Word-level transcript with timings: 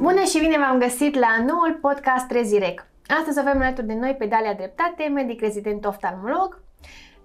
Bună 0.00 0.22
și 0.22 0.38
bine 0.38 0.56
v-am 0.58 0.78
găsit 0.78 1.18
la 1.18 1.44
noul 1.46 1.78
podcast 1.80 2.26
Trezirec. 2.26 2.86
Astăzi 3.18 3.38
avem 3.38 3.62
alături 3.62 3.86
de 3.86 3.94
noi 3.94 4.14
pe 4.18 4.26
Dalia 4.26 4.54
Dreptate, 4.54 5.08
medic 5.08 5.40
rezident 5.40 5.84
oftalmolog, 5.84 6.62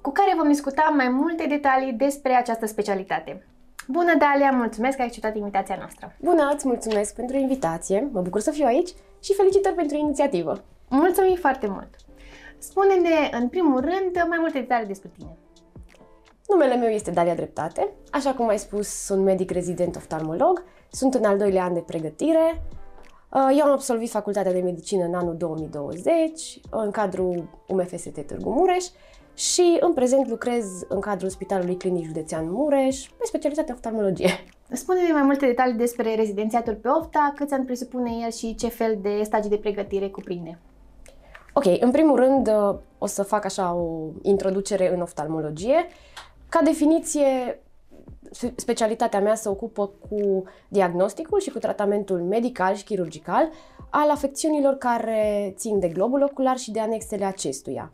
cu 0.02 0.12
care 0.12 0.34
vom 0.38 0.48
discuta 0.48 0.94
mai 0.96 1.10
multe 1.10 1.46
detalii 1.48 1.94
despre 1.94 2.34
această 2.34 2.66
specialitate. 2.66 3.46
Bună, 3.88 4.14
Dalia! 4.18 4.52
Mulțumesc 4.52 4.96
că 4.96 5.02
ai 5.02 5.08
acceptat 5.08 5.36
invitația 5.36 5.76
noastră. 5.80 6.16
Bună, 6.20 6.52
îți 6.56 6.68
mulțumesc 6.68 7.16
pentru 7.16 7.38
invitație, 7.38 8.10
mă 8.12 8.22
bucur 8.22 8.40
să 8.40 8.52
fiu 8.52 8.66
aici 8.66 8.90
și 9.24 9.34
felicitări 9.34 9.76
pentru 9.76 9.98
inițiativă. 9.98 10.64
Mulțumim 10.90 11.36
foarte 11.36 11.68
mult! 11.68 11.90
Spune-ne, 12.58 13.30
în 13.32 13.48
primul 13.48 13.80
rând, 13.80 14.26
mai 14.28 14.38
multe 14.40 14.60
detalii 14.60 14.88
despre 14.88 15.12
tine. 15.18 15.38
Numele 16.48 16.76
meu 16.76 16.90
este 16.90 17.12
Dalia 17.12 17.36
Dreptate, 17.36 17.88
așa 18.12 18.34
cum 18.34 18.48
ai 18.48 18.60
spus, 18.60 18.88
sunt 18.88 19.24
medic 19.24 19.52
rezident 19.52 19.96
oftalmolog, 19.96 20.64
sunt 20.96 21.14
în 21.14 21.24
al 21.24 21.38
doilea 21.38 21.64
an 21.64 21.74
de 21.74 21.80
pregătire. 21.80 22.64
Uh, 23.32 23.56
eu 23.58 23.66
am 23.66 23.72
absolvit 23.72 24.10
facultatea 24.10 24.52
de 24.52 24.60
medicină 24.60 25.04
în 25.04 25.14
anul 25.14 25.36
2020, 25.38 26.60
în 26.70 26.92
cadrul 26.92 27.50
UMFST 27.68 28.20
Târgu 28.26 28.50
Mureș 28.50 28.86
și 29.34 29.78
în 29.80 29.94
prezent 29.94 30.28
lucrez 30.28 30.66
în 30.88 31.00
cadrul 31.00 31.30
Spitalului 31.30 31.78
Clinic 31.78 32.06
Județean 32.06 32.52
Mureș 32.52 33.06
pe 33.06 33.24
specialitatea 33.26 33.74
oftalmologie. 33.74 34.30
Spune-ne 34.72 35.14
mai 35.14 35.22
multe 35.22 35.46
detalii 35.46 35.74
despre 35.74 36.16
rezidențiatul 36.16 36.76
pe 36.76 36.88
OFTA, 36.88 37.34
câți 37.36 37.54
ani 37.54 37.66
presupune 37.66 38.12
el 38.24 38.32
și 38.32 38.56
ce 38.56 38.68
fel 38.68 38.98
de 39.02 39.22
stagii 39.24 39.50
de 39.50 39.58
pregătire 39.58 40.10
cuprinde. 40.10 40.60
Ok, 41.54 41.66
în 41.80 41.92
primul 41.92 42.16
rând 42.16 42.48
uh, 42.48 42.76
o 42.98 43.06
să 43.06 43.24
fac 43.24 43.46
așa 43.46 43.74
o 43.74 44.10
introducere 44.22 44.94
în 44.94 45.02
oftalmologie. 45.02 45.88
Ca 46.50 46.62
definiție, 46.64 47.60
specialitatea 48.56 49.20
mea 49.20 49.36
se 49.36 49.50
ocupă 49.50 49.92
cu 50.10 50.44
diagnosticul 50.68 51.40
și 51.40 51.50
cu 51.50 51.60
tratamentul 51.60 52.22
medical 52.22 52.76
și 52.76 52.84
chirurgical 52.84 53.50
al 53.90 54.10
afecțiunilor 54.10 54.74
care 54.74 55.54
țin 55.58 55.80
de 55.80 55.88
globul 55.88 56.24
ocular 56.24 56.58
și 56.58 56.72
de 56.72 56.80
anexele 56.80 57.26
acestuia. 57.26 57.92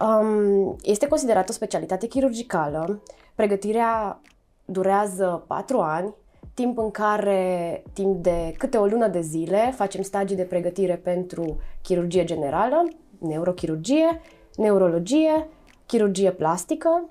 Um, 0.00 0.76
este 0.82 1.08
considerată 1.08 1.46
o 1.50 1.54
specialitate 1.54 2.06
chirurgicală. 2.06 3.02
Pregătirea 3.34 4.20
durează 4.64 5.44
4 5.46 5.78
ani, 5.78 6.14
timp 6.54 6.78
în 6.78 6.90
care, 6.90 7.82
timp 7.92 8.22
de 8.22 8.54
câte 8.58 8.76
o 8.76 8.86
lună 8.86 9.08
de 9.08 9.20
zile, 9.20 9.72
facem 9.76 10.02
stagii 10.02 10.36
de 10.36 10.42
pregătire 10.42 10.96
pentru 10.96 11.56
chirurgie 11.82 12.24
generală, 12.24 12.88
neurochirurgie, 13.18 14.20
neurologie, 14.56 15.48
chirurgie 15.86 16.30
plastică, 16.30 17.08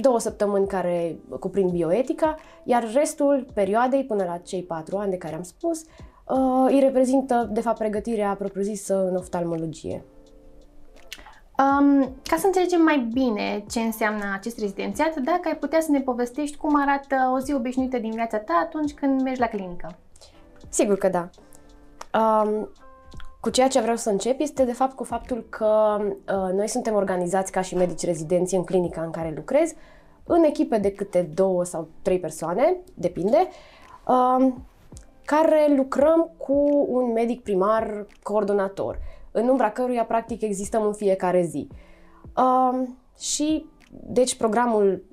două 0.00 0.18
săptămâni 0.18 0.66
care 0.66 1.16
cuprind 1.40 1.70
bioetica, 1.70 2.34
iar 2.64 2.92
restul 2.92 3.46
perioadei, 3.54 4.04
până 4.04 4.24
la 4.24 4.36
cei 4.36 4.62
patru 4.62 4.96
ani 4.96 5.10
de 5.10 5.16
care 5.16 5.34
am 5.34 5.42
spus, 5.42 5.82
uh, 5.82 6.66
îi 6.66 6.80
reprezintă, 6.80 7.48
de 7.52 7.60
fapt, 7.60 7.78
pregătirea 7.78 8.34
propriu-zisă 8.34 9.08
în 9.08 9.16
oftalmologie. 9.16 10.04
Um, 11.58 12.14
ca 12.22 12.36
să 12.36 12.46
înțelegem 12.46 12.82
mai 12.82 13.08
bine 13.12 13.64
ce 13.70 13.80
înseamnă 13.80 14.24
acest 14.34 14.58
rezidențiat, 14.58 15.16
dacă 15.16 15.40
ai 15.44 15.56
putea 15.56 15.80
să 15.80 15.90
ne 15.90 16.00
povestești 16.00 16.56
cum 16.56 16.80
arată 16.80 17.32
o 17.34 17.38
zi 17.38 17.54
obișnuită 17.54 17.98
din 17.98 18.10
viața 18.10 18.38
ta 18.38 18.60
atunci 18.62 18.94
când 18.94 19.20
mergi 19.22 19.40
la 19.40 19.46
clinică. 19.46 19.96
Sigur 20.68 20.98
că 20.98 21.08
da. 21.08 21.28
Um, 22.20 22.68
cu 23.40 23.50
ceea 23.50 23.68
ce 23.68 23.80
vreau 23.80 23.96
să 23.96 24.10
încep 24.10 24.40
este 24.40 24.64
de 24.64 24.72
fapt 24.72 24.96
cu 24.96 25.04
faptul 25.04 25.46
că 25.48 25.96
uh, 26.00 26.52
noi 26.52 26.68
suntem 26.68 26.94
organizați 26.94 27.52
ca 27.52 27.60
și 27.60 27.74
medici 27.74 28.04
rezidenți 28.04 28.54
în 28.54 28.64
clinica 28.64 29.02
în 29.02 29.10
care 29.10 29.32
lucrez, 29.36 29.72
în 30.24 30.42
echipe 30.42 30.78
de 30.78 30.92
câte 30.92 31.30
două 31.34 31.64
sau 31.64 31.88
trei 32.02 32.20
persoane, 32.20 32.76
depinde, 32.94 33.48
uh, 34.06 34.52
care 35.24 35.74
lucrăm 35.76 36.30
cu 36.36 36.86
un 36.88 37.12
medic 37.12 37.42
primar 37.42 38.06
coordonator, 38.22 38.98
în 39.30 39.48
umbra 39.48 39.70
căruia 39.70 40.04
practic 40.04 40.42
existăm 40.42 40.82
în 40.82 40.92
fiecare 40.92 41.42
zi. 41.42 41.68
Uh, 42.36 42.88
și 43.18 43.66
deci 43.90 44.36
programul 44.36 45.04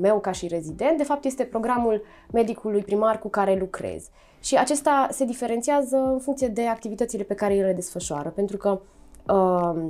meu 0.00 0.20
ca 0.20 0.32
și 0.32 0.46
rezident, 0.46 0.96
de 0.96 1.04
fapt, 1.04 1.24
este 1.24 1.44
programul 1.44 2.02
medicului 2.32 2.82
primar 2.82 3.18
cu 3.18 3.28
care 3.28 3.56
lucrez. 3.56 4.08
Și 4.42 4.56
acesta 4.56 5.08
se 5.10 5.24
diferențiază 5.24 5.96
în 5.96 6.18
funcție 6.18 6.48
de 6.48 6.66
activitățile 6.66 7.22
pe 7.22 7.34
care 7.34 7.54
el 7.54 7.66
le 7.66 7.72
desfășoară, 7.72 8.28
pentru 8.28 8.56
că 8.56 8.80
uh, 9.32 9.82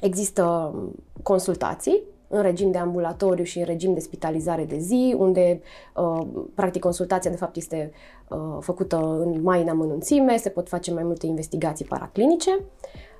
există 0.00 0.74
consultații 1.22 2.02
în 2.28 2.42
regim 2.42 2.70
de 2.70 2.78
ambulatoriu 2.78 3.44
și 3.44 3.58
în 3.58 3.64
regim 3.64 3.94
de 3.94 4.00
spitalizare 4.00 4.64
de 4.64 4.78
zi, 4.78 5.14
unde 5.18 5.60
uh, 5.96 6.26
practic 6.54 6.80
consultația 6.82 7.30
de 7.30 7.36
fapt 7.36 7.56
este 7.56 7.92
uh, 8.28 8.56
făcută 8.60 8.96
în 8.96 9.42
mai 9.42 9.62
în 9.62 9.68
amănunțime, 9.68 10.36
se 10.36 10.48
pot 10.48 10.68
face 10.68 10.92
mai 10.92 11.02
multe 11.02 11.26
investigații 11.26 11.84
paraclinice. 11.84 12.60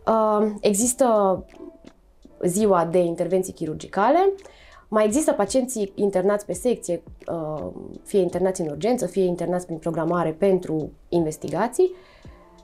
Uh, 0.06 0.50
există 0.60 1.44
ziua 2.44 2.84
de 2.84 2.98
intervenții 2.98 3.52
chirurgicale, 3.52 4.32
mai 4.94 5.04
există 5.04 5.32
pacienții 5.32 5.92
internați 5.94 6.46
pe 6.46 6.52
secție, 6.52 7.02
uh, 7.26 7.66
fie 8.02 8.20
internați 8.20 8.60
în 8.60 8.68
urgență, 8.68 9.06
fie 9.06 9.24
internați 9.24 9.66
prin 9.66 9.78
programare 9.78 10.30
pentru 10.30 10.92
investigații. 11.08 11.94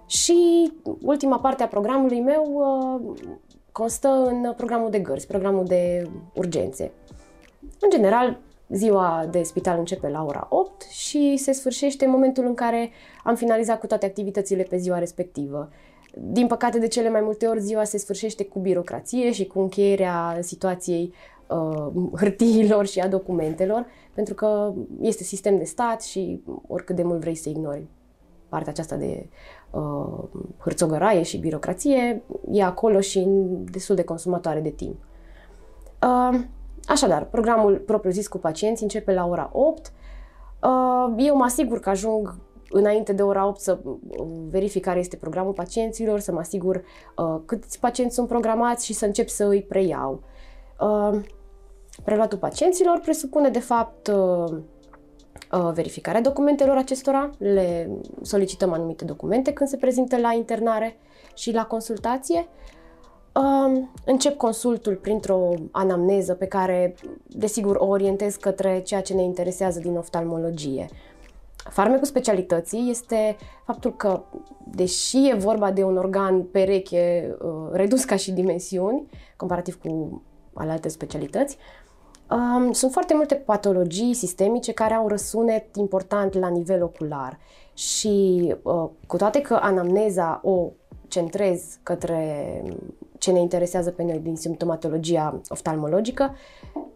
Și 0.07 0.71
ultima 1.03 1.39
parte 1.39 1.63
a 1.63 1.69
programului 1.69 2.21
meu 2.21 2.45
uh, 2.53 3.19
constă 3.73 4.09
în 4.09 4.53
programul 4.57 4.91
de 4.91 4.99
gărzi, 4.99 5.27
programul 5.27 5.65
de 5.65 6.11
urgențe. 6.35 6.93
În 7.81 7.91
general, 7.91 8.39
ziua 8.69 9.29
de 9.31 9.43
spital 9.43 9.79
începe 9.79 10.09
la 10.09 10.25
ora 10.25 10.47
8 10.51 10.83
și 10.83 11.37
se 11.37 11.53
sfârșește 11.53 12.05
în 12.05 12.11
momentul 12.11 12.45
în 12.47 12.55
care 12.55 12.91
am 13.25 13.35
finalizat 13.35 13.79
cu 13.79 13.87
toate 13.87 14.07
activitățile 14.07 14.63
pe 14.63 14.77
ziua 14.77 14.99
respectivă. 14.99 15.69
Din 16.15 16.47
păcate, 16.47 16.79
de 16.79 16.89
cele 16.89 17.11
mai 17.11 17.21
multe 17.21 17.47
ori, 17.47 17.61
ziua 17.61 17.85
se 17.85 17.99
sfârșește 17.99 18.45
cu 18.45 18.59
birocrație 18.59 19.33
și 19.33 19.47
cu 19.47 19.61
încheierea 19.61 20.39
situației 20.41 21.13
uh, 21.13 21.38
hârtiilor 22.17 22.87
și 22.87 23.01
a 23.01 23.09
documentelor, 23.09 23.87
pentru 24.15 24.35
că 24.35 24.73
este 25.01 25.23
sistem 25.23 25.59
de 25.59 25.65
stat 25.65 26.03
și 26.03 26.43
oricât 26.67 26.97
de 26.97 27.03
mult 27.03 27.21
vrei 27.21 27.35
să 27.35 27.49
ignori 27.49 27.87
partea 28.49 28.73
aceasta 28.73 28.97
de 28.97 29.29
uh, 29.71 30.25
hârțogăraie 30.59 31.23
și 31.23 31.39
birocrație, 31.39 32.23
e 32.51 32.63
acolo 32.63 33.01
și 33.01 33.27
destul 33.71 33.95
de 33.95 34.05
consumatoare 34.05 34.61
de 34.61 34.71
timp. 34.71 34.97
Uh, 36.03 36.41
așadar, 36.87 37.25
programul 37.25 37.77
propriu-zis 37.77 38.29
cu 38.29 38.39
pacienți 38.39 38.83
începe 38.83 39.13
la 39.13 39.27
ora 39.27 39.51
8. 39.53 39.93
Uh, 40.63 41.15
eu 41.17 41.37
mă 41.37 41.45
asigur 41.45 41.81
că 41.81 41.89
ajung 41.89 42.37
înainte 42.71 43.13
de 43.13 43.23
ora 43.23 43.47
8 43.47 43.61
să 43.61 43.79
uh, 43.83 43.99
verific 44.51 44.85
care 44.85 44.99
este 44.99 45.17
programul 45.17 45.53
pacienților, 45.53 46.21
să 46.21 46.33
mă 46.33 46.39
asigur 46.39 46.85
uh, 47.17 47.41
câți 47.45 47.81
pacienți 47.81 48.15
sunt 48.15 48.29
programați 48.29 48.85
și 48.85 48.93
să 48.93 49.05
încep 49.05 49.29
să 49.29 49.45
îi 49.45 49.63
preiau. 49.63 50.23
Uh, 50.81 51.21
Preluatul 52.09 52.39
pacienților 52.39 53.01
presupune, 53.01 53.49
de 53.49 53.59
fapt, 53.59 54.07
uh, 54.07 54.57
uh, 55.53 55.71
verificarea 55.73 56.21
documentelor 56.21 56.77
acestora. 56.77 57.31
Le 57.39 57.91
solicităm 58.23 58.73
anumite 58.73 59.05
documente 59.05 59.53
când 59.53 59.69
se 59.69 59.77
prezintă 59.77 60.17
la 60.17 60.33
internare 60.33 60.97
și 61.35 61.53
la 61.53 61.67
consultație. 61.67 62.49
Uh, 63.35 63.83
încep 64.05 64.37
consultul 64.37 64.95
printr-o 64.95 65.55
anamneză 65.71 66.35
pe 66.35 66.47
care, 66.47 66.95
desigur, 67.27 67.77
o 67.77 67.87
orientez 67.87 68.37
către 68.37 68.81
ceea 68.81 69.03
ce 69.03 69.15
ne 69.15 69.23
interesează 69.23 69.81
din 69.81 69.97
oftalmologie. 69.97 70.87
Farmecul 71.57 72.07
specialității 72.07 72.91
este 72.91 73.37
faptul 73.65 73.97
că, 73.97 74.23
deși 74.65 75.29
e 75.29 75.35
vorba 75.35 75.71
de 75.71 75.83
un 75.83 75.97
organ 75.97 76.43
pereche 76.43 77.37
redus 77.73 78.05
ca 78.05 78.17
și 78.17 78.33
dimensiuni, 78.33 79.07
comparativ 79.37 79.79
cu 79.81 80.23
alte 80.55 80.89
specialități, 80.89 81.59
Um, 82.31 82.73
sunt 82.73 82.93
foarte 82.93 83.15
multe 83.15 83.35
patologii 83.35 84.15
sistemice 84.15 84.73
care 84.73 84.95
au 84.95 85.09
răsunet 85.09 85.77
important 85.77 86.35
la 86.35 86.49
nivel 86.49 86.83
ocular 86.83 87.39
și 87.75 88.55
uh, 88.63 88.89
cu 89.07 89.17
toate 89.17 89.41
că 89.41 89.59
anamneza 89.63 90.41
o 90.43 90.71
centrez 91.09 91.79
către 91.83 92.63
ce 93.19 93.31
ne 93.33 93.41
interesează 93.41 93.91
pe 93.91 94.03
noi 94.03 94.19
din 94.19 94.37
simptomatologia 94.37 95.41
oftalmologică, 95.49 96.35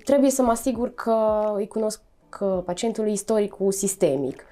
trebuie 0.04 0.30
să 0.30 0.42
mă 0.42 0.50
asigur 0.50 0.94
că 0.94 1.42
îi 1.56 1.68
cunosc 1.68 2.00
că 2.28 2.62
pacientului 2.64 3.12
istoricul 3.12 3.72
sistemic. 3.72 4.44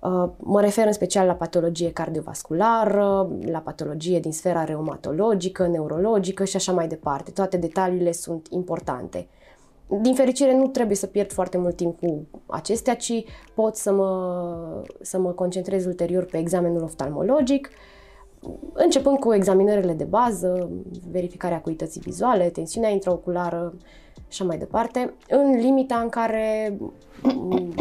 Uh, 0.00 0.28
mă 0.36 0.60
refer 0.60 0.86
în 0.86 0.92
special 0.92 1.26
la 1.26 1.32
patologie 1.32 1.92
cardiovasculară, 1.92 3.28
la 3.44 3.58
patologie 3.58 4.20
din 4.20 4.32
sfera 4.32 4.64
reumatologică, 4.64 5.66
neurologică 5.66 6.44
și 6.44 6.56
așa 6.56 6.72
mai 6.72 6.88
departe. 6.88 7.30
Toate 7.30 7.56
detaliile 7.56 8.12
sunt 8.12 8.46
importante. 8.50 9.28
Din 10.00 10.14
fericire 10.14 10.56
nu 10.56 10.66
trebuie 10.66 10.96
să 10.96 11.06
pierd 11.06 11.32
foarte 11.32 11.58
mult 11.58 11.76
timp 11.76 12.00
cu 12.00 12.26
acestea, 12.46 12.96
ci 12.96 13.24
pot 13.54 13.76
să 13.76 13.92
mă, 13.92 14.82
să 15.00 15.18
mă 15.18 15.30
concentrez 15.30 15.84
ulterior 15.84 16.24
pe 16.24 16.38
examenul 16.38 16.82
oftalmologic, 16.82 17.70
începând 18.72 19.18
cu 19.18 19.34
examinările 19.34 19.92
de 19.92 20.04
bază, 20.04 20.70
verificarea 21.10 21.56
acuității 21.56 22.00
vizuale, 22.00 22.48
tensiunea 22.48 22.90
intraoculară 22.90 23.74
și 24.16 24.24
așa 24.28 24.44
mai 24.44 24.58
departe, 24.58 25.14
în 25.28 25.50
limita 25.50 25.98
în 25.98 26.08
care 26.08 26.78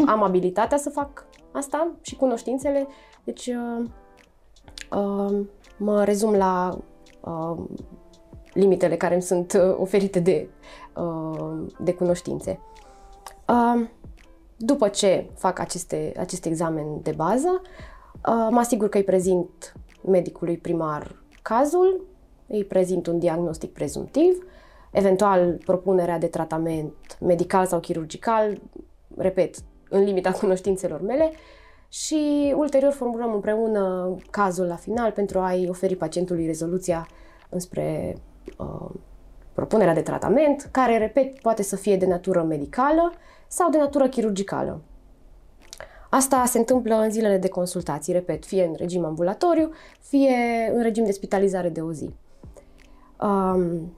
am 0.06 0.24
abilitatea 0.24 0.78
să 0.78 0.90
fac 0.90 1.26
asta 1.52 1.92
și 2.02 2.16
cunoștințele, 2.16 2.88
deci 3.24 3.48
uh, 3.48 3.86
uh, 5.00 5.40
mă 5.78 6.04
rezum 6.04 6.34
la 6.34 6.78
uh, 7.22 7.58
limitele 8.54 8.96
care 8.96 9.14
îmi 9.14 9.24
sunt 9.24 9.54
uh, 9.54 9.76
oferite 9.80 10.20
de, 10.20 10.50
uh, 10.50 10.78
de 11.80 11.94
cunoștințe. 11.94 12.60
Uh, 13.48 13.88
după 14.58 14.88
ce 14.88 15.30
fac 15.36 15.60
aceste, 15.60 16.12
acest 16.18 16.46
examen 16.46 17.02
de 17.02 17.12
bază, 17.16 17.62
uh, 17.64 18.48
mă 18.50 18.60
asigur 18.60 18.90
că 18.90 18.98
îi 18.98 19.04
prezint 19.04 19.74
medicului 20.06 20.58
primar 20.58 21.16
cazul, 21.42 22.06
îi 22.48 22.64
prezint 22.64 23.08
un 23.08 23.20
diagnostic 23.20 23.74
prezumtiv, 23.74 24.46
eventual 24.92 25.58
propunerea 25.66 26.18
de 26.18 26.28
tratament 26.28 27.18
medical 27.20 27.66
sau 27.66 27.80
chirurgical, 27.80 28.62
repet, 29.18 29.56
în 29.90 30.04
limita 30.04 30.32
cunoștințelor 30.32 31.02
mele, 31.02 31.32
și 31.90 32.54
ulterior 32.58 32.92
formulăm 32.92 33.34
împreună 33.34 34.16
cazul 34.30 34.66
la 34.66 34.76
final 34.76 35.12
pentru 35.12 35.40
a-i 35.40 35.68
oferi 35.70 35.96
pacientului 35.96 36.46
rezoluția 36.46 37.08
înspre 37.50 38.18
uh, 38.58 38.90
propunerea 39.58 39.94
de 39.94 40.02
tratament, 40.02 40.70
care, 40.72 40.98
repet, 40.98 41.40
poate 41.40 41.64
să 41.64 41.76
fie 41.76 41.98
de 41.98 42.06
natură 42.06 42.44
medicală 42.44 43.14
sau 43.48 43.70
de 43.70 43.78
natură 43.78 44.08
chirurgicală. 44.08 44.82
Asta 46.10 46.46
se 46.46 46.58
întâmplă 46.58 46.96
în 46.96 47.12
zilele 47.12 47.38
de 47.38 47.48
consultații, 47.48 48.14
repet, 48.14 48.46
fie 48.46 48.64
în 48.64 48.74
regim 48.78 49.06
ambulatoriu, 49.06 49.72
fie 50.00 50.72
în 50.74 50.82
regim 50.82 51.06
de 51.06 51.12
spitalizare 51.12 51.70
de 51.70 51.82
o 51.82 51.92
zi. 51.92 52.14
Um, 53.22 53.94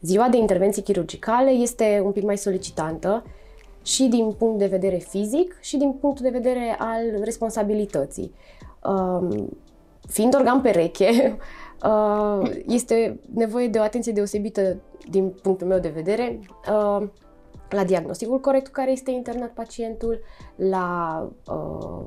ziua 0.00 0.28
de 0.28 0.36
intervenții 0.36 0.82
chirurgicale 0.82 1.50
este 1.50 2.00
un 2.04 2.12
pic 2.12 2.22
mai 2.22 2.36
solicitantă 2.36 3.24
și 3.82 4.04
din 4.04 4.32
punct 4.32 4.58
de 4.58 4.66
vedere 4.66 4.96
fizic 4.96 5.58
și 5.60 5.76
din 5.76 5.92
punct 5.92 6.20
de 6.20 6.30
vedere 6.30 6.76
al 6.78 7.22
responsabilității. 7.22 8.34
Um, 8.84 9.48
fiind 10.08 10.34
organ 10.34 10.60
pereche, 10.60 11.36
uh, 11.36 11.42
este 12.66 13.20
nevoie 13.34 13.68
de 13.68 13.78
o 13.78 13.82
atenție 13.82 14.12
deosebită 14.12 14.76
din 15.10 15.34
punctul 15.42 15.66
meu 15.66 15.78
de 15.78 15.88
vedere 15.88 16.38
uh, 16.70 17.08
la 17.68 17.84
diagnosticul 17.84 18.40
corect 18.40 18.64
cu 18.64 18.72
care 18.72 18.90
este 18.90 19.10
internat 19.10 19.50
pacientul, 19.50 20.20
la 20.56 21.28
uh, 21.46 22.04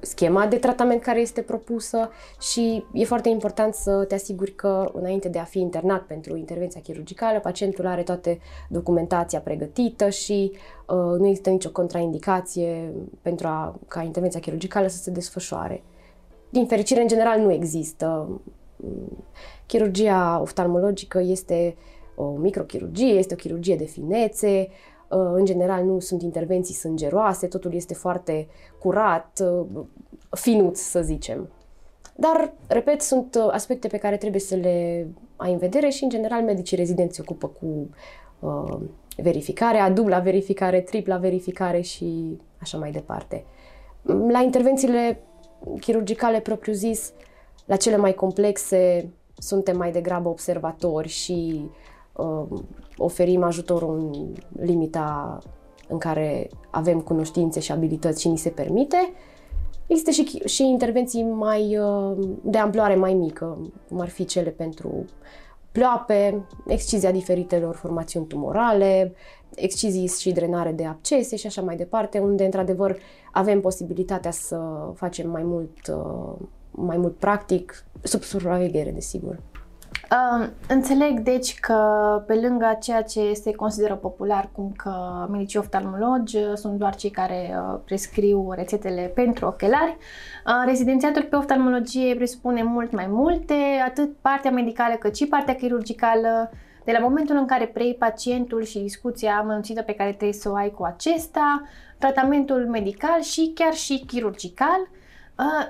schema 0.00 0.46
de 0.46 0.56
tratament 0.56 1.02
care 1.02 1.20
este 1.20 1.40
propusă 1.42 2.10
și 2.40 2.84
e 2.92 3.04
foarte 3.04 3.28
important 3.28 3.74
să 3.74 4.04
te 4.04 4.14
asiguri 4.14 4.54
că 4.54 4.90
înainte 4.92 5.28
de 5.28 5.38
a 5.38 5.44
fi 5.44 5.58
internat 5.58 6.02
pentru 6.02 6.36
intervenția 6.36 6.80
chirurgicală, 6.80 7.40
pacientul 7.40 7.86
are 7.86 8.02
toată 8.02 8.38
documentația 8.68 9.40
pregătită 9.40 10.08
și 10.08 10.52
uh, 10.86 11.18
nu 11.18 11.26
există 11.26 11.50
nicio 11.50 11.70
contraindicație 11.70 12.92
pentru 13.22 13.46
a, 13.46 13.78
ca 13.88 14.02
intervenția 14.02 14.40
chirurgicală 14.40 14.86
să 14.86 14.96
se 14.96 15.10
desfășoare. 15.10 15.82
Din 16.50 16.66
fericire, 16.66 17.00
în 17.00 17.08
general, 17.08 17.40
nu 17.40 17.52
există. 17.52 18.28
Chirurgia 19.66 20.38
oftalmologică 20.40 21.20
este 21.20 21.76
o 22.14 22.24
microchirurgie, 22.24 23.12
este 23.12 23.34
o 23.34 23.36
chirurgie 23.36 23.76
de 23.76 23.84
finețe, 23.84 24.68
uh, 25.08 25.30
în 25.32 25.44
general 25.44 25.84
nu 25.84 26.00
sunt 26.00 26.22
intervenții 26.22 26.74
sângeroase, 26.74 27.46
totul 27.46 27.74
este 27.74 27.94
foarte 27.94 28.46
curat, 28.78 29.42
uh, 29.42 29.84
finuț, 30.30 30.78
să 30.80 31.02
zicem. 31.02 31.48
Dar, 32.16 32.52
repet, 32.66 33.00
sunt 33.00 33.34
uh, 33.34 33.48
aspecte 33.50 33.88
pe 33.88 33.96
care 33.96 34.16
trebuie 34.16 34.40
să 34.40 34.54
le 34.54 35.06
ai 35.36 35.52
în 35.52 35.58
vedere 35.58 35.88
și, 35.88 36.02
în 36.02 36.08
general, 36.08 36.42
medicii 36.42 36.76
rezidenți 36.76 37.14
se 37.14 37.22
ocupă 37.22 37.46
cu 37.46 37.88
uh, 38.38 38.76
verificarea, 39.16 39.90
dubla 39.90 40.18
verificare, 40.18 40.80
tripla 40.80 41.16
verificare 41.16 41.80
și 41.80 42.38
așa 42.60 42.78
mai 42.78 42.90
departe. 42.90 43.44
La 44.28 44.40
intervențiile 44.40 45.20
chirurgicale 45.80 46.40
propriu-zis, 46.40 47.12
la 47.64 47.76
cele 47.76 47.96
mai 47.96 48.14
complexe, 48.14 49.12
suntem 49.36 49.76
mai 49.76 49.92
degrabă 49.92 50.28
observatori 50.28 51.08
și 51.08 51.68
uh, 52.12 52.60
oferim 52.96 53.42
ajutorul 53.42 53.98
în 53.98 54.34
limita 54.64 55.38
în 55.88 55.98
care 55.98 56.50
avem 56.70 57.00
cunoștințe 57.00 57.60
și 57.60 57.72
abilități 57.72 58.20
și 58.20 58.28
ni 58.28 58.38
se 58.38 58.50
permite. 58.50 59.12
Există 59.86 60.10
și, 60.10 60.42
și 60.44 60.62
intervenții 60.62 61.22
mai 61.22 61.78
uh, 61.78 62.16
de 62.42 62.58
amploare 62.58 62.94
mai 62.94 63.14
mică, 63.14 63.72
cum 63.88 64.00
ar 64.00 64.08
fi 64.08 64.24
cele 64.24 64.50
pentru 64.50 65.04
ploape, 65.72 66.46
excizia 66.66 67.10
diferitelor 67.10 67.74
formațiuni 67.74 68.26
tumorale, 68.26 69.14
excizii 69.54 70.08
și 70.08 70.32
drenare 70.32 70.72
de 70.72 70.84
abcese 70.84 71.36
și 71.36 71.46
așa 71.46 71.62
mai 71.62 71.76
departe, 71.76 72.18
unde 72.18 72.44
într-adevăr 72.44 72.96
avem 73.32 73.60
posibilitatea 73.60 74.30
să 74.30 74.60
facem 74.94 75.30
mai 75.30 75.42
mult, 75.42 75.86
uh, 75.86 76.46
mai 76.76 76.96
mult 76.96 77.16
practic, 77.16 77.84
sub 78.02 78.22
supraveghere, 78.22 78.90
desigur. 78.90 79.38
Uh, 80.10 80.48
înțeleg, 80.68 81.20
deci, 81.20 81.60
că 81.60 81.74
pe 82.26 82.34
lângă 82.34 82.78
ceea 82.80 83.02
ce 83.02 83.32
se 83.32 83.52
consideră 83.52 83.94
popular, 83.94 84.48
cum 84.52 84.72
că 84.76 84.92
medicii 85.30 85.58
oftalmologi 85.58 86.36
uh, 86.36 86.52
sunt 86.54 86.78
doar 86.78 86.94
cei 86.94 87.10
care 87.10 87.54
uh, 87.56 87.78
prescriu 87.84 88.52
rețetele 88.52 89.12
pentru 89.14 89.46
ochelari, 89.46 89.96
uh, 90.46 90.52
rezidențiatul 90.66 91.22
pe 91.22 91.36
oftalmologie 91.36 92.14
presupune 92.14 92.62
mult 92.62 92.92
mai 92.92 93.06
multe, 93.08 93.54
atât 93.86 94.16
partea 94.20 94.50
medicală 94.50 94.94
cât 94.94 95.16
și 95.16 95.26
partea 95.26 95.54
chirurgicală, 95.54 96.50
de 96.84 96.92
la 96.92 96.98
momentul 96.98 97.36
în 97.36 97.46
care 97.46 97.66
preiei 97.66 97.94
pacientul 97.94 98.62
și 98.62 98.78
discuția 98.78 99.36
amănunțită 99.36 99.82
pe 99.82 99.94
care 99.94 100.10
trebuie 100.10 100.32
să 100.32 100.50
o 100.50 100.54
ai 100.54 100.70
cu 100.70 100.84
acesta, 100.84 101.62
tratamentul 101.98 102.68
medical 102.70 103.20
și 103.20 103.52
chiar 103.54 103.72
și 103.72 104.04
chirurgical, 104.06 104.80
uh, 104.80 104.88
Uh, 104.88 105.03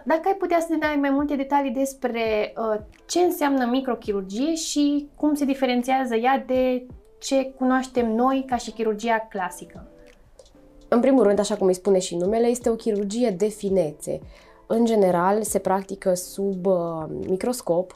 dacă 0.04 0.22
ai 0.24 0.34
putea 0.38 0.60
să 0.60 0.66
ne 0.70 0.76
dai 0.76 0.96
mai 1.00 1.10
multe 1.10 1.36
detalii 1.36 1.70
despre 1.70 2.52
uh, 2.56 2.80
ce 3.06 3.20
înseamnă 3.20 3.66
microchirurgie 3.66 4.54
și 4.54 5.08
cum 5.16 5.34
se 5.34 5.44
diferențiază 5.44 6.14
ea 6.14 6.44
de 6.46 6.86
ce 7.18 7.52
cunoaștem 7.58 8.14
noi 8.14 8.44
ca 8.46 8.56
și 8.56 8.70
chirurgia 8.70 9.26
clasică. 9.30 9.88
În 10.88 11.00
primul 11.00 11.22
rând, 11.22 11.38
așa 11.38 11.56
cum 11.56 11.66
îi 11.66 11.74
spune 11.74 11.98
și 11.98 12.16
numele, 12.16 12.46
este 12.46 12.70
o 12.70 12.74
chirurgie 12.74 13.30
de 13.30 13.46
finețe. 13.46 14.20
În 14.66 14.84
general, 14.84 15.42
se 15.42 15.58
practică 15.58 16.14
sub 16.14 16.66
uh, 16.66 17.04
microscop. 17.28 17.94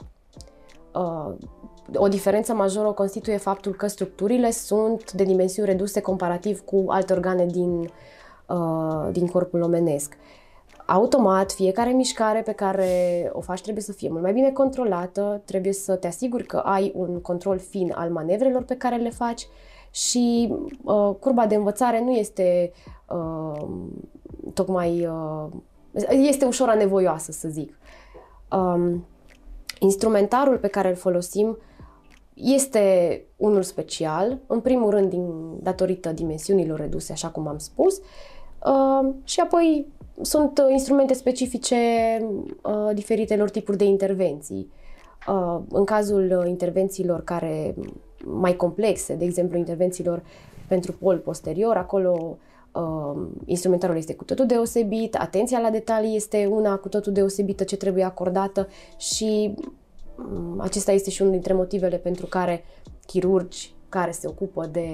Uh, 0.95 1.35
o 1.95 2.09
diferență 2.09 2.55
majoră 2.55 2.89
o 2.89 2.95
constituie 2.95 3.37
faptul 3.37 3.73
că 3.73 3.87
structurile 3.87 4.51
sunt 4.51 5.13
de 5.13 5.25
dimensiuni 5.25 5.69
reduse 5.69 6.01
comparativ 6.01 6.61
cu 6.61 6.85
alte 6.89 7.13
organe 7.13 7.47
din, 7.47 7.91
uh, 8.47 9.09
din 9.13 9.27
corpul 9.27 9.63
omenesc. 9.63 10.13
Uh, 10.13 10.39
automat, 10.91 11.53
fiecare 11.53 11.91
mișcare 11.91 12.43
pe 12.43 12.53
care 12.53 13.31
o 13.33 13.41
faci 13.41 13.61
trebuie 13.61 13.83
să 13.83 13.93
fie 13.93 14.09
mult 14.09 14.23
mai 14.23 14.33
bine 14.33 14.51
controlată, 14.51 15.43
trebuie 15.45 15.73
să 15.73 15.97
te 15.97 16.07
asiguri 16.07 16.45
că 16.45 16.57
ai 16.57 16.93
un 16.95 17.21
control 17.21 17.59
fin 17.59 17.93
al 17.97 18.11
manevrelor 18.11 18.63
pe 18.63 18.77
care 18.77 18.97
le 18.97 19.11
faci 19.11 19.49
și 19.91 20.55
uh, 20.85 21.15
curba 21.21 21.47
de 21.47 21.55
învățare 21.55 22.01
nu 22.01 22.11
este 22.11 22.73
uh, 23.09 23.69
tocmai. 24.55 25.07
Uh, 25.07 25.47
este 26.11 26.45
ușor 26.45 26.69
anevoioasă, 26.69 27.33
să 27.33 27.49
zic. 27.49 27.79
Um, 28.51 29.07
instrumentarul 29.81 30.59
pe 30.59 30.69
care 30.69 30.89
îl 30.89 30.95
folosim 30.95 31.59
este 32.35 33.25
unul 33.37 33.63
special, 33.63 34.39
în 34.47 34.61
primul 34.61 34.91
rând 34.91 35.11
din, 35.11 35.33
datorită 35.63 36.13
dimensiunilor 36.13 36.79
reduse, 36.79 37.13
așa 37.13 37.29
cum 37.29 37.47
am 37.47 37.59
spus, 37.59 38.01
uh, 38.67 39.15
și 39.25 39.41
apoi 39.41 39.87
sunt 40.21 40.59
uh, 40.59 40.71
instrumente 40.71 41.15
specifice 41.15 41.77
uh, 42.63 42.95
diferitelor 42.95 43.51
tipuri 43.51 43.77
de 43.77 43.85
intervenții. 43.85 44.71
Uh, 45.29 45.61
în 45.71 45.85
cazul 45.85 46.39
uh, 46.39 46.49
intervențiilor 46.49 47.25
care 47.25 47.75
mai 48.25 48.57
complexe, 48.57 49.15
de 49.15 49.25
exemplu 49.25 49.59
intervențiilor 49.59 50.23
pentru 50.69 50.93
pol 50.93 51.19
posterior, 51.19 51.77
acolo 51.77 52.39
uh, 52.73 53.27
instrumentarul 53.45 53.97
este 53.97 54.15
cu 54.15 54.25
totul 54.25 54.47
deosebit, 54.47 55.15
atenția 55.15 55.59
la 55.59 55.71
detalii 55.71 56.17
este 56.17 56.47
una 56.47 56.77
cu 56.77 56.89
totul 56.89 57.13
deosebită 57.13 57.65
ce 57.65 57.77
trebuie 57.77 58.05
acordată 58.05 58.69
și 58.97 59.55
um, 60.17 60.61
acesta 60.61 60.93
este 60.93 61.11
și 61.11 61.21
unul 61.21 61.33
dintre 61.33 61.53
motivele 61.53 61.97
pentru 61.97 62.27
care 62.27 62.65
chirurgi 63.07 63.77
care 63.89 64.11
se 64.11 64.27
ocupă 64.27 64.67
de 64.67 64.89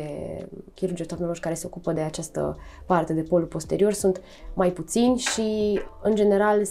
chirurgii 0.74 1.04
oftalmologi 1.04 1.40
care 1.40 1.54
se 1.54 1.66
ocupă 1.66 1.92
de 1.92 2.00
această 2.00 2.56
parte 2.86 3.12
de 3.12 3.22
polul 3.22 3.46
posterior 3.46 3.92
sunt 3.92 4.20
mai 4.54 4.70
puțini 4.70 5.18
și 5.18 5.80
în 6.02 6.14
general 6.14 6.62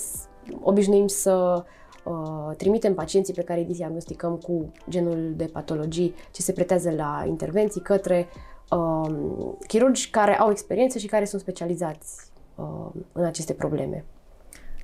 obișnuim 0.61 1.07
să 1.07 1.63
uh, 2.03 2.55
trimitem 2.57 2.93
pacienții 2.93 3.33
pe 3.33 3.41
care 3.41 3.59
îi 3.59 3.65
diagnosticăm 3.65 4.35
cu 4.35 4.71
genul 4.89 5.33
de 5.35 5.45
patologii 5.45 6.15
ce 6.31 6.41
se 6.41 6.51
pretează 6.51 6.91
la 6.91 7.23
intervenții 7.27 7.81
către 7.81 8.27
uh, 8.69 9.55
chirurgi 9.67 10.09
care 10.09 10.39
au 10.39 10.51
experiență 10.51 10.97
și 10.97 11.07
care 11.07 11.25
sunt 11.25 11.41
specializați 11.41 12.31
uh, 12.55 13.01
în 13.11 13.23
aceste 13.23 13.53
probleme. 13.53 14.05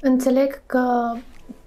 Înțeleg 0.02 0.62
că 0.66 1.14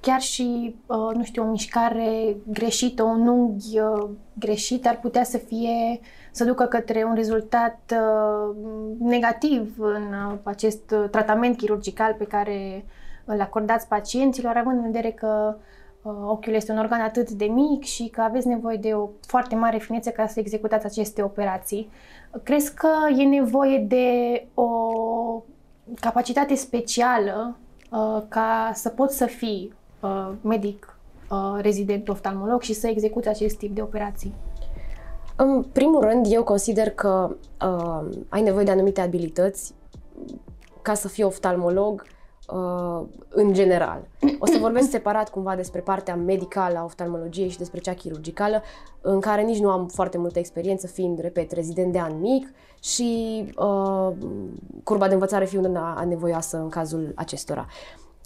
chiar 0.00 0.20
și, 0.20 0.74
uh, 0.86 1.14
nu 1.14 1.24
știu, 1.24 1.42
o 1.42 1.50
mișcare 1.50 2.36
greșită, 2.46 3.02
un 3.02 3.26
unghi 3.26 3.78
uh, 3.78 4.08
greșit 4.38 4.86
ar 4.86 4.98
putea 5.00 5.24
să 5.24 5.38
fie, 5.38 6.00
să 6.30 6.44
ducă 6.44 6.64
către 6.64 7.04
un 7.04 7.14
rezultat 7.14 7.80
uh, 7.92 8.56
negativ 8.98 9.74
în 9.78 10.14
acest 10.42 10.94
tratament 11.10 11.56
chirurgical 11.56 12.14
pe 12.18 12.24
care 12.24 12.84
îl 13.24 13.40
acordați 13.40 13.88
pacienților, 13.88 14.56
având 14.56 14.76
în 14.76 14.84
vedere 14.84 15.10
că 15.10 15.56
uh, 16.02 16.12
ochiul 16.26 16.52
este 16.52 16.72
un 16.72 16.78
organ 16.78 17.00
atât 17.00 17.30
de 17.30 17.44
mic 17.44 17.82
și 17.82 18.08
că 18.08 18.20
aveți 18.20 18.48
nevoie 18.48 18.76
de 18.76 18.92
o 18.92 19.08
foarte 19.26 19.54
mare 19.54 19.78
finețe 19.78 20.10
ca 20.10 20.26
să 20.26 20.40
executați 20.40 20.86
aceste 20.86 21.22
operații. 21.22 21.90
Crezi 22.42 22.74
că 22.74 22.88
e 23.18 23.24
nevoie 23.24 23.78
de 23.78 24.46
o 24.54 24.68
capacitate 26.00 26.54
specială 26.54 27.46
uh, 27.48 27.70
ca 28.28 28.70
să 28.74 28.88
poți 28.88 29.16
să 29.16 29.26
fii 29.26 29.74
uh, 30.00 30.32
medic 30.40 30.96
uh, 31.30 31.58
rezident 31.60 32.08
oftalmolog 32.08 32.62
și 32.62 32.72
să 32.72 32.86
execuți 32.86 33.28
acest 33.28 33.56
tip 33.56 33.74
de 33.74 33.82
operații? 33.82 34.34
În 35.36 35.62
primul 35.62 36.00
rând, 36.00 36.26
eu 36.28 36.42
consider 36.44 36.90
că 36.90 37.36
uh, 37.66 38.08
ai 38.28 38.42
nevoie 38.42 38.64
de 38.64 38.70
anumite 38.70 39.00
abilități 39.00 39.74
ca 40.82 40.94
să 40.94 41.08
fii 41.08 41.24
oftalmolog 41.24 42.06
uh, 42.48 43.06
în 43.28 43.52
general. 43.52 44.08
O 44.38 44.46
să 44.46 44.58
vorbesc 44.58 44.90
separat 44.96 45.30
cumva 45.30 45.56
despre 45.56 45.80
partea 45.80 46.16
medicală 46.16 46.78
a 46.78 46.84
oftalmologiei 46.84 47.48
și 47.48 47.58
despre 47.58 47.80
cea 47.80 47.94
chirurgicală, 47.94 48.62
în 49.00 49.20
care 49.20 49.42
nici 49.42 49.58
nu 49.58 49.70
am 49.70 49.86
foarte 49.86 50.18
multă 50.18 50.38
experiență, 50.38 50.86
fiind, 50.86 51.20
repet, 51.20 51.52
rezident 51.52 51.92
de 51.92 51.98
an 51.98 52.20
mic 52.20 52.52
și 52.82 53.44
uh, 53.56 54.12
curba 54.84 55.08
de 55.08 55.14
învățare 55.14 55.44
fiind 55.44 55.64
una 55.64 55.94
anevoioasă 55.94 56.56
în 56.56 56.68
cazul 56.68 57.12
acestora. 57.14 57.66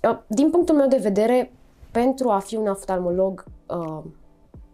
Uh, 0.08 0.18
din 0.26 0.50
punctul 0.50 0.75
meu 0.75 0.88
de 0.88 0.98
vedere, 1.02 1.52
pentru 1.90 2.28
a 2.28 2.38
fi 2.38 2.56
un 2.56 2.66
oftalmolog 2.66 3.44
uh, 3.66 4.02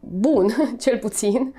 bun, 0.01 0.49
cel 0.83 0.99
puțin, 0.99 1.55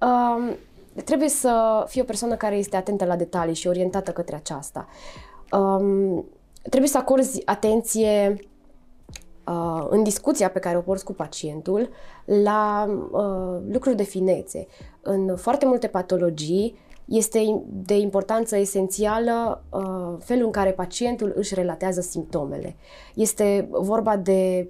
uh, 0.00 0.56
trebuie 1.04 1.28
să 1.28 1.84
fii 1.88 2.00
o 2.00 2.04
persoană 2.04 2.34
care 2.34 2.56
este 2.56 2.76
atentă 2.76 3.04
la 3.04 3.16
detalii 3.16 3.54
și 3.54 3.66
orientată 3.66 4.10
către 4.10 4.36
aceasta. 4.36 4.88
Um, 5.52 6.24
trebuie 6.62 6.90
să 6.90 6.98
acorzi 6.98 7.42
atenție 7.44 8.36
uh, 9.46 9.86
în 9.88 10.02
discuția 10.02 10.50
pe 10.50 10.58
care 10.58 10.76
o 10.76 10.80
porți 10.80 11.04
cu 11.04 11.12
pacientul 11.12 11.88
la 12.24 12.86
uh, 13.10 13.62
lucruri 13.72 13.96
de 13.96 14.02
finețe. 14.02 14.66
În 15.00 15.36
foarte 15.36 15.66
multe 15.66 15.86
patologii 15.86 16.78
este 17.08 17.62
de 17.66 17.96
importanță 17.96 18.56
esențială 18.56 19.64
uh, 19.70 20.16
felul 20.18 20.44
în 20.44 20.50
care 20.50 20.70
pacientul 20.72 21.32
își 21.36 21.54
relatează 21.54 22.00
simptomele. 22.00 22.76
Este 23.14 23.68
vorba 23.70 24.16
de 24.16 24.68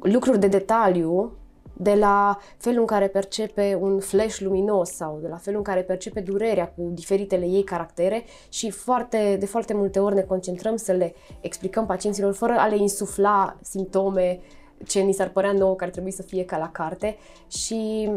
lucruri 0.00 0.38
de 0.38 0.46
detaliu 0.46 1.32
de 1.76 1.94
la 1.94 2.38
felul 2.56 2.80
în 2.80 2.86
care 2.86 3.08
percepe 3.08 3.78
un 3.80 4.00
flash 4.00 4.38
luminos 4.38 4.90
sau 4.90 5.18
de 5.20 5.28
la 5.28 5.36
felul 5.36 5.58
în 5.58 5.64
care 5.64 5.82
percepe 5.82 6.20
durerea 6.20 6.68
cu 6.68 6.90
diferitele 6.92 7.46
ei 7.46 7.64
caractere 7.64 8.24
și 8.48 8.70
foarte, 8.70 9.36
de 9.38 9.46
foarte 9.46 9.74
multe 9.74 9.98
ori 9.98 10.14
ne 10.14 10.22
concentrăm 10.22 10.76
să 10.76 10.92
le 10.92 11.14
explicăm 11.40 11.86
pacienților 11.86 12.32
fără 12.32 12.54
a 12.58 12.66
le 12.66 12.76
insufla 12.76 13.56
simptome 13.62 14.40
ce 14.86 15.00
ni 15.00 15.12
s-ar 15.12 15.28
părea 15.28 15.52
nouă 15.52 15.74
că 15.74 15.84
ar 15.84 15.90
trebui 15.90 16.10
să 16.10 16.22
fie 16.22 16.44
ca 16.44 16.58
la 16.58 16.70
carte 16.70 17.16
și 17.48 18.10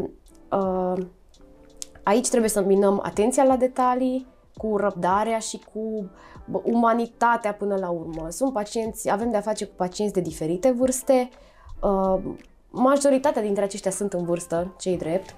uh, 0.50 1.06
aici 2.06 2.28
trebuie 2.28 2.50
să 2.50 2.62
minăm 2.62 3.00
atenția 3.02 3.44
la 3.44 3.56
detalii, 3.56 4.26
cu 4.56 4.76
răbdarea 4.76 5.38
și 5.38 5.60
cu 5.72 6.10
umanitatea 6.62 7.54
până 7.54 7.76
la 7.76 7.88
urmă. 7.88 8.26
Sunt 8.30 8.52
pacienți, 8.52 9.10
avem 9.10 9.30
de-a 9.30 9.40
face 9.40 9.64
cu 9.64 9.72
pacienți 9.76 10.14
de 10.14 10.20
diferite 10.20 10.70
vârste, 10.70 11.28
uh, 11.82 12.18
majoritatea 12.70 13.42
dintre 13.42 13.64
aceștia 13.64 13.90
sunt 13.90 14.12
în 14.12 14.24
vârstă, 14.24 14.74
cei 14.78 14.96
drept, 14.96 15.34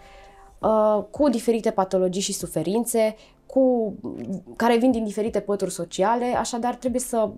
uh, 0.58 1.04
cu 1.10 1.28
diferite 1.28 1.70
patologii 1.70 2.22
și 2.22 2.32
suferințe, 2.32 3.16
cu, 3.46 3.94
care 4.56 4.76
vin 4.76 4.90
din 4.90 5.04
diferite 5.04 5.40
pături 5.40 5.70
sociale, 5.70 6.24
așadar 6.24 6.74
trebuie 6.74 7.00
să 7.00 7.30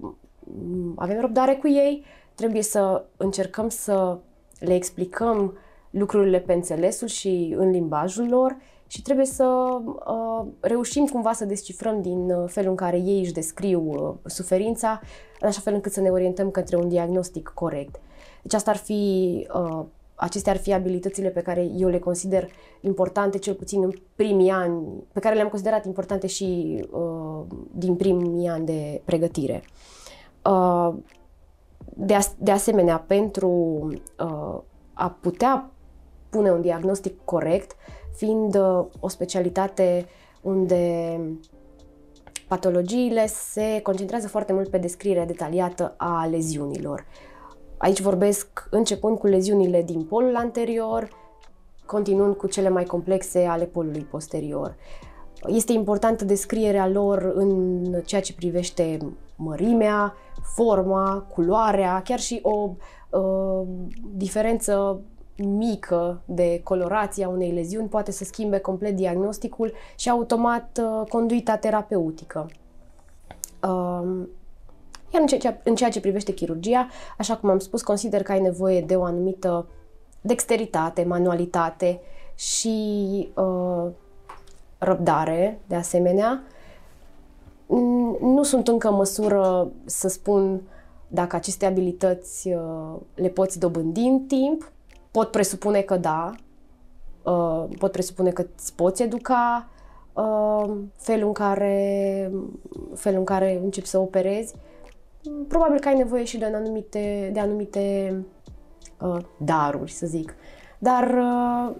mm, 0.45 0.93
avem 0.97 1.21
răbdare 1.21 1.55
cu 1.55 1.69
ei, 1.69 2.05
trebuie 2.35 2.63
să 2.63 3.05
încercăm 3.17 3.69
să 3.69 4.19
le 4.59 4.75
explicăm 4.75 5.59
lucrurile 5.91 6.39
pe 6.39 6.53
înțelesul 6.53 7.09
și 7.09 7.55
în 7.59 7.71
limbajul 7.71 8.29
lor 8.29 8.57
și 8.91 9.03
trebuie 9.03 9.27
să 9.27 9.45
uh, 10.07 10.47
reușim 10.61 11.07
cumva 11.07 11.33
să 11.33 11.45
descifrăm 11.45 12.03
din 12.03 12.31
uh, 12.31 12.45
felul 12.47 12.71
în 12.71 12.77
care 12.77 12.97
ei 12.97 13.21
își 13.21 13.33
descriu 13.33 13.81
uh, 13.81 14.31
suferința, 14.31 15.01
în 15.41 15.49
așa 15.49 15.61
fel 15.61 15.75
încât 15.75 15.93
să 15.93 16.01
ne 16.01 16.09
orientăm 16.09 16.51
către 16.51 16.77
un 16.77 16.89
diagnostic 16.89 17.53
corect. 17.55 18.01
Deci 18.43 18.55
asta 18.55 18.71
ar 18.71 18.77
fi, 18.77 19.47
uh, 19.55 19.85
acestea 20.15 20.53
ar 20.53 20.59
fi 20.59 20.73
abilitățile 20.73 21.29
pe 21.29 21.41
care 21.41 21.63
eu 21.77 21.89
le 21.89 21.99
consider 21.99 22.49
importante, 22.81 23.39
cel 23.39 23.55
puțin 23.55 23.83
în 23.83 23.93
primii 24.15 24.51
ani, 24.51 25.05
pe 25.13 25.21
care 25.21 25.35
le-am 25.35 25.49
considerat 25.49 25.85
importante 25.85 26.27
și 26.27 26.81
uh, 26.91 27.45
din 27.73 27.95
primii 27.95 28.49
ani 28.49 28.67
de 28.67 29.01
pregătire. 29.05 29.63
Uh, 30.45 30.95
de, 31.95 32.15
as- 32.15 32.37
de 32.39 32.51
asemenea, 32.51 33.05
pentru 33.07 33.49
uh, 34.19 34.61
a 34.93 35.17
putea 35.21 35.71
pune 36.31 36.51
un 36.51 36.61
diagnostic 36.61 37.25
corect, 37.25 37.77
fiind 38.21 38.55
uh, 38.55 38.87
o 39.01 39.09
specialitate 39.09 40.07
unde 40.43 41.21
patologiile 42.49 43.27
se 43.27 43.81
concentrează 43.83 44.29
foarte 44.29 44.53
mult 44.53 44.69
pe 44.69 44.79
descrierea 44.79 45.27
detaliată 45.27 45.95
a 45.97 46.27
leziunilor. 46.27 47.07
Aici 47.77 48.01
vorbesc 48.01 48.69
începând 48.71 49.19
cu 49.19 49.27
leziunile 49.27 49.83
din 49.83 50.05
polul 50.05 50.37
anterior, 50.37 51.09
continuând 51.87 52.35
cu 52.35 52.47
cele 52.47 52.69
mai 52.69 52.85
complexe 52.85 53.45
ale 53.45 53.65
polului 53.65 54.07
posterior. 54.11 54.77
Este 55.47 55.73
importantă 55.73 56.25
descrierea 56.25 56.89
lor 56.89 57.33
în 57.35 57.85
ceea 58.05 58.21
ce 58.21 58.35
privește 58.35 58.99
mărimea, 59.37 60.15
forma, 60.55 61.27
culoarea, 61.35 62.03
chiar 62.03 62.19
și 62.19 62.41
o 62.43 62.71
uh, 63.11 63.67
diferență 64.15 65.01
mică 65.45 66.21
de 66.25 66.61
colorație 66.65 67.25
a 67.25 67.29
unei 67.29 67.53
leziuni 67.53 67.89
poate 67.89 68.11
să 68.11 68.25
schimbe 68.25 68.59
complet 68.59 68.97
diagnosticul 68.97 69.73
și 69.97 70.11
automat 70.11 70.81
uh, 70.83 71.09
conduita 71.09 71.57
terapeutică. 71.57 72.51
Uh, 73.63 74.27
iar 75.13 75.21
în 75.21 75.27
ceea, 75.27 75.61
în 75.65 75.75
ceea 75.75 75.91
ce 75.91 76.01
privește 76.01 76.33
chirurgia, 76.33 76.89
așa 77.19 77.37
cum 77.37 77.49
am 77.49 77.59
spus, 77.59 77.83
consider 77.83 78.23
că 78.23 78.33
ai 78.33 78.41
nevoie 78.41 78.81
de 78.81 78.97
o 78.97 79.05
anumită 79.05 79.67
dexteritate, 80.21 81.05
manualitate 81.05 82.01
și 82.35 83.29
uh, 83.35 83.91
răbdare, 84.79 85.61
de 85.67 85.75
asemenea. 85.75 86.43
Nu 88.21 88.43
sunt 88.43 88.69
încă 88.69 88.89
în 88.89 88.95
măsură 88.95 89.71
să 89.85 90.09
spun 90.09 90.61
dacă 91.09 91.37
aceste 91.37 91.67
abilități 91.67 92.49
uh, 92.49 93.01
le 93.15 93.29
poți 93.29 93.59
dobândi 93.59 94.01
în 94.01 94.21
timp. 94.21 94.73
Pot 95.11 95.31
presupune 95.31 95.81
că 95.81 95.97
da, 95.97 96.31
uh, 97.23 97.65
pot 97.79 97.93
presupune 97.93 98.31
că 98.31 98.47
îți 98.57 98.75
poți 98.75 99.03
educa 99.03 99.69
uh, 100.13 100.77
felul 100.97 101.27
în 101.27 101.33
care, 101.33 102.33
felul 102.95 103.19
în 103.19 103.25
care 103.25 103.61
începi 103.63 103.87
să 103.87 103.99
operezi 103.99 104.55
probabil 105.49 105.81
că 105.81 105.89
ai 105.89 105.97
nevoie 105.97 106.25
și 106.25 106.39
de 106.39 106.45
anumite, 106.45 107.31
de 107.33 107.41
anumite 107.41 108.15
uh, 109.01 109.17
daruri, 109.37 109.91
să 109.91 110.07
zic. 110.07 110.35
Dar, 110.79 111.05
uh, 111.05 111.75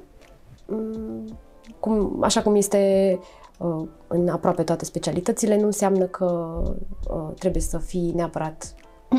mm, 0.67 1.39
cum, 1.81 2.23
așa 2.23 2.43
cum 2.43 2.55
este 2.55 3.19
uh, 3.59 3.89
în 4.07 4.29
aproape 4.29 4.63
toate 4.63 4.85
specialitățile, 4.85 5.57
nu 5.57 5.65
înseamnă 5.65 6.05
că 6.05 6.63
uh, 7.11 7.29
trebuie 7.39 7.63
să 7.63 7.79
fii 7.79 8.13
neapărat 8.15 8.75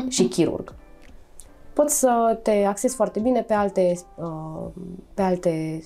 și 0.08 0.28
chirurg. 0.28 0.74
Poți 1.72 1.98
să 1.98 2.38
te 2.42 2.64
axezi 2.64 2.94
foarte 2.94 3.20
bine 3.20 3.42
pe 3.42 3.52
alte, 3.52 3.92
uh, 4.16 4.66
pe 5.14 5.22
alte 5.22 5.82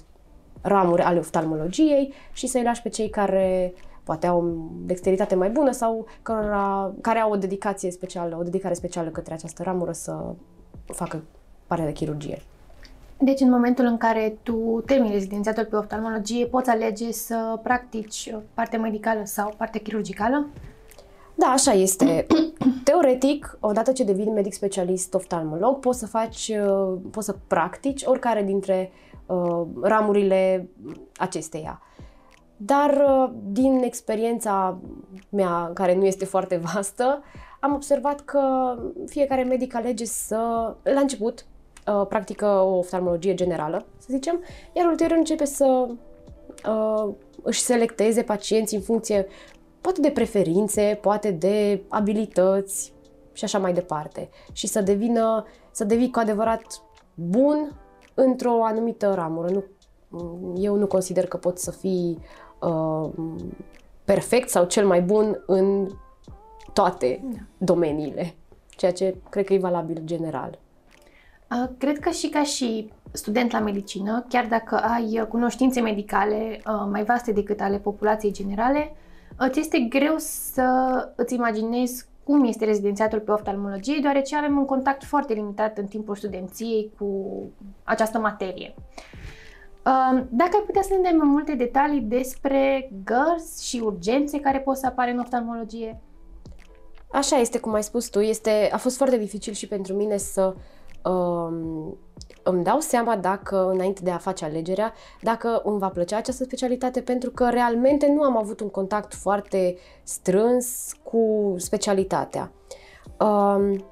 ramuri 0.60 1.02
ale 1.02 1.18
oftalmologiei 1.18 2.12
și 2.32 2.46
să-i 2.46 2.62
lași 2.62 2.82
pe 2.82 2.88
cei 2.88 3.08
care 3.08 3.74
poate 4.04 4.26
au 4.26 4.40
o 4.40 4.44
dexteritate 4.84 5.34
mai 5.34 5.50
bună 5.50 5.70
sau 5.70 6.06
cărora, 6.22 6.92
care 7.00 7.18
au 7.18 7.30
o 7.32 7.36
dedicație 7.36 7.90
specială, 7.90 8.36
o 8.38 8.42
dedicare 8.42 8.74
specială 8.74 9.08
către 9.08 9.34
această 9.34 9.62
ramură 9.62 9.92
să 9.92 10.34
facă 10.84 11.22
partea 11.66 11.86
de 11.86 11.92
chirurgie. 11.92 12.42
Deci 13.18 13.40
în 13.40 13.50
momentul 13.50 13.84
în 13.84 13.96
care 13.96 14.38
tu 14.42 14.82
termini 14.86 15.12
rezidențiatul 15.12 15.64
pe 15.64 15.76
oftalmologie, 15.76 16.46
poți 16.46 16.70
alege 16.70 17.12
să 17.12 17.58
practici 17.62 18.34
partea 18.54 18.78
medicală 18.78 19.20
sau 19.24 19.54
partea 19.56 19.80
chirurgicală? 19.80 20.46
Da, 21.38 21.46
așa 21.46 21.72
este. 21.72 22.26
Teoretic, 22.84 23.58
odată 23.60 23.92
ce 23.92 24.04
devii 24.04 24.30
medic 24.30 24.52
specialist 24.52 25.14
oftalmolog, 25.14 25.78
poți 25.78 25.98
să 25.98 26.06
faci, 26.06 26.52
uh, 26.66 26.98
poți 27.10 27.26
să 27.26 27.36
practici 27.46 28.02
oricare 28.04 28.42
dintre 28.42 28.90
uh, 29.26 29.62
ramurile 29.82 30.68
acesteia. 31.16 31.80
Dar 32.56 32.90
uh, 32.90 33.30
din 33.44 33.80
experiența 33.84 34.78
mea, 35.28 35.70
care 35.74 35.94
nu 35.94 36.04
este 36.04 36.24
foarte 36.24 36.56
vastă, 36.56 37.22
am 37.60 37.74
observat 37.74 38.20
că 38.20 38.74
fiecare 39.06 39.42
medic 39.42 39.74
alege 39.74 40.04
să, 40.04 40.74
la 40.82 41.00
început, 41.00 41.46
uh, 41.86 42.06
practică 42.08 42.46
o 42.46 42.76
oftalmologie 42.76 43.34
generală, 43.34 43.84
să 43.98 44.06
zicem, 44.10 44.40
iar 44.72 44.86
ulterior 44.86 45.18
începe 45.18 45.44
să 45.44 45.86
uh, 46.68 47.14
își 47.42 47.60
selecteze 47.60 48.22
pacienți 48.22 48.74
în 48.74 48.80
funcție 48.80 49.26
poate 49.86 50.00
de 50.00 50.10
preferințe, 50.10 50.98
poate 51.00 51.30
de 51.30 51.82
abilități 51.88 52.92
și 53.32 53.44
așa 53.44 53.58
mai 53.58 53.72
departe. 53.72 54.28
Și 54.52 54.66
să 54.66 54.80
devină, 54.80 55.44
să 55.70 55.84
devii 55.84 56.10
cu 56.10 56.18
adevărat 56.18 56.82
bun 57.14 57.72
într-o 58.14 58.64
anumită 58.64 59.14
ramură. 59.14 59.48
Nu, 59.48 59.64
eu 60.56 60.74
nu 60.76 60.86
consider 60.86 61.26
că 61.26 61.36
poți 61.36 61.64
să 61.64 61.70
fii 61.70 62.18
uh, 62.60 63.10
perfect 64.04 64.48
sau 64.48 64.64
cel 64.64 64.86
mai 64.86 65.02
bun 65.02 65.42
în 65.46 65.88
toate 66.72 67.20
da. 67.32 67.38
domeniile, 67.58 68.34
ceea 68.68 68.92
ce 68.92 69.16
cred 69.28 69.44
că 69.44 69.52
e 69.52 69.58
valabil 69.58 70.00
general. 70.04 70.58
Uh, 71.50 71.70
cred 71.78 71.98
că 71.98 72.10
și 72.10 72.28
ca 72.28 72.42
și 72.42 72.92
student 73.12 73.52
la 73.52 73.60
medicină, 73.60 74.26
chiar 74.28 74.46
dacă 74.46 74.76
ai 74.76 75.26
cunoștințe 75.28 75.80
medicale 75.80 76.60
uh, 76.66 76.88
mai 76.90 77.04
vaste 77.04 77.32
decât 77.32 77.60
ale 77.60 77.78
populației 77.78 78.32
generale, 78.32 78.96
îți 79.36 79.60
este 79.60 79.78
greu 79.78 80.14
să 80.18 80.68
îți 81.14 81.34
imaginezi 81.34 82.06
cum 82.24 82.44
este 82.44 82.64
rezidențiatul 82.64 83.20
pe 83.20 83.30
oftalmologie, 83.30 83.98
deoarece 84.00 84.36
avem 84.36 84.56
un 84.56 84.64
contact 84.64 85.04
foarte 85.04 85.32
limitat 85.32 85.78
în 85.78 85.86
timpul 85.86 86.16
studenției 86.16 86.92
cu 86.98 87.40
această 87.84 88.18
materie. 88.18 88.74
Uh, 89.86 90.22
dacă 90.28 90.50
ai 90.52 90.62
putea 90.66 90.82
să 90.82 90.94
ne 90.94 91.02
dai 91.02 91.12
mai 91.18 91.28
multe 91.28 91.54
detalii 91.54 92.00
despre 92.00 92.90
gărzi 93.04 93.68
și 93.68 93.80
urgențe 93.84 94.40
care 94.40 94.58
pot 94.58 94.76
să 94.76 94.86
apară 94.86 95.10
în 95.10 95.18
oftalmologie? 95.18 96.00
Așa 97.10 97.36
este, 97.36 97.58
cum 97.58 97.74
ai 97.74 97.82
spus 97.82 98.08
tu, 98.08 98.20
este, 98.20 98.68
a 98.72 98.76
fost 98.76 98.96
foarte 98.96 99.18
dificil 99.18 99.52
și 99.52 99.68
pentru 99.68 99.94
mine 99.94 100.16
să 100.16 100.44
um, 100.44 100.56
îmi 102.42 102.64
dau 102.64 102.80
seama 102.80 103.16
dacă, 103.16 103.70
înainte 103.72 104.00
de 104.02 104.10
a 104.10 104.18
face 104.18 104.44
alegerea, 104.44 104.92
dacă 105.22 105.60
îmi 105.64 105.78
va 105.78 105.88
plăcea 105.88 106.16
această 106.16 106.44
specialitate, 106.44 107.00
pentru 107.00 107.30
că 107.30 107.48
realmente 107.50 108.12
nu 108.12 108.22
am 108.22 108.36
avut 108.36 108.60
un 108.60 108.68
contact 108.68 109.14
foarte 109.14 109.76
strâns 110.02 110.92
cu 111.02 111.54
specialitatea. 111.58 112.52
Um, 113.20 113.84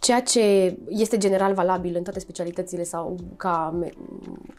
ceea 0.00 0.22
ce 0.22 0.76
este 0.88 1.16
general 1.16 1.54
valabil 1.54 1.96
în 1.96 2.02
toate 2.02 2.18
specialitățile 2.18 2.82
sau 2.82 3.16
ca 3.36 3.74
me- 3.78 3.92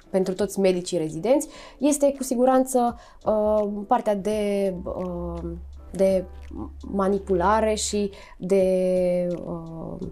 pentru 0.09 0.33
toți 0.33 0.59
medicii 0.59 0.97
rezidenți 0.97 1.47
este 1.77 2.13
cu 2.17 2.23
siguranță 2.23 2.99
uh, 3.25 3.67
partea 3.87 4.15
de, 4.15 4.73
uh, 4.83 5.51
de 5.91 6.25
manipulare 6.91 7.73
și 7.73 8.11
de 8.37 9.27
uh, 9.45 10.07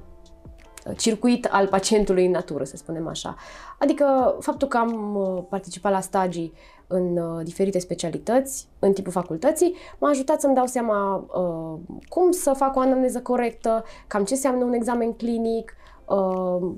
circuit 0.98 1.46
al 1.52 1.68
pacientului 1.68 2.26
în 2.26 2.32
natură, 2.32 2.64
să 2.64 2.78
spunem 2.78 3.08
așa. 3.08 3.36
Adică 3.80 4.36
faptul 4.40 4.68
că 4.68 4.78
am 4.78 5.16
uh, 5.16 5.44
participat 5.50 5.92
la 5.92 6.00
stagii 6.00 6.54
în 6.88 7.18
uh, 7.18 7.44
diferite 7.44 7.80
specialități, 7.80 8.68
în 8.80 8.94
tipul 8.94 9.12
facultății, 9.12 9.76
m-a 9.98 10.10
ajutat 10.10 10.42
să-mi 10.42 10.56
dau 10.56 10.66
seama 10.66 11.16
uh, 11.16 11.98
cum 12.08 12.32
să 12.32 12.54
fac 12.54 12.76
o 12.76 12.80
anamneză 12.80 13.22
corectă, 13.22 13.84
cam 14.08 14.24
ce 14.24 14.34
înseamnă 14.34 14.64
un 14.64 14.74
examen 14.74 15.14
clinic 15.14 15.76
uh, 16.06 16.72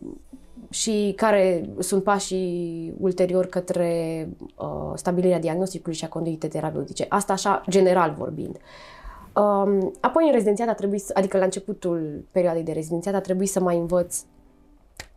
și 0.69 1.13
care 1.15 1.69
sunt 1.79 2.03
pașii 2.03 2.93
ulterior 2.99 3.45
către 3.45 4.29
uh, 4.57 4.91
stabilirea 4.95 5.39
diagnosticului 5.39 5.97
și 5.97 6.05
a 6.05 6.09
conduitei 6.09 6.49
terapeutice. 6.49 7.05
Asta 7.09 7.33
așa, 7.33 7.63
general 7.69 8.15
vorbind. 8.17 8.55
Uh, 8.55 8.98
Um, 9.39 9.93
apoi 9.99 10.25
în 10.25 10.31
rezidențiat 10.31 10.67
a 10.67 10.73
trebuit, 10.73 11.01
să, 11.01 11.11
adică 11.15 11.37
la 11.37 11.43
începutul 11.43 12.25
perioadei 12.31 12.63
de 12.63 12.71
rezidențiat 12.71 13.13
a 13.13 13.19
trebuit 13.19 13.49
să 13.49 13.59
mai 13.59 13.77
învăț 13.77 14.17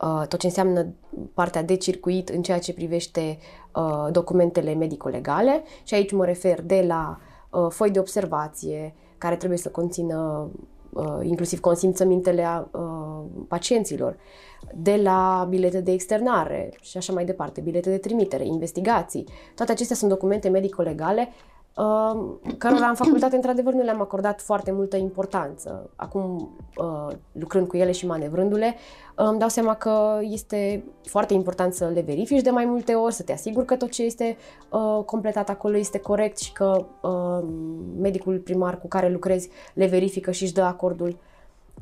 uh, 0.01 0.27
tot 0.29 0.39
ce 0.39 0.47
înseamnă 0.47 0.87
partea 1.35 1.63
de 1.63 1.75
circuit 1.75 2.29
în 2.29 2.43
ceea 2.43 2.59
ce 2.59 2.73
privește 2.73 3.39
uh, 3.75 4.09
documentele 4.11 4.75
medico-legale 4.75 5.63
și 5.83 5.95
aici 5.95 6.13
mă 6.13 6.25
refer 6.25 6.63
de 6.63 6.85
la 6.87 7.21
uh, 7.51 7.67
foi 7.71 7.91
de 7.91 7.99
observație 7.99 8.95
care 9.19 9.37
trebuie 9.37 9.59
să 9.59 9.69
conțină 9.69 10.51
uh, 10.91 11.19
inclusiv 11.23 11.61
consimțămintele 11.61 12.45
a 12.45 12.69
uh, 12.71 13.25
pacienților, 13.49 14.17
de 14.75 14.97
la 15.03 15.47
bilete 15.49 15.81
de 15.81 15.93
externare 15.93 16.73
și 16.81 16.97
așa 16.97 17.13
mai 17.13 17.25
departe, 17.25 17.61
bilete 17.61 17.91
de 17.91 17.99
trimitere, 17.99 18.47
investigații. 18.47 19.25
Toate 19.55 19.73
acestea 19.73 19.97
sunt 19.97 20.11
documente 20.11 20.49
medico-legale 20.49 21.29
uh, 21.29 21.53
cărora 22.59 22.87
în 22.89 22.95
facultate 22.95 23.37
într-adevăr 23.37 23.73
nu 23.73 23.83
le-am 23.83 24.01
acordat 24.01 24.41
foarte 24.41 24.73
multă 24.73 24.97
importanță. 24.97 25.91
Acum, 25.97 26.51
uh, 26.77 27.15
lucrând 27.33 27.69
cu 27.69 27.77
ele 27.77 27.93
și 27.93 28.07
manevrându-le, 28.07 28.75
uh, 29.17 29.27
îmi 29.29 29.39
dau 29.39 29.49
seama 29.49 29.75
că 29.75 30.19
este 30.21 30.85
foarte 31.05 31.35
important 31.35 31.75
să 31.75 31.91
le 31.95 32.01
verifici 32.01 32.43
de 32.43 32.51
mai 32.51 32.65
multe 32.65 32.95
ori, 32.95 33.15
să 33.15 33.23
te 33.23 33.33
asiguri 33.33 33.67
că 33.67 33.77
tot 33.77 33.91
ce 33.91 34.03
este 34.03 34.37
uh, 34.71 35.05
completat 35.05 35.49
acolo 35.49 35.77
este 35.77 35.99
corect 35.99 36.39
și 36.39 36.53
că 36.53 36.87
uh, 37.01 37.49
medicul 38.01 38.39
primar 38.39 38.79
cu 38.79 38.89
care 38.89 39.09
lucrezi 39.09 39.49
le 39.75 39.87
verifică 39.87 40.31
și 40.31 40.43
își 40.43 40.53
dă 40.53 40.63
acordul 40.63 41.17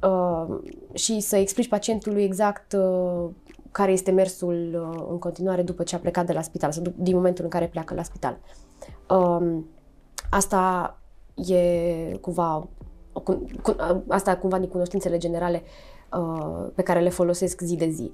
uh, 0.03 0.59
și 0.93 1.21
să 1.21 1.37
explici 1.37 1.69
pacientului 1.69 2.23
exact 2.23 2.73
uh, 2.73 3.31
care 3.71 3.93
este 3.93 4.11
mersul 4.11 4.91
uh, 4.93 5.07
în 5.11 5.19
continuare 5.19 5.63
după 5.63 5.83
ce 5.83 5.95
a 5.95 5.99
plecat 5.99 6.27
de 6.27 6.33
la 6.33 6.43
spital 6.43 6.73
sau 6.73 6.83
din 6.97 7.15
momentul 7.15 7.45
în 7.45 7.51
care 7.51 7.67
pleacă 7.67 7.95
la 7.95 8.03
spital. 8.03 8.39
Uh, 9.09 9.59
Asta 10.31 10.95
e 11.35 12.17
cumva, 12.21 12.69
cu, 13.13 13.43
cu, 13.63 13.77
asta 14.09 14.37
cumva 14.37 14.59
din 14.59 14.69
cunoștințele 14.69 15.19
generale 15.19 15.63
uh, 16.13 16.67
pe 16.75 16.83
care 16.83 17.01
le 17.01 17.09
folosesc 17.09 17.61
zi 17.61 17.77
de 17.77 17.89
zi. 17.89 18.13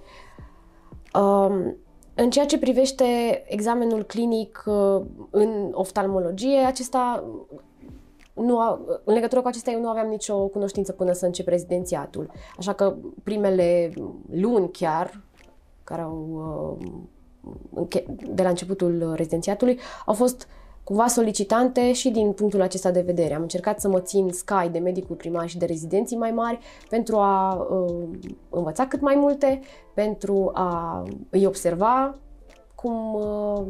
Uh, 1.15 1.73
în 2.15 2.31
ceea 2.31 2.47
ce 2.47 2.59
privește 2.59 3.05
examenul 3.47 4.03
clinic 4.03 4.65
uh, 4.67 5.03
în 5.31 5.71
oftalmologie, 5.73 6.59
acesta 6.59 7.25
nu 8.35 8.61
a, 8.61 8.81
în 9.05 9.15
legătură 9.15 9.41
cu 9.41 9.49
acestea 9.49 9.73
eu 9.73 9.81
nu 9.81 9.89
aveam 9.89 10.09
nicio 10.09 10.47
cunoștință 10.47 10.93
până 10.93 11.13
să 11.13 11.27
încep 11.27 11.47
rezidențiatul. 11.47 12.31
Așa 12.59 12.73
că 12.73 12.95
primele 13.23 13.93
luni 14.31 14.71
chiar, 14.71 15.21
care 15.85 16.03
au 16.03 16.79
uh, 17.81 18.03
de 18.29 18.43
la 18.43 18.49
începutul 18.49 19.13
rezidențiatului, 19.17 19.79
au 20.07 20.15
fost 20.15 20.43
uh, 20.43 20.66
cumva 20.87 21.07
solicitante 21.07 21.93
și 21.93 22.11
din 22.11 22.33
punctul 22.33 22.61
acesta 22.61 22.91
de 22.91 23.01
vedere. 23.01 23.35
Am 23.35 23.43
încercat 23.43 23.81
să 23.81 23.89
mă 23.89 24.01
țin 24.01 24.31
sky 24.33 24.69
de 24.71 24.79
medicul 24.79 25.17
primar 25.17 25.49
și 25.49 25.59
de 25.59 25.67
rezidenții 25.67 26.17
mai 26.17 26.31
mari 26.31 26.59
pentru 26.89 27.17
a 27.17 27.55
uh, 27.55 28.09
învăța 28.51 28.87
cât 28.87 29.01
mai 29.01 29.15
multe, 29.15 29.61
pentru 29.95 30.51
a 30.55 31.03
îi 31.31 31.47
observa 31.47 32.15
cum 32.75 33.15
uh, 33.15 33.63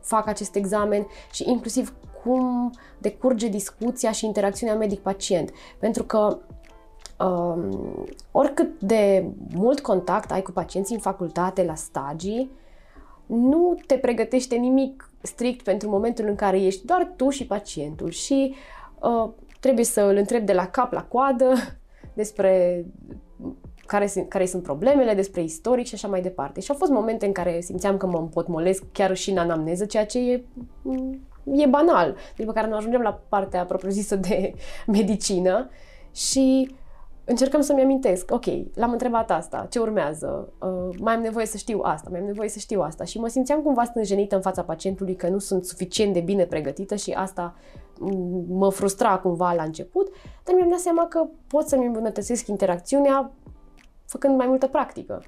fac 0.00 0.26
acest 0.26 0.54
examen 0.54 1.06
și 1.32 1.50
inclusiv 1.50 1.94
cum 2.22 2.72
decurge 2.98 3.48
discuția 3.48 4.12
și 4.12 4.26
interacțiunea 4.26 4.76
medic-pacient. 4.76 5.50
Pentru 5.78 6.04
că 6.04 6.38
um, 7.24 8.06
oricât 8.30 8.80
de 8.80 9.30
mult 9.54 9.80
contact 9.80 10.30
ai 10.30 10.42
cu 10.42 10.50
pacienții 10.50 10.94
în 10.94 11.00
facultate, 11.00 11.64
la 11.64 11.74
stagii, 11.74 12.50
nu 13.26 13.76
te 13.86 13.94
pregătește 13.94 14.56
nimic 14.56 15.10
strict 15.22 15.62
pentru 15.62 15.88
momentul 15.90 16.24
în 16.28 16.34
care 16.34 16.62
ești 16.62 16.86
doar 16.86 17.12
tu 17.16 17.28
și 17.28 17.46
pacientul 17.46 18.10
și 18.10 18.54
uh, 19.00 19.30
trebuie 19.60 19.84
să 19.84 20.00
îl 20.00 20.16
întrebi 20.16 20.44
de 20.44 20.52
la 20.52 20.66
cap 20.66 20.92
la 20.92 21.04
coadă 21.04 21.52
despre 22.20 22.84
care 23.86 24.06
sunt, 24.06 24.28
care 24.28 24.46
sunt 24.46 24.62
problemele, 24.62 25.14
despre 25.14 25.42
istoric 25.42 25.86
și 25.86 25.94
așa 25.94 26.08
mai 26.08 26.22
departe. 26.22 26.60
Și 26.60 26.70
au 26.70 26.76
fost 26.76 26.90
momente 26.90 27.26
în 27.26 27.32
care 27.32 27.60
simțeam 27.60 27.96
că 27.96 28.06
mă 28.06 28.18
împotmolesc 28.18 28.82
chiar 28.92 29.16
și 29.16 29.30
în 29.30 29.38
anamneză, 29.38 29.84
ceea 29.84 30.06
ce 30.06 30.18
e, 30.18 30.44
mm, 30.82 31.20
e 31.44 31.66
banal, 31.66 32.16
după 32.36 32.52
care 32.52 32.68
nu 32.68 32.76
ajungem 32.76 33.00
la 33.00 33.22
partea 33.28 33.64
propriu-zisă 33.64 34.16
de 34.16 34.54
medicină 34.86 35.70
și 36.14 36.74
încercăm 37.24 37.60
să-mi 37.60 37.82
amintesc, 37.82 38.30
ok, 38.30 38.44
l-am 38.74 38.92
întrebat 38.92 39.30
asta, 39.30 39.66
ce 39.70 39.78
urmează, 39.78 40.52
uh, 40.60 40.96
mai 41.00 41.14
am 41.14 41.20
nevoie 41.20 41.46
să 41.46 41.56
știu 41.56 41.80
asta, 41.82 42.08
mai 42.10 42.20
am 42.20 42.26
nevoie 42.26 42.48
să 42.48 42.58
știu 42.58 42.80
asta. 42.80 43.04
Și 43.04 43.18
mă 43.18 43.28
simțeam 43.28 43.62
cumva 43.62 43.84
stânjenită 43.84 44.34
în 44.34 44.40
fața 44.40 44.62
pacientului 44.62 45.14
că 45.14 45.28
nu 45.28 45.38
sunt 45.38 45.64
suficient 45.64 46.12
de 46.12 46.20
bine 46.20 46.44
pregătită 46.44 46.94
și 46.94 47.10
asta 47.10 47.54
mă 48.48 48.70
frustra 48.70 49.18
cumva 49.18 49.52
la 49.52 49.62
început, 49.62 50.08
dar 50.44 50.54
mi-am 50.54 50.68
dat 50.68 50.78
seama 50.78 51.06
că 51.06 51.26
pot 51.46 51.68
să-mi 51.68 51.86
îmbunătățesc 51.86 52.46
interacțiunea 52.46 53.32
făcând 54.06 54.36
mai 54.36 54.46
multă 54.46 54.66
practică 54.66 55.22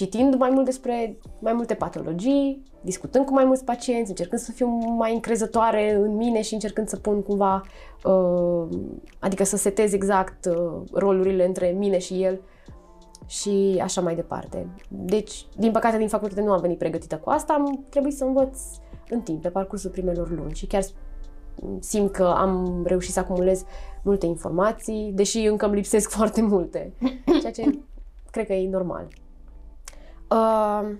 citind 0.00 0.34
mai 0.34 0.50
mult 0.50 0.64
despre 0.64 1.16
mai 1.38 1.52
multe 1.52 1.74
patologii, 1.74 2.62
discutând 2.80 3.24
cu 3.24 3.32
mai 3.32 3.44
mulți 3.44 3.64
pacienți, 3.64 4.10
încercând 4.10 4.40
să 4.40 4.52
fiu 4.52 4.66
mai 4.96 5.14
încrezătoare 5.14 5.94
în 5.94 6.16
mine 6.16 6.42
și 6.42 6.54
încercând 6.54 6.88
să 6.88 6.96
pun 6.96 7.22
cumva, 7.22 7.62
uh, 8.04 8.68
adică 9.18 9.44
să 9.44 9.56
setez 9.56 9.92
exact 9.92 10.44
uh, 10.44 10.82
rolurile 10.92 11.46
între 11.46 11.74
mine 11.78 11.98
și 11.98 12.22
el 12.22 12.40
și 13.26 13.80
așa 13.82 14.00
mai 14.00 14.14
departe. 14.14 14.66
Deci, 14.88 15.46
din 15.56 15.70
păcate, 15.70 15.98
din 15.98 16.08
facultate 16.08 16.42
nu 16.42 16.52
am 16.52 16.60
venit 16.60 16.78
pregătită 16.78 17.16
cu 17.16 17.30
asta, 17.30 17.52
am 17.52 17.84
trebuit 17.88 18.16
să 18.16 18.24
învăț 18.24 18.58
în 19.10 19.20
timp, 19.20 19.42
pe 19.42 19.48
parcursul 19.48 19.90
primelor 19.90 20.30
luni 20.30 20.54
și 20.54 20.66
chiar 20.66 20.82
simt 21.78 22.10
că 22.10 22.24
am 22.24 22.82
reușit 22.86 23.12
să 23.12 23.20
acumulez 23.20 23.64
multe 24.02 24.26
informații, 24.26 25.12
deși 25.14 25.46
încă 25.46 25.66
îmi 25.66 25.74
lipsesc 25.74 26.10
foarte 26.16 26.42
multe, 26.42 26.92
ceea 27.40 27.52
ce 27.52 27.78
cred 28.30 28.46
că 28.46 28.52
e 28.52 28.68
normal. 28.68 29.08
Uh, 30.30 30.96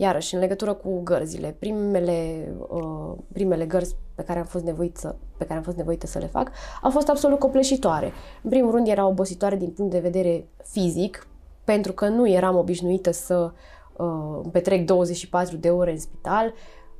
Iarăși, 0.00 0.34
în 0.34 0.40
legătură 0.40 0.74
cu 0.74 1.00
gărzile, 1.02 1.56
primele, 1.58 2.48
uh, 2.68 3.12
primele 3.32 3.64
gărzi 3.64 3.96
pe 4.14 4.22
care 4.22 4.38
am 4.38 4.44
fost 4.44 4.64
nevoit 4.64 4.96
să, 4.96 5.14
pe 5.36 5.44
care 5.44 5.58
am 5.58 5.62
fost 5.64 5.76
nevoită 5.76 6.06
să 6.06 6.18
le 6.18 6.26
fac 6.26 6.50
au 6.82 6.90
fost 6.90 7.08
absolut 7.08 7.38
copleșitoare. 7.38 8.12
În 8.42 8.50
primul 8.50 8.70
rând 8.70 8.88
era 8.88 9.06
obositoare 9.06 9.56
din 9.56 9.70
punct 9.70 9.90
de 9.90 9.98
vedere 9.98 10.48
fizic, 10.64 11.26
pentru 11.64 11.92
că 11.92 12.08
nu 12.08 12.28
eram 12.28 12.56
obișnuită 12.56 13.10
să 13.10 13.52
uh, 13.96 14.40
petrec 14.52 14.84
24 14.84 15.56
de 15.56 15.70
ore 15.70 15.90
în 15.90 15.98
spital, 15.98 16.52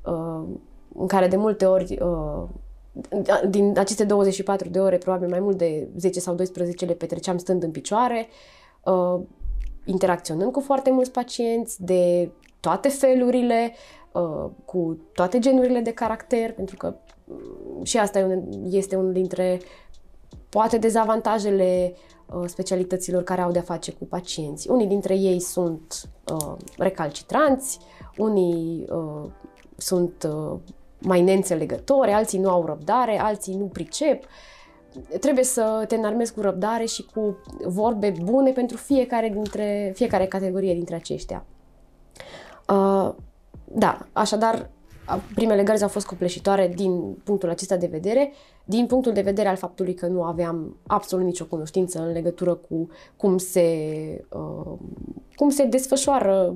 uh, 0.05 0.45
în 0.95 1.07
care 1.07 1.29
de 1.29 1.37
multe 1.37 1.65
ori 1.67 1.99
uh, 2.03 2.49
din 3.49 3.79
aceste 3.79 4.05
24 4.05 4.69
de 4.69 4.81
ore, 4.81 4.97
probabil 4.99 5.29
mai 5.29 5.41
mult 5.41 5.59
de 5.59 5.89
10 5.97 6.21
sau 6.21 6.35
12 6.35 6.85
le 6.85 6.93
petreceam 6.93 7.39
stând 7.39 7.63
în 7.63 7.71
picioare, 7.71 8.27
uh, 8.85 9.21
interacționând 9.89 10.53
cu 10.53 10.61
foarte 10.61 10.91
mulți 10.91 11.11
pacienți 11.11 11.85
de 11.85 12.31
toate 12.61 12.89
felurile, 12.89 13.73
uh, 14.13 14.51
cu 14.65 14.99
toate 15.13 15.39
genurile 15.39 15.81
de 15.81 15.93
caracter, 15.93 16.53
pentru 16.53 16.77
că 16.77 16.95
mm, 17.25 17.85
și 17.85 17.99
asta 17.99 18.43
este 18.65 18.97
unul 18.97 19.13
dintre 19.13 19.61
poate 20.49 20.79
dezavantajele 20.79 21.95
uh, 22.27 22.43
specialităților 22.47 23.23
care 23.23 23.41
au 23.41 23.51
de-a 23.51 23.63
face 23.63 23.93
cu 23.93 24.05
pacienți. 24.05 24.71
Unii 24.71 24.87
dintre 24.87 25.17
ei 25.17 25.41
sunt 25.41 26.09
uh, 26.33 26.55
recalcitranți, 26.79 27.79
unii 28.17 28.87
uh, 28.91 29.31
sunt 29.77 30.29
uh, 30.29 30.59
mai 30.99 31.21
neînțelegători, 31.21 32.13
alții 32.13 32.39
nu 32.39 32.51
au 32.51 32.67
răbdare, 32.67 33.21
alții 33.21 33.55
nu 33.55 33.65
pricep. 33.65 34.25
Trebuie 35.21 35.45
să 35.45 35.85
te 35.89 35.95
înarmezi 35.95 36.35
cu 36.35 36.41
răbdare 36.41 36.85
și 36.85 37.07
cu 37.15 37.37
vorbe 37.65 38.15
bune 38.23 38.51
pentru 38.51 38.77
fiecare 38.77 39.29
dintre 39.29 39.93
fiecare 39.95 40.27
categorie 40.27 40.75
dintre 40.75 40.95
aceștia. 40.95 41.45
Uh, 42.69 43.15
da, 43.65 44.07
așadar, 44.13 44.71
primele 45.35 45.63
gărzi 45.63 45.83
au 45.83 45.89
fost 45.89 46.07
copleșitoare 46.07 46.73
din 46.75 47.15
punctul 47.25 47.49
acesta 47.49 47.77
de 47.77 47.87
vedere, 47.87 48.33
din 48.65 48.87
punctul 48.87 49.13
de 49.13 49.21
vedere 49.21 49.49
al 49.49 49.57
faptului 49.57 49.95
că 49.95 50.07
nu 50.07 50.23
aveam 50.23 50.77
absolut 50.87 51.25
nicio 51.25 51.45
cunoștință 51.45 52.01
în 52.01 52.13
legătură 52.13 52.55
cu 52.55 52.89
cum 53.17 53.39
se, 53.39 53.69
uh, 54.31 54.73
cum 55.35 55.49
se 55.49 55.65
desfășoară 55.65 56.55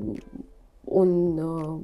un, 0.85 1.39
uh, 1.39 1.79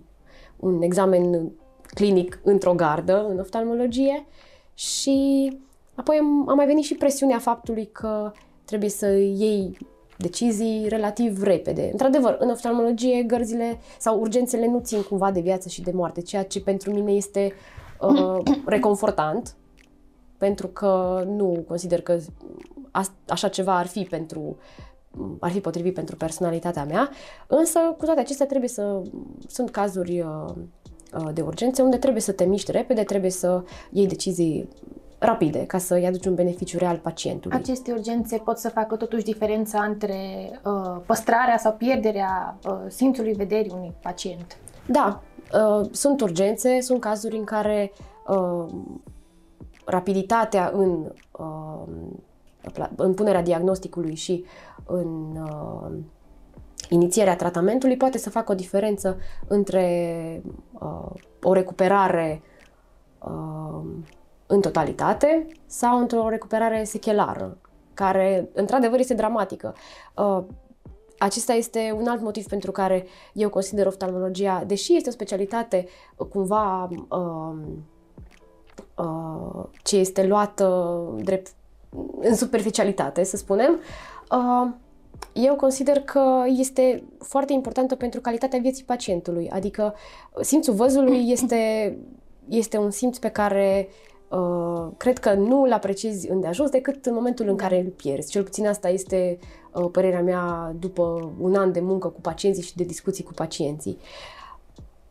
un 0.56 0.82
examen 0.82 1.52
clinic 1.94 2.40
într-o 2.44 2.74
gardă, 2.74 3.26
în 3.28 3.38
oftalmologie 3.38 4.26
și 4.74 5.58
apoi 5.98 6.16
am, 6.20 6.48
am 6.48 6.56
mai 6.56 6.66
venit 6.66 6.84
și 6.84 6.94
presiunea 6.94 7.38
faptului 7.38 7.88
că 7.92 8.32
trebuie 8.64 8.90
să 8.90 9.06
iei 9.16 9.78
decizii 10.16 10.88
relativ 10.88 11.42
repede. 11.42 11.88
Într-adevăr, 11.92 12.36
în 12.38 12.50
oftalmologie, 12.50 13.22
gărzile 13.22 13.78
sau 13.98 14.20
urgențele 14.20 14.66
nu 14.66 14.80
țin 14.80 15.02
cumva 15.02 15.30
de 15.30 15.40
viață 15.40 15.68
și 15.68 15.82
de 15.82 15.90
moarte, 15.90 16.20
ceea 16.20 16.44
ce 16.44 16.60
pentru 16.60 16.92
mine 16.92 17.12
este 17.12 17.52
uh, 18.00 18.38
reconfortant, 18.66 19.56
pentru 20.38 20.66
că 20.66 21.22
nu 21.26 21.64
consider 21.68 22.02
că 22.02 22.18
așa 23.28 23.48
ceva 23.48 23.78
ar 23.78 23.86
fi 23.86 24.02
pentru 24.02 24.56
ar 25.40 25.50
fi 25.50 25.60
potrivit 25.60 25.94
pentru 25.94 26.16
personalitatea 26.16 26.84
mea, 26.84 27.10
însă 27.46 27.78
cu 27.98 28.04
toate 28.04 28.20
acestea 28.20 28.46
trebuie 28.46 28.68
să 28.68 29.02
sunt 29.46 29.70
cazuri 29.70 30.20
uh, 30.20 30.54
uh, 31.14 31.28
de 31.34 31.40
urgențe 31.40 31.82
unde 31.82 31.96
trebuie 31.96 32.22
să 32.22 32.32
te 32.32 32.44
miști 32.44 32.70
repede, 32.70 33.02
trebuie 33.02 33.30
să 33.30 33.62
iei 33.90 34.06
decizii 34.06 34.68
rapide 35.18 35.66
ca 35.66 35.78
să-i 35.78 36.06
aduci 36.06 36.26
un 36.26 36.34
beneficiu 36.34 36.78
real 36.78 36.96
pacientului. 36.96 37.56
Aceste 37.56 37.92
urgențe 37.92 38.36
pot 38.36 38.58
să 38.58 38.68
facă 38.68 38.96
totuși 38.96 39.24
diferența 39.24 39.82
între 39.82 40.16
uh, 40.64 40.96
păstrarea 41.06 41.58
sau 41.58 41.72
pierderea 41.72 42.58
uh, 42.66 42.72
simțului 42.88 43.32
vederii 43.32 43.72
unui 43.74 43.94
pacient. 44.02 44.56
Da, 44.86 45.22
uh, 45.52 45.88
sunt 45.90 46.20
urgențe, 46.20 46.80
sunt 46.80 47.00
cazuri 47.00 47.36
în 47.36 47.44
care 47.44 47.92
uh, 48.26 48.66
rapiditatea 49.84 50.70
în, 50.74 51.12
uh, 51.38 51.82
în 52.96 53.14
punerea 53.14 53.42
diagnosticului 53.42 54.14
și 54.14 54.44
în 54.86 55.36
uh, 55.42 55.90
inițierea 56.88 57.36
tratamentului 57.36 57.96
poate 57.96 58.18
să 58.18 58.30
facă 58.30 58.52
o 58.52 58.54
diferență 58.54 59.16
între 59.46 60.42
uh, 60.72 61.10
o 61.42 61.52
recuperare 61.52 62.42
uh, 63.18 63.80
în 64.50 64.60
totalitate 64.60 65.46
sau 65.66 65.98
într-o 65.98 66.28
recuperare 66.28 66.84
sechelară, 66.84 67.58
care 67.94 68.48
într-adevăr 68.52 68.98
este 68.98 69.14
dramatică. 69.14 69.74
Uh, 70.16 70.42
acesta 71.18 71.52
este 71.52 71.94
un 71.98 72.06
alt 72.06 72.20
motiv 72.20 72.46
pentru 72.46 72.72
care 72.72 73.06
eu 73.32 73.48
consider 73.48 73.86
oftalmologia, 73.86 74.64
deși 74.66 74.96
este 74.96 75.08
o 75.08 75.12
specialitate 75.12 75.86
uh, 76.16 76.26
cumva 76.26 76.88
uh, 77.08 77.56
uh, 78.96 79.64
ce 79.82 79.96
este 79.96 80.26
luată 80.26 80.98
drept 81.22 81.50
în 82.20 82.34
superficialitate, 82.34 83.24
să 83.24 83.36
spunem, 83.36 83.80
uh, 84.30 84.70
eu 85.32 85.54
consider 85.56 86.00
că 86.00 86.44
este 86.46 87.04
foarte 87.18 87.52
importantă 87.52 87.94
pentru 87.94 88.20
calitatea 88.20 88.58
vieții 88.58 88.84
pacientului. 88.84 89.50
Adică 89.50 89.94
simțul 90.40 90.74
văzului 90.74 91.30
este, 91.30 91.96
este 92.48 92.78
un 92.78 92.90
simț 92.90 93.18
pe 93.18 93.28
care 93.28 93.88
Uh, 93.88 94.08
cred 94.96 95.18
că 95.18 95.34
nu 95.34 95.62
îl 95.62 95.72
apreciezi 95.72 96.30
îndeajuns 96.30 96.70
decât 96.70 97.06
în 97.06 97.14
momentul 97.14 97.48
în 97.48 97.56
da. 97.56 97.62
care 97.62 97.80
îl 97.80 97.90
pierzi. 97.90 98.30
Cel 98.30 98.42
puțin 98.42 98.66
asta 98.66 98.88
este 98.88 99.38
uh, 99.72 99.88
părerea 99.92 100.22
mea 100.22 100.74
după 100.78 101.32
un 101.40 101.54
an 101.54 101.72
de 101.72 101.80
muncă 101.80 102.08
cu 102.08 102.20
pacienții 102.20 102.62
și 102.62 102.76
de 102.76 102.84
discuții 102.84 103.24
cu 103.24 103.32
pacienții. 103.32 103.98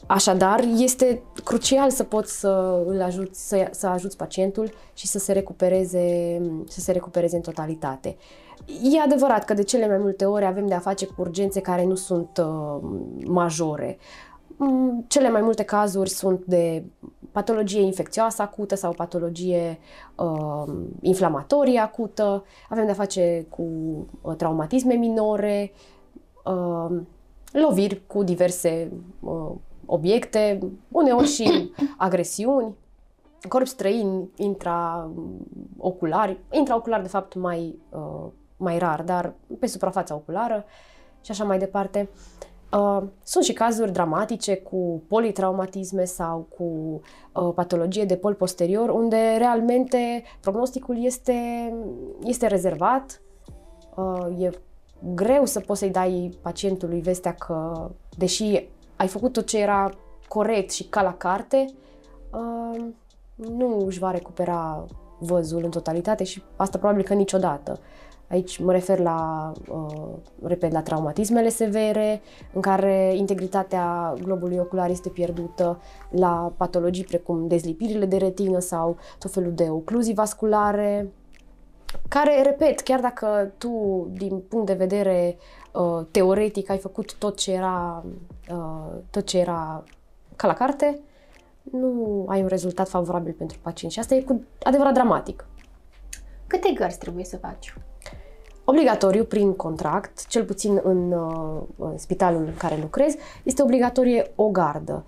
Așadar, 0.06 0.63
este 0.77 1.21
crucial 1.43 1.89
să 1.89 2.03
poți 2.03 2.39
să 2.39 2.84
îl 2.86 3.01
ajuți, 3.01 3.47
să, 3.47 3.67
să 3.71 3.88
ajuți 3.88 4.17
pacientul 4.17 4.71
și 4.93 5.08
să 5.08 5.19
se 5.19 5.32
recupereze, 5.32 6.38
să 6.67 6.80
se 6.80 6.91
recupereze 6.91 7.36
în 7.36 7.41
totalitate. 7.41 8.17
E 8.65 8.99
adevărat 8.99 9.45
că 9.45 9.53
de 9.53 9.63
cele 9.63 9.88
mai 9.88 9.97
multe 9.97 10.25
ori 10.25 10.45
avem 10.45 10.67
de 10.67 10.73
a 10.73 10.80
face 10.80 11.06
cu 11.06 11.13
urgențe 11.17 11.62
care 11.62 11.86
nu 11.86 11.95
sunt 11.95 12.38
uh, 12.38 12.89
majore. 13.25 13.97
Mm, 14.58 15.06
cele 15.08 15.30
mai 15.30 15.41
multe 15.41 15.63
cazuri 15.63 16.10
sunt 16.10 16.45
de 16.45 16.84
patologie 17.38 17.82
infecțioasă 17.82 18.41
acută 18.41 18.76
sau 18.76 18.93
patologie 18.93 19.80
uh, 20.15 20.73
inflamatorie 21.02 21.80
acută. 21.80 22.45
Avem 22.69 22.86
de-a 22.86 22.93
face 22.93 23.45
cu 23.50 23.63
uh, 24.21 24.36
traumatisme 24.36 24.93
minore, 24.93 25.71
uh, 26.45 27.02
loviri 27.52 28.02
cu 28.08 28.23
diverse 28.23 28.91
uh, 29.19 29.52
obiecte, 29.86 30.60
uneori 30.91 31.28
și 31.28 31.71
agresiuni, 32.08 32.76
corp 33.50 33.67
străini 33.67 34.30
intraoculari, 34.36 36.39
intraocular 36.52 37.02
de 37.02 37.08
fapt 37.08 37.36
mai, 37.36 37.80
uh, 37.89 38.26
mai 38.58 38.78
rar, 38.78 39.02
dar 39.02 39.34
pe 39.60 39.67
suprafața 39.67 40.15
oculară 40.15 40.65
și 41.21 41.32
așa 41.32 41.43
mai 41.43 41.58
departe. 41.58 42.10
Uh, 42.12 42.17
sunt 43.23 43.43
și 43.43 43.53
cazuri 43.53 43.91
dramatice 43.91 44.56
cu 44.56 45.03
politraumatisme 45.08 46.06
sau 46.06 46.47
cu 46.58 46.63
uh, 46.63 47.53
patologie 47.56 48.06
de 48.06 48.15
pol 48.15 48.34
posterior, 48.34 48.89
unde 48.89 49.36
realmente 49.38 50.23
prognosticul 50.41 51.06
este, 51.06 51.34
este 52.23 52.47
rezervat. 52.47 53.21
Uh, 53.95 54.43
e 54.43 54.49
greu 55.13 55.45
să 55.45 55.60
poți 55.60 55.80
să-i 55.80 55.89
dai 55.89 56.38
pacientului 56.41 57.01
vestea 57.01 57.34
că, 57.34 57.89
deși 58.17 58.69
ai 58.95 59.08
făcut 59.08 59.34
tot 59.34 59.45
ce 59.45 59.60
era 59.60 59.89
corect 60.27 60.71
și 60.71 60.84
ca 60.84 61.01
la 61.01 61.13
carte, 61.13 61.65
uh, 62.32 62.86
nu 63.36 63.86
își 63.86 63.99
va 63.99 64.12
recupera 64.12 64.86
văzul 65.19 65.63
în 65.63 65.69
totalitate 65.69 66.23
și 66.23 66.43
asta 66.56 66.77
probabil 66.77 67.03
că 67.03 67.13
niciodată. 67.13 67.80
Aici 68.30 68.58
mă 68.60 68.72
refer 68.72 69.00
la, 69.00 69.52
uh, 69.70 70.13
repet, 70.44 70.72
la 70.72 70.82
traumatismele 70.82 71.50
severe, 71.50 72.22
în 72.54 72.62
care 72.62 73.13
integritatea 73.16 74.13
globului 74.22 74.58
ocular 74.58 74.90
este 74.90 75.10
pierdută, 75.10 75.82
la 76.10 76.54
patologii 76.58 77.04
precum 77.04 77.48
dezlipirile 77.48 78.06
de 78.06 78.18
retină 78.18 78.60
sau 78.60 78.98
tot 79.20 79.32
felul 79.32 79.54
de 79.54 79.70
ocluzii 79.70 80.13
vasculare, 80.13 81.12
care, 82.08 82.42
repet, 82.42 82.80
chiar 82.80 83.00
dacă 83.00 83.52
tu, 83.58 84.08
din 84.12 84.40
punct 84.40 84.66
de 84.66 84.74
vedere 84.74 85.38
uh, 85.72 86.06
teoretic, 86.12 86.70
ai 86.70 86.78
făcut 86.78 87.16
tot 87.16 87.38
ce 87.38 87.52
era, 87.52 88.04
uh, 88.52 88.94
tot 89.10 89.26
ce 89.26 89.40
era 89.40 89.84
ca 90.36 90.48
la 90.48 90.54
carte, 90.54 91.00
nu 91.72 92.26
ai 92.28 92.42
un 92.42 92.48
rezultat 92.48 92.90
favorabil 92.90 93.34
pentru 93.34 93.58
pacient 93.62 93.92
și 93.92 94.00
asta 94.00 94.16
e 94.16 94.22
cu 94.22 94.42
adevărat 94.63 94.94
dramatic. 94.94 95.46
Câte 96.48 96.72
gărzi 96.72 96.98
trebuie 96.98 97.24
să 97.24 97.38
faci? 97.38 97.76
Obligatoriu 98.69 99.23
prin 99.23 99.53
contract, 99.53 100.25
cel 100.25 100.43
puțin 100.45 100.80
în, 100.84 101.12
uh, 101.12 101.62
în 101.77 101.97
spitalul 101.97 102.45
în 102.45 102.56
care 102.58 102.77
lucrez, 102.82 103.15
este 103.43 103.62
obligatorie 103.62 104.32
o 104.36 104.49
gardă. 104.49 105.03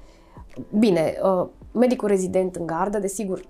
Bine, 0.78 1.17
uh, 1.24 1.48
medicul 1.72 2.08
rezident 2.08 2.56
în 2.56 2.65
gardă, 2.65 3.00
desigur, 3.00 3.41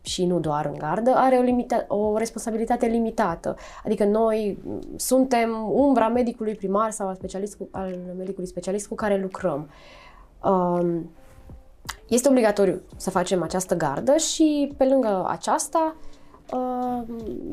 și 0.00 0.24
nu 0.24 0.38
doar 0.38 0.66
în 0.66 0.78
gardă, 0.78 1.12
are 1.14 1.36
o, 1.36 1.42
limita- 1.42 1.86
o 1.86 2.16
responsabilitate 2.16 2.86
limitată. 2.86 3.56
Adică 3.84 4.04
noi 4.04 4.58
suntem 4.96 5.70
umbra 5.70 6.08
medicului 6.08 6.54
primar 6.54 6.90
sau 6.90 7.08
al, 7.08 7.14
specialist 7.14 7.56
cu, 7.56 7.68
al 7.70 7.98
medicului 8.16 8.48
specialist 8.48 8.86
cu 8.86 8.94
care 8.94 9.20
lucrăm. 9.20 9.68
Um, 10.44 11.10
este 12.08 12.28
obligatoriu 12.28 12.80
să 12.96 13.10
facem 13.10 13.42
această 13.42 13.76
gardă 13.76 14.16
și 14.16 14.72
pe 14.76 14.84
lângă 14.84 15.26
aceasta 15.28 15.96
uh, 15.96 16.13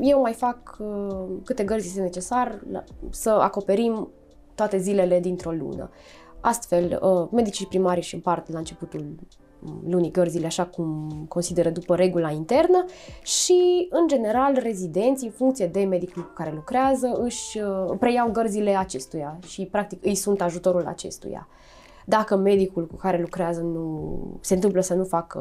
eu 0.00 0.20
mai 0.20 0.32
fac 0.32 0.76
uh, 0.78 1.26
câte 1.44 1.64
gărzi 1.64 1.86
este 1.86 2.00
necesar 2.00 2.62
să 3.10 3.30
acoperim 3.30 4.08
toate 4.54 4.78
zilele 4.78 5.20
dintr-o 5.20 5.50
lună. 5.50 5.90
Astfel, 6.40 6.98
uh, 7.02 7.28
medicii 7.30 7.66
primari 7.66 7.98
își 7.98 8.14
împart 8.14 8.52
la 8.52 8.58
începutul 8.58 9.14
lunii 9.88 10.10
gărzile 10.10 10.46
așa 10.46 10.66
cum 10.66 11.10
consideră 11.28 11.70
după 11.70 11.96
regula 11.96 12.30
internă 12.30 12.84
și, 13.22 13.86
în 13.90 14.08
general, 14.08 14.58
rezidenții, 14.62 15.26
în 15.26 15.32
funcție 15.32 15.66
de 15.66 15.84
medicul 15.84 16.22
cu 16.22 16.32
care 16.34 16.52
lucrează, 16.54 17.18
își 17.22 17.58
preiau 17.98 18.30
gărzile 18.30 18.74
acestuia 18.74 19.38
și, 19.46 19.66
practic, 19.66 20.04
îi 20.04 20.14
sunt 20.14 20.40
ajutorul 20.40 20.86
acestuia. 20.86 21.48
Dacă 22.06 22.36
medicul 22.36 22.86
cu 22.86 22.96
care 22.96 23.20
lucrează 23.20 23.60
nu 23.60 24.18
se 24.40 24.54
întâmplă 24.54 24.80
să 24.80 24.94
nu 24.94 25.04
facă, 25.04 25.40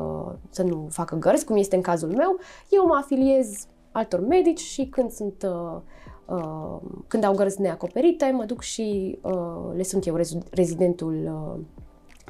să 0.49 0.63
nu 0.63 0.87
facă 0.91 1.15
gărzi, 1.15 1.45
cum 1.45 1.57
este 1.57 1.75
în 1.75 1.81
cazul 1.81 2.09
meu, 2.09 2.37
eu 2.69 2.85
mă 2.85 2.97
afiliez 3.01 3.65
altor 3.91 4.19
medici 4.19 4.59
și 4.59 4.85
când 4.85 5.11
sunt 5.11 5.45
uh, 5.45 5.81
uh, 6.25 6.79
când 7.07 7.23
au 7.23 7.33
gărzi 7.33 7.61
neacoperite, 7.61 8.31
mă 8.35 8.43
duc 8.43 8.61
și 8.61 9.19
uh, 9.21 9.75
le 9.75 9.83
sunt 9.83 10.05
eu 10.05 10.19
rezidentul 10.51 11.15
uh, 11.25 11.63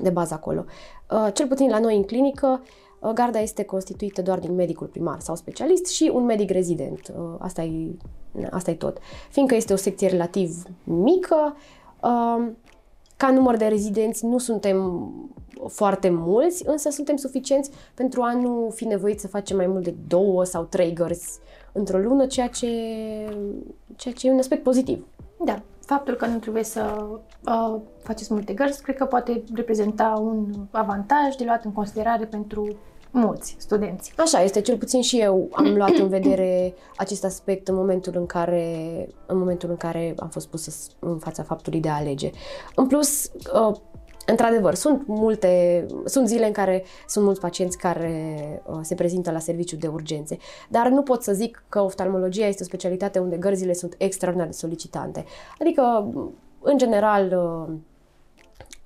de 0.01 0.09
bază 0.09 0.33
acolo. 0.33 0.65
Uh, 1.11 1.29
cel 1.33 1.47
puțin 1.47 1.69
la 1.69 1.79
noi 1.79 1.95
în 1.95 2.03
clinică, 2.03 2.61
uh, 2.99 3.09
garda 3.09 3.39
este 3.39 3.63
constituită 3.63 4.21
doar 4.21 4.39
din 4.39 4.55
medicul 4.55 4.87
primar 4.87 5.19
sau 5.19 5.35
specialist 5.35 5.87
și 5.87 6.11
un 6.13 6.25
medic 6.25 6.49
rezident. 6.49 7.13
Uh, 7.17 7.35
asta 7.39 7.61
e, 7.61 7.97
asta 8.49 8.71
e 8.71 8.73
tot. 8.73 8.97
Fiindcă 9.29 9.55
este 9.55 9.73
o 9.73 9.75
secție 9.75 10.07
relativ 10.07 10.63
mică, 10.83 11.55
uh, 12.01 12.47
ca 13.21 13.31
număr 13.31 13.57
de 13.57 13.65
rezidenți 13.65 14.25
nu 14.25 14.37
suntem 14.37 15.09
foarte 15.67 16.09
mulți, 16.09 16.63
însă 16.67 16.89
suntem 16.89 17.15
suficienți 17.15 17.71
pentru 17.93 18.21
a 18.21 18.33
nu 18.33 18.71
fi 18.75 18.85
nevoit 18.85 19.19
să 19.19 19.27
facem 19.27 19.57
mai 19.57 19.67
mult 19.67 19.83
de 19.83 19.95
două 20.07 20.43
sau 20.43 20.63
trei 20.63 20.93
gărzi 20.93 21.39
într-o 21.71 21.97
lună, 21.97 22.25
ceea 22.25 22.47
ce, 22.47 22.67
ceea 23.95 24.13
ce 24.13 24.27
e 24.27 24.31
un 24.31 24.37
aspect 24.37 24.63
pozitiv. 24.63 25.05
Da, 25.45 25.61
faptul 25.85 26.13
că 26.13 26.25
nu 26.25 26.37
trebuie 26.37 26.63
să 26.63 27.07
uh, 27.45 27.79
faceți 28.03 28.33
multe 28.33 28.53
gărzi, 28.53 28.81
cred 28.81 28.95
că 28.95 29.05
poate 29.05 29.43
reprezenta 29.53 30.19
un 30.21 30.53
avantaj 30.71 31.35
de 31.35 31.43
luat 31.43 31.65
în 31.65 31.71
considerare 31.71 32.25
pentru 32.25 32.77
mulți 33.11 33.55
studenți. 33.59 34.13
Așa 34.17 34.41
este, 34.41 34.61
cel 34.61 34.77
puțin 34.77 35.01
și 35.01 35.19
eu 35.19 35.49
am 35.51 35.75
luat 35.75 35.95
în 35.97 36.07
vedere 36.07 36.73
acest 36.95 37.23
aspect 37.23 37.67
în 37.67 37.75
momentul 37.75 38.13
în 38.15 38.25
care, 38.25 39.07
în 39.25 39.37
momentul 39.37 39.69
în 39.69 39.77
care 39.77 40.13
am 40.17 40.29
fost 40.29 40.47
pusă 40.47 40.71
în 40.99 41.17
fața 41.17 41.43
faptului 41.43 41.79
de 41.79 41.89
a 41.89 41.95
alege. 41.95 42.29
În 42.75 42.87
plus, 42.87 43.31
uh, 43.53 43.75
Într-adevăr, 44.25 44.73
sunt 44.73 45.07
multe, 45.07 45.85
sunt 46.05 46.27
zile 46.27 46.45
în 46.45 46.51
care 46.51 46.83
sunt 47.07 47.25
mulți 47.25 47.39
pacienți 47.39 47.77
care 47.77 48.61
uh, 48.65 48.79
se 48.81 48.95
prezintă 48.95 49.31
la 49.31 49.39
serviciu 49.39 49.75
de 49.75 49.87
urgențe, 49.87 50.37
dar 50.69 50.87
nu 50.87 51.01
pot 51.01 51.23
să 51.23 51.33
zic 51.33 51.63
că 51.69 51.81
oftalmologia 51.81 52.45
este 52.45 52.63
o 52.63 52.65
specialitate 52.65 53.19
unde 53.19 53.37
gărzile 53.37 53.73
sunt 53.73 53.95
extraordinar 53.97 54.47
de 54.47 54.57
solicitante. 54.57 55.25
Adică, 55.59 56.11
în 56.61 56.77
general, 56.77 57.25
uh, 57.25 57.75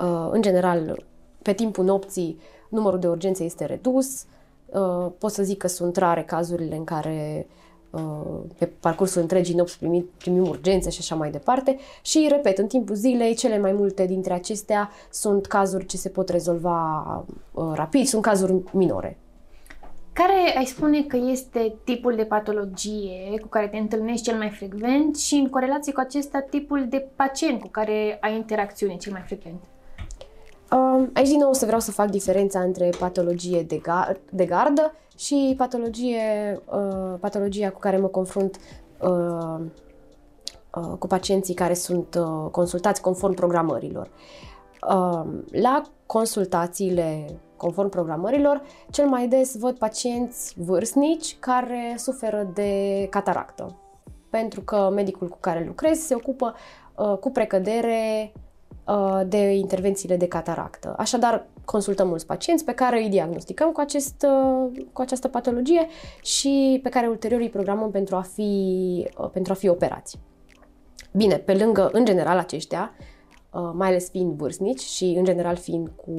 uh, 0.08 0.30
în 0.32 0.42
general, 0.42 1.06
pe 1.42 1.54
timpul 1.54 1.84
nopții, 1.84 2.40
numărul 2.70 3.00
de 3.00 3.08
urgențe 3.08 3.44
este 3.44 3.66
redus. 3.66 4.26
Uh, 4.66 5.12
pot 5.18 5.32
să 5.32 5.44
zic 5.44 5.58
că 5.58 5.68
sunt 5.68 5.98
rare 5.98 6.24
cazurile 6.24 6.76
în 6.76 6.84
care 6.84 7.48
uh, 7.50 7.66
Uh, 7.96 8.42
pe 8.58 8.66
parcursul 8.66 9.22
întregii 9.22 9.56
nopți 9.56 9.78
primim, 9.78 10.10
primim 10.18 10.48
urgențe 10.48 10.90
și 10.90 10.98
așa 11.00 11.16
mai 11.16 11.32
departe. 11.32 11.78
Și, 12.02 12.28
repet, 12.30 12.58
în 12.58 12.68
timpul 12.68 12.96
zilei, 12.96 13.36
cele 13.36 13.60
mai 13.60 13.72
multe 13.72 14.06
dintre 14.06 14.34
acestea 14.34 14.90
sunt 15.10 15.46
cazuri 15.46 15.86
ce 15.86 15.98
se 15.98 16.10
pot 16.10 16.30
rezolva 16.30 17.06
uh, 17.52 17.72
rapid, 17.74 18.06
sunt 18.06 18.22
cazuri 18.22 18.64
minore. 18.72 19.18
Care 20.14 20.58
ai 20.58 20.66
spune 20.66 21.04
că 21.04 21.18
este 21.18 21.76
tipul 21.84 22.16
de 22.16 22.24
patologie 22.24 23.40
cu 23.42 23.48
care 23.48 23.68
te 23.68 23.78
întâlnești 23.78 24.26
cel 24.26 24.38
mai 24.38 24.50
frecvent 24.50 25.18
și 25.18 25.36
în 25.36 25.50
corelație 25.50 25.94
cu 25.94 26.00
acesta 26.00 26.40
tipul 26.50 26.86
de 26.90 27.08
pacient 27.16 27.62
cu 27.62 27.68
care 27.68 28.18
ai 28.22 28.36
interacțiune 28.36 28.96
cel 28.96 29.12
mai 29.12 29.22
frecvent? 29.26 29.64
Uh, 30.72 31.08
aici 31.14 31.28
din 31.28 31.40
nou 31.40 31.50
o 31.50 31.54
să 31.54 31.66
vreau 31.66 31.80
să 31.80 31.92
fac 31.92 32.10
diferența 32.10 32.60
între 32.60 32.90
patologie 33.00 33.64
de, 33.64 33.78
gar- 33.78 34.20
de 34.32 34.46
gardă 34.46 34.92
și 35.18 35.54
patologie, 35.58 36.60
uh, 36.72 37.18
patologia 37.20 37.70
cu 37.70 37.80
care 37.80 37.98
mă 37.98 38.08
confrunt 38.08 38.60
uh, 39.02 39.66
uh, 40.76 40.98
cu 41.00 41.08
pacienții 41.08 41.54
care 41.54 41.74
sunt 41.74 42.16
uh, 42.20 42.50
consultați 42.52 43.02
conform 43.02 43.34
programărilor. 43.34 44.10
Uh, 44.90 45.24
la 45.52 45.82
consultațiile 46.06 47.26
conform 47.58 47.90
programărilor, 47.90 48.62
cel 48.90 49.08
mai 49.08 49.28
des 49.28 49.58
văd 49.58 49.78
pacienți 49.78 50.54
vârstnici 50.58 51.38
care 51.40 51.96
suferă 51.98 52.50
de 52.54 53.08
cataractă. 53.10 53.76
Pentru 54.30 54.62
că 54.62 54.92
medicul 54.94 55.28
cu 55.28 55.38
care 55.40 55.64
lucrez 55.68 56.00
se 56.00 56.16
ocupă 56.16 56.54
uh, 56.96 57.18
cu 57.18 57.32
precădere 57.32 58.32
Uh, 58.34 58.45
de 59.28 59.54
intervențiile 59.54 60.18
de 60.18 60.28
cataractă. 60.28 60.94
Așadar, 60.98 61.48
consultăm 61.66 62.08
mulți 62.08 62.26
pacienți 62.26 62.66
pe 62.66 62.74
care 62.74 63.02
îi 63.02 63.10
diagnosticăm 63.10 63.72
cu, 63.72 63.80
acest, 63.80 64.26
uh, 64.28 64.84
cu 64.94 65.02
această 65.02 65.28
patologie 65.28 65.88
și 66.22 66.80
pe 66.84 66.90
care 66.90 67.08
ulterior 67.08 67.40
îi 67.40 67.50
programăm 67.50 67.92
pentru 67.92 68.16
a 68.16 68.22
fi, 68.22 69.08
uh, 69.18 69.30
pentru 69.30 69.52
a 69.52 69.56
fi 69.56 69.68
operați. 69.68 70.20
Bine, 71.12 71.36
pe 71.36 71.54
lângă, 71.54 71.90
în 71.92 72.06
general, 72.06 72.38
aceștia, 72.38 72.92
mai 73.74 73.88
ales 73.88 74.10
fiind 74.10 74.34
vârstnici 74.34 74.80
și, 74.80 75.06
în 75.18 75.24
general, 75.24 75.56
fiind 75.56 75.92
cu 75.96 76.12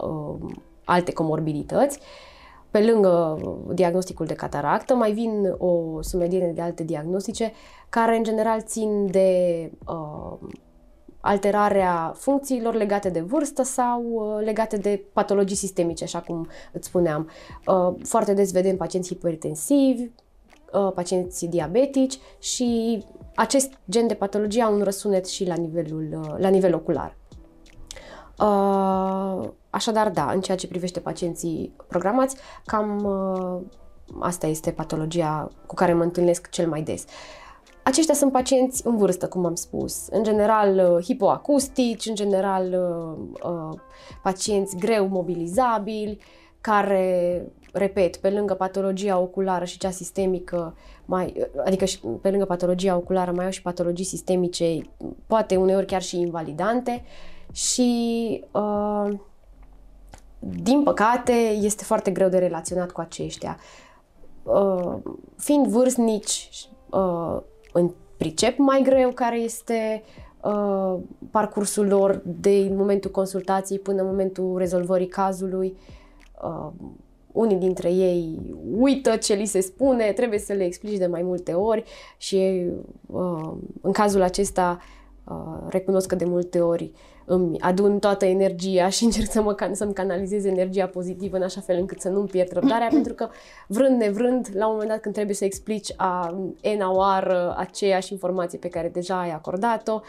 uh, 0.00 0.54
alte 0.84 1.12
comorbilități, 1.12 1.98
pe 2.70 2.84
lângă 2.84 3.38
diagnosticul 3.74 4.26
de 4.26 4.34
cataractă, 4.34 4.94
mai 4.94 5.12
vin 5.12 5.54
o 5.58 6.02
sumedire 6.02 6.52
de 6.54 6.60
alte 6.60 6.82
diagnostice 6.82 7.52
care, 7.88 8.16
în 8.16 8.22
general, 8.22 8.60
țin 8.62 9.06
de 9.10 9.70
uh, 9.86 10.38
alterarea 11.24 12.12
funcțiilor 12.16 12.74
legate 12.74 13.08
de 13.08 13.20
vârstă 13.20 13.62
sau 13.62 14.02
uh, 14.02 14.44
legate 14.44 14.76
de 14.76 15.04
patologii 15.12 15.56
sistemice, 15.56 16.04
așa 16.04 16.20
cum 16.20 16.48
îți 16.72 16.86
spuneam. 16.86 17.30
Uh, 17.66 17.94
foarte 18.02 18.34
des 18.34 18.52
vedem 18.52 18.76
pacienți 18.76 19.08
hipertensivi, 19.08 20.02
uh, 20.72 20.92
pacienți 20.94 21.46
diabetici 21.46 22.18
și 22.38 23.02
acest 23.34 23.72
gen 23.90 24.06
de 24.06 24.14
patologie 24.14 24.62
au 24.62 24.74
un 24.74 24.82
răsunet 24.82 25.26
și 25.26 25.46
la, 25.46 25.54
nivelul, 25.54 26.36
la 26.38 26.48
nivel 26.48 26.74
ocular. 26.74 27.16
Așadar, 29.70 30.10
da, 30.10 30.30
în 30.30 30.40
ceea 30.40 30.56
ce 30.56 30.66
privește 30.66 31.00
pacienții 31.00 31.72
programați, 31.88 32.36
cam 32.64 33.06
asta 34.20 34.46
este 34.46 34.70
patologia 34.70 35.50
cu 35.66 35.74
care 35.74 35.92
mă 35.92 36.02
întâlnesc 36.02 36.48
cel 36.50 36.68
mai 36.68 36.82
des. 36.82 37.04
Aceștia 37.84 38.14
sunt 38.14 38.32
pacienți 38.32 38.86
în 38.86 38.96
vârstă, 38.96 39.28
cum 39.28 39.44
am 39.44 39.54
spus. 39.54 40.06
În 40.10 40.22
general, 40.22 40.94
uh, 40.94 41.04
hipoacustici, 41.04 42.06
în 42.06 42.14
general, 42.14 42.64
uh, 42.64 43.50
uh, 43.50 43.78
pacienți 44.22 44.76
greu 44.76 45.06
mobilizabili, 45.06 46.18
care, 46.60 47.42
repet, 47.72 48.16
pe 48.16 48.30
lângă 48.30 48.54
patologia 48.54 49.18
oculară 49.18 49.64
și 49.64 49.78
cea 49.78 49.90
sistemică, 49.90 50.76
mai, 51.04 51.48
adică 51.64 51.84
și 51.84 51.98
pe 52.20 52.30
lângă 52.30 52.44
patologia 52.44 52.96
oculară 52.96 53.32
mai 53.32 53.44
au 53.44 53.50
și 53.50 53.62
patologii 53.62 54.04
sistemice, 54.04 54.80
poate 55.26 55.56
uneori 55.56 55.86
chiar 55.86 56.02
și 56.02 56.20
invalidante 56.20 57.04
și 57.52 58.44
uh, 58.52 59.12
din 60.38 60.82
păcate 60.82 61.32
este 61.60 61.84
foarte 61.84 62.10
greu 62.10 62.28
de 62.28 62.38
relaționat 62.38 62.90
cu 62.90 63.00
aceștia. 63.00 63.56
Uh, 64.42 64.94
fiind 65.36 65.66
vârstnici, 65.66 66.68
uh, 66.90 67.36
în 67.74 67.90
pricep 68.16 68.58
mai 68.58 68.82
greu 68.82 69.10
care 69.10 69.38
este 69.38 70.02
uh, 70.42 70.98
parcursul 71.30 71.86
lor 71.86 72.22
de 72.24 72.72
momentul 72.74 73.10
consultației 73.10 73.78
până 73.78 74.02
în 74.02 74.06
momentul 74.06 74.58
rezolvării 74.58 75.06
cazului. 75.06 75.76
Uh, 76.42 76.70
unii 77.32 77.56
dintre 77.56 77.92
ei 77.92 78.54
uită 78.78 79.16
ce 79.16 79.34
li 79.34 79.44
se 79.44 79.60
spune, 79.60 80.12
trebuie 80.12 80.38
să 80.38 80.52
le 80.52 80.64
explici 80.64 80.98
de 80.98 81.06
mai 81.06 81.22
multe 81.22 81.52
ori 81.52 81.84
și 82.16 82.66
uh, 83.06 83.52
în 83.80 83.92
cazul 83.92 84.22
acesta 84.22 84.78
uh, 85.24 85.66
recunosc 85.68 86.08
că 86.08 86.14
de 86.14 86.24
multe 86.24 86.60
ori 86.60 86.84
uh, 86.92 87.13
îmi 87.24 87.60
adun 87.60 87.98
toată 87.98 88.24
energia 88.24 88.88
și 88.88 89.04
încerc 89.08 89.30
să 89.30 89.42
mă, 89.42 89.70
să-mi 89.72 89.94
canalizez 89.94 90.44
energia 90.44 90.86
pozitivă 90.86 91.36
în 91.36 91.42
așa 91.42 91.60
fel 91.60 91.76
încât 91.76 92.00
să 92.00 92.08
nu-mi 92.08 92.28
pierd 92.28 92.52
răbdarea, 92.52 92.88
pentru 92.98 93.14
că 93.14 93.28
vrând 93.66 94.00
nevrând, 94.00 94.48
la 94.52 94.66
un 94.66 94.72
moment 94.72 94.90
dat 94.90 95.00
când 95.00 95.14
trebuie 95.14 95.36
să 95.36 95.44
explici 95.44 95.92
a 95.96 96.36
ena 96.60 96.92
oară 96.92 97.54
aceeași 97.56 98.12
informație 98.12 98.58
pe 98.58 98.68
care 98.68 98.88
deja 98.88 99.20
ai 99.20 99.30
acordat-o, 99.30 100.00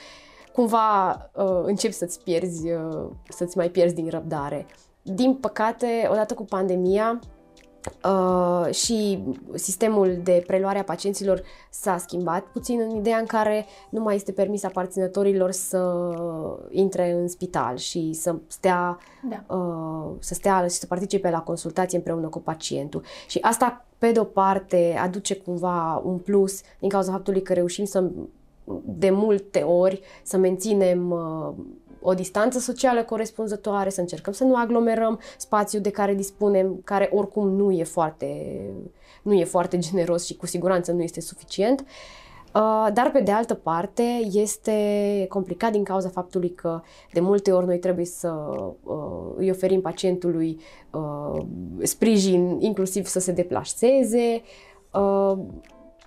cumva 0.54 1.10
uh, 1.34 1.62
începi 1.63 1.93
să-ți 1.93 2.23
pierzi, 2.23 2.71
uh, 2.71 3.10
să-ți 3.30 3.58
mai 3.58 3.69
pierzi 3.69 3.95
din 3.95 4.10
răbdare. 4.10 4.65
Din 5.01 5.34
păcate, 5.34 6.08
odată 6.12 6.34
cu 6.34 6.43
pandemia, 6.43 7.19
Uh, 8.04 8.74
și 8.74 9.24
sistemul 9.54 10.19
de 10.24 10.43
preluare 10.48 10.80
a 10.80 10.84
pacienților 10.84 11.41
s-a 11.69 11.98
schimbat 11.98 12.43
puțin 12.43 12.80
în 12.80 12.95
ideea 12.95 13.17
în 13.17 13.26
care 13.26 13.65
nu 13.89 14.02
mai 14.02 14.15
este 14.15 14.32
permis 14.32 14.63
aparținătorilor 14.63 15.52
să 15.52 16.12
intre 16.69 17.12
în 17.12 17.28
spital 17.28 17.78
și 17.78 18.13
să 18.13 18.36
stea, 18.48 18.98
da. 19.30 19.56
uh, 19.56 20.12
să 20.19 20.34
stea 20.34 20.67
și 20.67 20.76
să 20.76 20.86
participe 20.86 21.30
la 21.30 21.41
consultație 21.41 21.98
împreună 21.98 22.28
cu 22.28 22.39
pacientul. 22.39 23.04
Și 23.28 23.38
asta, 23.41 23.86
pe 23.98 24.12
de-o 24.12 24.24
parte, 24.24 25.00
aduce 25.02 25.36
cumva 25.36 26.02
un 26.06 26.17
plus 26.17 26.62
din 26.80 26.89
cauza 26.89 27.12
faptului 27.12 27.41
că 27.41 27.54
reușim 27.54 27.86
să 27.86 28.12
de 28.86 29.10
multe 29.10 29.60
ori 29.60 30.02
să 30.24 30.38
menținem 30.38 31.12
uh, 31.12 31.54
o 32.07 32.13
distanță 32.13 32.59
socială 32.59 33.03
corespunzătoare, 33.03 33.89
să 33.89 34.01
încercăm 34.01 34.33
să 34.33 34.43
nu 34.43 34.55
aglomerăm 34.55 35.19
spațiul 35.37 35.81
de 35.81 35.89
care 35.89 36.13
dispunem, 36.13 36.81
care 36.83 37.09
oricum 37.13 37.49
nu 37.49 37.71
e 37.71 37.83
foarte, 37.83 38.59
nu 39.21 39.33
e 39.33 39.43
foarte 39.43 39.77
generos 39.77 40.25
și 40.25 40.35
cu 40.35 40.45
siguranță 40.45 40.91
nu 40.91 41.01
este 41.01 41.21
suficient. 41.21 41.79
Uh, 41.79 42.87
dar, 42.93 43.11
pe 43.11 43.19
de 43.19 43.31
altă 43.31 43.53
parte, 43.53 44.21
este 44.31 45.25
complicat 45.29 45.71
din 45.71 45.83
cauza 45.83 46.09
faptului 46.09 46.49
că 46.53 46.81
de 47.13 47.19
multe 47.19 47.51
ori 47.51 47.65
noi 47.65 47.79
trebuie 47.79 48.05
să 48.05 48.33
uh, 48.83 49.33
îi 49.35 49.49
oferim 49.49 49.81
pacientului 49.81 50.59
uh, 50.91 51.41
sprijin, 51.81 52.57
inclusiv 52.59 53.05
să 53.05 53.19
se 53.19 53.31
deplaseze. 53.31 54.41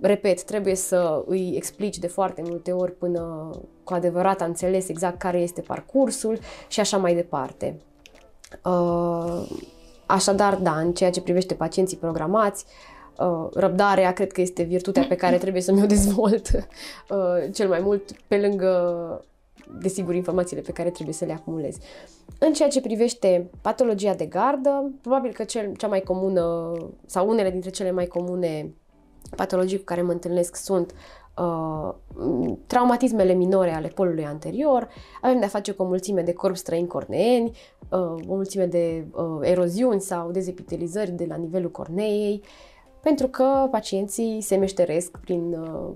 Uh, 0.01 0.09
repet, 0.09 0.43
trebuie 0.43 0.75
să 0.75 1.25
îi 1.27 1.53
explici 1.57 1.99
de 1.99 2.07
foarte 2.07 2.43
multe 2.45 2.73
ori 2.73 2.93
până 2.93 3.51
cu 3.85 3.95
adevărat 3.95 4.41
a 4.41 4.45
înțeles 4.45 4.89
exact 4.89 5.19
care 5.19 5.39
este 5.39 5.61
parcursul 5.61 6.39
și 6.69 6.81
așa 6.81 6.97
mai 6.97 7.15
departe. 7.15 7.81
Uh, 8.65 9.49
așadar, 10.07 10.55
da, 10.55 10.79
în 10.79 10.93
ceea 10.93 11.11
ce 11.11 11.21
privește 11.21 11.55
pacienții 11.55 11.97
programați, 11.97 12.65
uh, 13.19 13.49
răbdarea 13.55 14.13
cred 14.13 14.33
că 14.33 14.41
este 14.41 14.63
virtutea 14.63 15.05
pe 15.09 15.15
care 15.15 15.39
trebuie 15.39 15.63
să 15.63 15.73
mi-o 15.73 15.87
dezvolt 15.87 16.51
uh, 17.09 17.53
cel 17.55 17.69
mai 17.69 17.81
mult 17.81 18.13
pe 18.27 18.39
lângă 18.39 19.25
desigur, 19.81 20.15
informațiile 20.15 20.63
pe 20.63 20.73
care 20.73 20.91
trebuie 20.91 21.15
să 21.15 21.25
le 21.25 21.33
acumulez. 21.33 21.77
În 22.39 22.53
ceea 22.53 22.69
ce 22.69 22.81
privește 22.81 23.51
patologia 23.61 24.15
de 24.15 24.27
gardă, 24.27 24.91
probabil 25.01 25.33
că 25.33 25.45
cel, 25.45 25.75
cea 25.77 25.87
mai 25.87 26.01
comună, 26.01 26.73
sau 27.07 27.29
unele 27.29 27.51
dintre 27.51 27.71
cele 27.71 27.91
mai 27.91 28.07
comune 28.07 28.75
patologii 29.37 29.79
cu 29.79 29.85
care 29.85 30.03
mă 30.03 30.13
întâlnesc 30.13 30.57
sunt 30.57 30.95
uh, 31.37 31.95
traumatismele 32.67 33.33
minore 33.33 33.75
ale 33.75 33.89
polului 33.89 34.25
anterior, 34.25 34.89
avem 35.23 35.39
de-a 35.39 35.49
face 35.49 35.73
cu 35.73 35.83
o 35.83 35.87
mulțime 35.87 36.23
de 36.23 36.33
corpi 36.33 36.59
străini 36.59 36.87
corneeni, 36.87 37.57
uh, 37.89 37.99
o 38.29 38.35
mulțime 38.35 38.67
de 38.67 39.07
uh, 39.13 39.39
eroziuni 39.41 40.01
sau 40.01 40.31
dezepitelizări 40.31 41.11
de 41.11 41.25
la 41.29 41.37
nivelul 41.37 41.71
corneei, 41.71 42.43
pentru 43.03 43.27
că 43.27 43.69
pacienții 43.71 44.41
se 44.41 44.57
meșteresc 44.57 45.19
prin, 45.19 45.53
uh, 45.53 45.91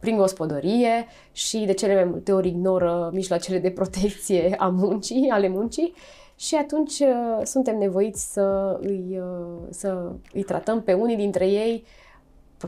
prin 0.00 0.16
gospodărie 0.16 1.06
și 1.32 1.58
de 1.58 1.72
cele 1.72 1.94
mai 1.94 2.04
multe 2.04 2.32
ori 2.32 2.48
ignoră 2.48 3.10
mijloacele 3.12 3.58
de 3.58 3.70
protecție 3.70 4.54
a 4.58 4.68
muncii, 4.68 5.28
ale 5.28 5.48
muncii 5.48 5.94
și 6.36 6.54
atunci 6.54 6.98
uh, 6.98 7.40
suntem 7.42 7.78
nevoiți 7.78 8.32
să 8.32 8.78
îi, 8.80 9.20
uh, 9.20 9.66
să 9.70 10.12
îi 10.32 10.42
tratăm 10.42 10.82
pe 10.82 10.92
unii 10.92 11.16
dintre 11.16 11.48
ei 11.48 11.84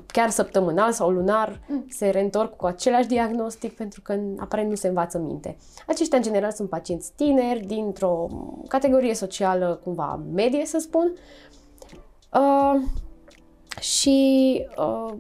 chiar 0.07 0.31
săptămânal 0.31 0.93
sau 0.93 1.11
lunar 1.11 1.61
mm. 1.69 1.85
se 1.89 2.09
reîntorc 2.09 2.57
cu 2.57 2.67
același 2.67 3.07
diagnostic 3.07 3.77
pentru 3.77 4.01
că 4.03 4.19
aparent 4.39 4.69
nu 4.69 4.75
se 4.75 4.89
învață 4.89 5.19
minte. 5.19 5.57
Aceștia 5.87 6.17
în 6.17 6.25
general 6.25 6.51
sunt 6.53 6.69
pacienți 6.69 7.13
tineri 7.17 7.67
dintr-o 7.67 8.27
categorie 8.69 9.15
socială 9.15 9.81
cumva 9.85 10.21
medie, 10.35 10.67
să 10.67 10.79
spun. 10.79 11.13
Uh, 12.33 12.81
și 13.81 14.61
uh, 14.77 15.15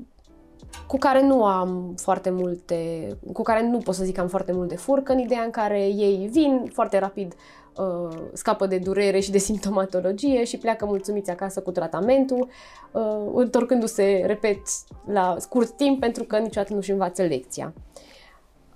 cu 0.87 0.99
care 0.99 1.23
nu 1.23 1.45
am 1.45 1.95
foarte 1.97 2.31
multe, 2.31 3.09
cu 3.33 3.43
care 3.43 3.69
nu 3.69 3.79
pot 3.79 3.95
să 3.95 4.05
zic 4.05 4.15
că 4.15 4.21
am 4.21 4.29
foarte 4.29 4.53
mult 4.53 4.69
de 4.69 4.77
furcă, 4.77 5.13
în 5.13 5.19
ideea 5.19 5.43
în 5.43 5.51
care 5.51 5.87
ei 5.87 6.29
vin 6.33 6.71
foarte 6.73 6.99
rapid 6.99 7.35
uh, 7.77 8.17
scapă 8.33 8.67
de 8.67 8.79
durere 8.79 9.21
și 9.21 9.31
de 9.31 9.39
simptomatologie 9.39 10.45
și 10.45 10.59
pleacă 10.59 10.87
mulțumiți 10.87 11.31
acasă 11.31 11.61
cu 11.61 11.71
tratamentul, 11.71 12.49
uh, 12.93 13.31
întorcându-se, 13.35 14.23
repet, 14.27 14.61
la 15.07 15.37
scurt 15.39 15.77
timp 15.77 16.01
pentru 16.01 16.25
că 16.25 16.39
niciodată 16.39 16.75
nu-și 16.75 16.91
învață 16.91 17.23
lecția. 17.23 17.73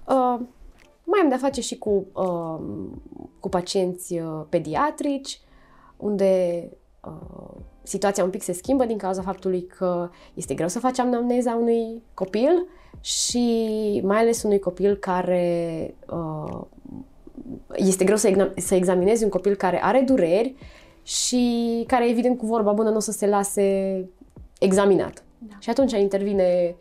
Uh, 0.08 0.40
mai 1.04 1.20
am 1.22 1.28
de-a 1.28 1.38
face 1.38 1.60
și 1.60 1.78
cu, 1.78 2.06
uh, 2.12 2.60
cu 3.40 3.48
pacienți 3.48 4.18
uh, 4.18 4.44
pediatrici, 4.48 5.40
unde 5.96 6.62
uh, 7.04 7.56
situația 7.82 8.24
un 8.24 8.30
pic 8.30 8.42
se 8.42 8.52
schimbă 8.52 8.84
din 8.84 8.98
cauza 8.98 9.22
faptului 9.22 9.66
că 9.66 10.10
este 10.34 10.54
greu 10.54 10.68
să 10.68 10.78
faci 10.78 10.98
anamneza 10.98 11.54
unui 11.54 12.02
copil 12.14 12.66
și 13.00 14.00
mai 14.04 14.18
ales 14.18 14.42
unui 14.42 14.58
copil 14.58 14.96
care 14.96 15.94
uh, 16.10 16.60
este 17.74 18.04
greu 18.04 18.16
să, 18.16 18.52
să 18.56 18.74
examinezi 18.74 19.24
un 19.24 19.30
copil 19.30 19.54
care 19.54 19.84
are 19.84 20.00
dureri 20.00 20.54
și 21.02 21.84
care, 21.86 22.08
evident, 22.08 22.38
cu 22.38 22.46
vorba 22.46 22.72
bună 22.72 22.90
nu 22.90 22.96
o 22.96 23.00
să 23.00 23.12
se 23.12 23.26
lase 23.26 24.08
examinat. 24.58 25.24
Da. 25.38 25.54
Și 25.58 25.70
atunci 25.70 25.92
intervine 25.92 26.76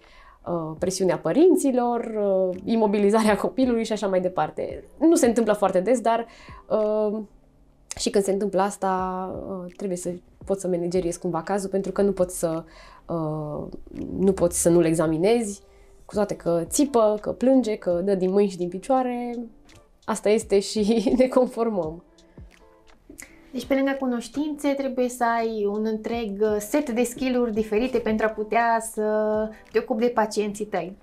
uh, 0.46 0.76
presiunea 0.80 1.18
părinților, 1.18 2.12
uh, 2.50 2.58
imobilizarea 2.64 3.36
copilului 3.46 3.84
și 3.84 3.92
așa 3.92 4.08
mai 4.08 4.22
departe. 4.22 4.84
Nu 5.00 5.16
se 5.16 5.28
întâmplă 5.28 5.54
foarte 5.54 5.80
des, 5.80 6.00
dar 6.00 6.26
uh, 6.68 7.20
și 7.98 8.10
când 8.10 8.24
se 8.24 8.32
întâmplă 8.32 8.62
asta, 8.62 9.32
uh, 9.50 9.74
trebuie 9.76 9.98
să 9.98 10.10
poți 10.46 10.62
să 10.62 10.68
manageriezi 10.68 11.20
cumva 11.20 11.42
cazul, 11.42 11.70
pentru 11.70 11.92
că 11.92 12.02
nu 12.02 12.12
poți 12.12 12.40
să 12.40 12.64
uh, 13.06 13.68
nu 14.20 14.34
poți 14.34 14.62
să 14.62 14.70
nu-l 14.70 14.86
examinezi, 14.86 15.62
cu 16.06 16.14
toate 16.14 16.36
că 16.36 16.64
țipă, 16.66 17.18
că 17.22 17.32
plânge, 17.32 17.76
că 17.76 18.02
dă 18.04 18.16
din 18.16 18.32
mâini 18.32 18.50
și 18.50 18.58
din 18.58 18.70
picioare, 18.70 19.40
asta 20.10 20.30
este 20.30 20.60
și 20.60 21.04
ne 21.18 21.28
conformăm. 21.28 22.04
Deci, 23.52 23.66
pe 23.66 23.74
lângă 23.74 23.92
cunoștințe, 24.00 24.74
trebuie 24.74 25.10
să 25.10 25.24
ai 25.38 25.66
un 25.66 25.86
întreg 25.86 26.44
set 26.58 26.90
de 26.90 27.04
skill-uri 27.04 27.54
diferite 27.54 27.98
pentru 27.98 28.26
a 28.26 28.30
putea 28.30 28.80
să 28.92 29.04
te 29.72 29.80
ocupi 29.80 30.02
de 30.02 30.08
pacienții 30.08 30.66
tăi. 30.66 30.98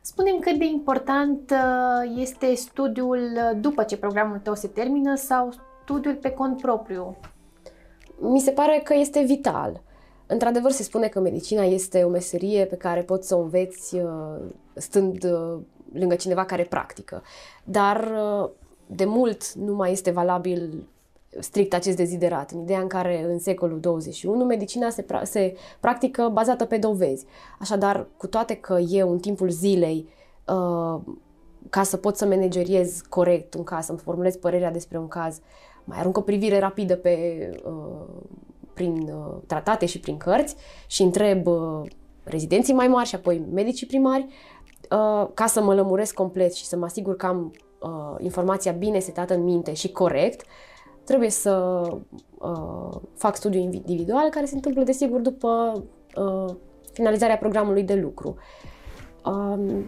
Spunem 0.00 0.38
cât 0.38 0.58
de 0.58 0.64
important 0.64 1.50
uh, 1.50 2.18
este 2.20 2.54
studiul 2.54 3.20
după 3.60 3.82
ce 3.82 3.96
programul 3.96 4.38
tău 4.38 4.54
se 4.54 4.68
termină 4.68 5.14
sau 5.14 5.52
studiul 5.82 6.14
pe 6.14 6.30
cont 6.30 6.60
propriu. 6.60 7.16
Mi 8.20 8.40
se 8.40 8.50
pare 8.50 8.80
că 8.84 8.94
este 8.94 9.22
vital. 9.22 9.82
Într-adevăr, 10.32 10.70
se 10.70 10.82
spune 10.82 11.08
că 11.08 11.20
medicina 11.20 11.62
este 11.62 12.02
o 12.02 12.08
meserie 12.08 12.64
pe 12.64 12.76
care 12.76 13.02
poți 13.02 13.28
să 13.28 13.36
o 13.36 13.40
înveți 13.40 13.96
uh, 13.96 14.40
stând 14.74 15.24
uh, 15.24 15.58
lângă 15.92 16.14
cineva 16.14 16.44
care 16.44 16.62
practică. 16.62 17.22
Dar 17.64 18.10
uh, 18.42 18.50
de 18.86 19.04
mult 19.04 19.52
nu 19.52 19.74
mai 19.74 19.92
este 19.92 20.10
valabil 20.10 20.86
strict 21.40 21.74
acest 21.74 21.96
deziderat, 21.96 22.50
în 22.50 22.60
ideea 22.60 22.80
în 22.80 22.86
care 22.86 23.24
în 23.24 23.38
secolul 23.38 23.80
21 23.80 24.44
medicina 24.44 24.90
se, 24.90 25.04
pra- 25.04 25.22
se 25.22 25.56
practică 25.80 26.30
bazată 26.32 26.64
pe 26.64 26.76
dovezi. 26.76 27.26
Așadar, 27.58 28.06
cu 28.16 28.26
toate 28.26 28.54
că 28.54 28.78
eu 28.88 29.10
în 29.10 29.18
timpul 29.18 29.50
zilei, 29.50 30.08
uh, 30.46 31.00
ca 31.70 31.82
să 31.82 31.96
pot 31.96 32.16
să 32.16 32.26
manageriez 32.26 33.00
corect 33.08 33.54
un 33.54 33.64
caz, 33.64 33.84
să-mi 33.84 33.98
formulez 33.98 34.36
părerea 34.36 34.70
despre 34.70 34.98
un 34.98 35.08
caz, 35.08 35.40
mai 35.84 35.98
arunc 35.98 36.16
o 36.16 36.20
privire 36.20 36.58
rapidă 36.58 36.96
pe, 36.96 37.48
uh, 37.64 38.22
prin 38.74 39.12
uh, 39.14 39.36
tratate 39.46 39.86
și 39.86 40.00
prin 40.00 40.16
cărți 40.16 40.56
și 40.86 41.02
întreb 41.02 41.46
uh, 41.46 41.80
rezidenții 42.24 42.74
mai 42.74 42.88
mari 42.88 43.08
și 43.08 43.14
apoi 43.14 43.44
medicii 43.52 43.86
primari, 43.86 44.26
uh, 44.90 45.28
ca 45.34 45.46
să 45.46 45.62
mă 45.62 45.74
lămuresc 45.74 46.14
complet 46.14 46.54
și 46.54 46.64
să 46.64 46.76
mă 46.76 46.84
asigur 46.84 47.16
că 47.16 47.26
am 47.26 47.52
uh, 47.80 48.14
informația 48.18 48.72
bine 48.72 48.98
setată 48.98 49.34
în 49.34 49.42
minte 49.42 49.72
și 49.72 49.92
corect, 49.92 50.44
trebuie 51.04 51.30
să 51.30 51.82
uh, 52.38 53.00
fac 53.14 53.36
studiu 53.36 53.60
individual 53.60 54.28
care 54.28 54.46
se 54.46 54.54
întâmplă, 54.54 54.82
desigur, 54.82 55.20
după 55.20 55.82
uh, 56.16 56.54
finalizarea 56.92 57.36
programului 57.36 57.82
de 57.82 57.94
lucru. 57.94 58.36
Uh, 59.24 59.82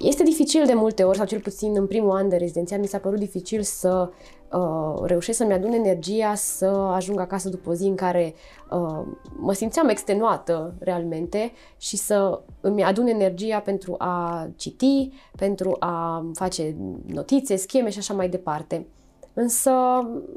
este 0.00 0.22
dificil 0.22 0.66
de 0.66 0.74
multe 0.74 1.02
ori, 1.02 1.16
sau 1.16 1.26
cel 1.26 1.40
puțin 1.40 1.72
în 1.76 1.86
primul 1.86 2.10
an 2.10 2.28
de 2.28 2.36
rezidenția, 2.36 2.78
mi 2.78 2.86
s-a 2.86 2.98
părut 2.98 3.18
dificil 3.18 3.62
să 3.62 4.10
uh, 4.52 5.02
reușesc 5.02 5.38
să-mi 5.38 5.52
adun 5.52 5.72
energia 5.72 6.34
să 6.34 6.66
ajung 6.66 7.20
acasă 7.20 7.48
după 7.48 7.70
o 7.70 7.74
zi 7.74 7.86
în 7.86 7.94
care 7.94 8.34
uh, 8.70 9.06
mă 9.36 9.52
simțeam 9.52 9.88
extenuată 9.88 10.74
realmente 10.78 11.52
și 11.76 11.96
să 11.96 12.40
îmi 12.60 12.84
adun 12.84 13.06
energia 13.06 13.58
pentru 13.58 13.94
a 13.98 14.48
citi, 14.56 15.10
pentru 15.36 15.76
a 15.78 16.24
face 16.34 16.76
notițe, 17.06 17.56
scheme 17.56 17.90
și 17.90 17.98
așa 17.98 18.14
mai 18.14 18.28
departe. 18.28 18.86
Însă, 19.32 19.70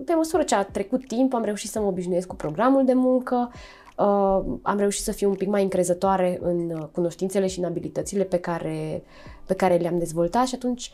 pe 0.06 0.14
măsură 0.14 0.44
ce 0.44 0.56
a 0.56 0.64
trecut 0.64 1.08
timp, 1.08 1.34
am 1.34 1.44
reușit 1.44 1.70
să 1.70 1.80
mă 1.80 1.88
obișnuiesc 1.88 2.28
cu 2.28 2.36
programul 2.36 2.86
de 2.86 2.94
muncă, 2.94 3.52
uh, 3.98 4.42
am 4.62 4.78
reușit 4.78 5.04
să 5.04 5.12
fiu 5.12 5.30
un 5.30 5.36
pic 5.36 5.48
mai 5.48 5.64
încrezătoare 5.64 6.40
în 6.42 6.88
cunoștințele 6.92 7.48
și 7.48 7.60
în 7.60 7.66
abilitățile 7.66 8.24
pe 8.24 8.38
care, 8.38 9.04
pe 9.46 9.54
care 9.54 9.76
le-am 9.76 9.98
dezvoltat 9.98 10.48
și 10.48 10.56
atunci 10.56 10.92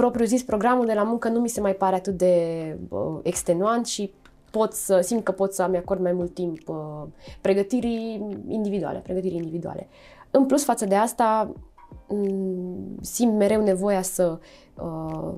propriu 0.00 0.24
zis, 0.26 0.42
programul 0.42 0.86
de 0.86 0.92
la 0.92 1.02
muncă 1.02 1.28
nu 1.28 1.40
mi 1.40 1.48
se 1.48 1.60
mai 1.60 1.74
pare 1.74 1.94
atât 1.94 2.16
de 2.16 2.76
uh, 2.88 3.18
extenuant 3.22 3.86
și 3.86 4.12
pot 4.50 4.72
să 4.72 5.00
simt 5.00 5.24
că 5.24 5.32
pot 5.32 5.52
să-mi 5.52 5.76
acord 5.76 6.00
mai 6.00 6.12
mult 6.12 6.34
timp 6.34 6.68
uh, 6.68 7.02
pregătirii 7.40 8.26
individuale, 8.48 8.98
pregătirii 8.98 9.36
individuale. 9.36 9.88
În 10.30 10.46
plus 10.46 10.64
față 10.64 10.84
de 10.84 10.94
asta, 10.94 11.52
mm, 12.08 12.98
simt 13.00 13.36
mereu 13.36 13.62
nevoia 13.62 14.02
să 14.02 14.38
uh, 14.74 15.32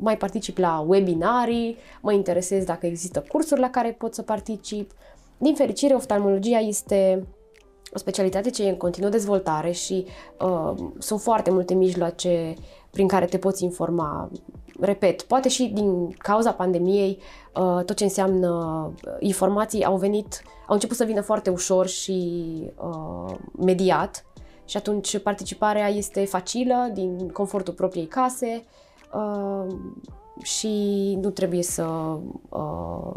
mai 0.00 0.16
particip 0.16 0.58
la 0.58 0.84
webinarii, 0.86 1.76
mă 2.00 2.12
interesez 2.12 2.64
dacă 2.64 2.86
există 2.86 3.24
cursuri 3.28 3.60
la 3.60 3.70
care 3.70 3.92
pot 3.92 4.14
să 4.14 4.22
particip. 4.22 4.90
Din 5.38 5.54
fericire, 5.54 5.94
oftalmologia 5.94 6.58
este 6.58 7.26
o 7.92 7.98
specialitate 7.98 8.50
ce 8.50 8.64
e 8.64 8.68
în 8.68 8.76
continuă 8.76 9.10
dezvoltare 9.10 9.70
și 9.70 10.06
uh, 10.40 10.72
sunt 10.98 11.20
foarte 11.20 11.50
multe 11.50 11.74
mijloace 11.74 12.54
prin 12.96 13.08
care 13.08 13.24
te 13.24 13.38
poți 13.38 13.64
informa. 13.64 14.30
Repet, 14.80 15.22
poate 15.22 15.48
și 15.48 15.70
din 15.74 16.08
cauza 16.18 16.52
pandemiei, 16.52 17.18
uh, 17.54 17.84
tot 17.84 17.96
ce 17.96 18.04
înseamnă 18.04 18.92
informații 19.18 19.84
au 19.84 19.96
venit, 19.96 20.42
au 20.66 20.74
început 20.74 20.96
să 20.96 21.04
vină 21.04 21.20
foarte 21.20 21.50
ușor 21.50 21.86
și 21.86 22.42
uh, 22.76 23.34
mediat 23.58 24.24
și 24.64 24.76
atunci 24.76 25.18
participarea 25.18 25.88
este 25.88 26.24
facilă 26.24 26.90
din 26.92 27.28
confortul 27.28 27.74
propriei 27.74 28.06
case 28.06 28.64
uh, 29.14 29.74
și 30.42 30.68
nu 31.20 31.30
trebuie 31.30 31.62
să 31.62 32.16
uh, 32.48 33.14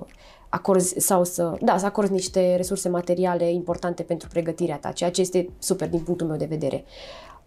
acorzi 0.50 0.94
sau 0.98 1.24
să, 1.24 1.58
da, 1.62 1.78
să 1.78 1.86
acorzi 1.86 2.12
niște 2.12 2.56
resurse 2.56 2.90
materiale 2.90 3.52
importante 3.52 4.04
pentru 4.04 4.28
pregătirea 4.28 4.78
ta, 4.78 4.92
ceea 4.92 5.12
ce 5.12 5.22
este 5.22 5.50
super 5.60 5.90
din 5.90 6.00
punctul 6.00 6.28
meu 6.28 6.38
de 6.38 6.46
vedere. 6.46 6.86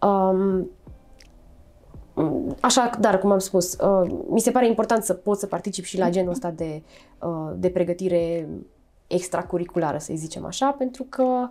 Um, 0.03 0.71
Așa, 2.61 2.91
dar 3.01 3.19
cum 3.19 3.31
am 3.31 3.39
spus, 3.39 3.73
uh, 3.73 4.11
mi 4.29 4.41
se 4.41 4.51
pare 4.51 4.67
important 4.67 5.03
să 5.03 5.13
pot 5.15 5.39
să 5.39 5.47
particip 5.47 5.85
și 5.85 5.99
la 5.99 6.11
genul 6.11 6.31
ăsta 6.31 6.51
de, 6.51 6.83
uh, 7.19 7.53
de 7.57 7.69
pregătire 7.71 8.49
extracurriculară, 9.07 9.99
să 9.99 10.13
zicem 10.15 10.45
așa, 10.45 10.71
pentru 10.71 11.07
că 11.09 11.49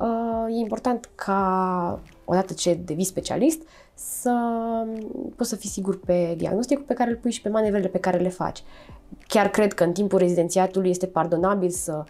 uh, 0.00 0.56
e 0.56 0.60
important 0.60 1.10
ca, 1.14 2.00
odată 2.24 2.52
ce 2.52 2.74
devii 2.84 3.04
specialist, 3.04 3.62
să 3.94 4.32
poți 5.36 5.48
să 5.48 5.56
fii 5.56 5.68
sigur 5.68 6.00
pe 6.00 6.34
diagnosticul 6.36 6.84
pe 6.84 6.94
care 6.94 7.10
îl 7.10 7.16
pui 7.16 7.30
și 7.30 7.42
pe 7.42 7.48
manevrele 7.48 7.88
pe 7.88 7.98
care 7.98 8.18
le 8.18 8.28
faci. 8.28 8.62
Chiar 9.26 9.48
cred 9.48 9.72
că 9.72 9.84
în 9.84 9.92
timpul 9.92 10.18
rezidențiatului 10.18 10.90
este 10.90 11.06
pardonabil 11.06 11.70
să 11.70 12.04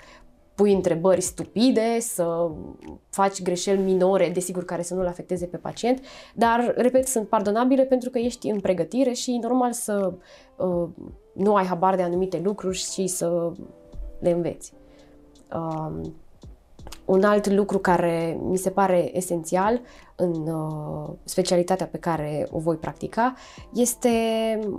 pui 0.54 0.72
întrebări 0.72 1.20
stupide, 1.20 2.00
să 2.00 2.50
faci 3.10 3.42
greșeli 3.42 3.80
minore, 3.80 4.30
desigur, 4.30 4.64
care 4.64 4.82
să 4.82 4.94
nu-l 4.94 5.06
afecteze 5.06 5.46
pe 5.46 5.56
pacient, 5.56 6.00
dar, 6.34 6.74
repet, 6.76 7.06
sunt 7.06 7.28
pardonabile 7.28 7.84
pentru 7.84 8.10
că 8.10 8.18
ești 8.18 8.48
în 8.48 8.60
pregătire 8.60 9.12
și 9.12 9.30
e 9.30 9.38
normal 9.42 9.72
să 9.72 10.12
uh, 10.56 10.88
nu 11.32 11.54
ai 11.54 11.64
habar 11.64 11.96
de 11.96 12.02
anumite 12.02 12.40
lucruri 12.44 12.78
și 12.78 13.06
să 13.06 13.52
le 14.20 14.30
înveți. 14.30 14.72
Uh, 15.54 16.10
un 17.04 17.22
alt 17.22 17.46
lucru 17.46 17.78
care 17.78 18.38
mi 18.42 18.56
se 18.56 18.70
pare 18.70 19.16
esențial 19.16 19.80
în 20.16 20.48
uh, 20.48 21.14
specialitatea 21.24 21.86
pe 21.86 21.98
care 21.98 22.48
o 22.50 22.58
voi 22.58 22.76
practica 22.76 23.34
este 23.72 24.10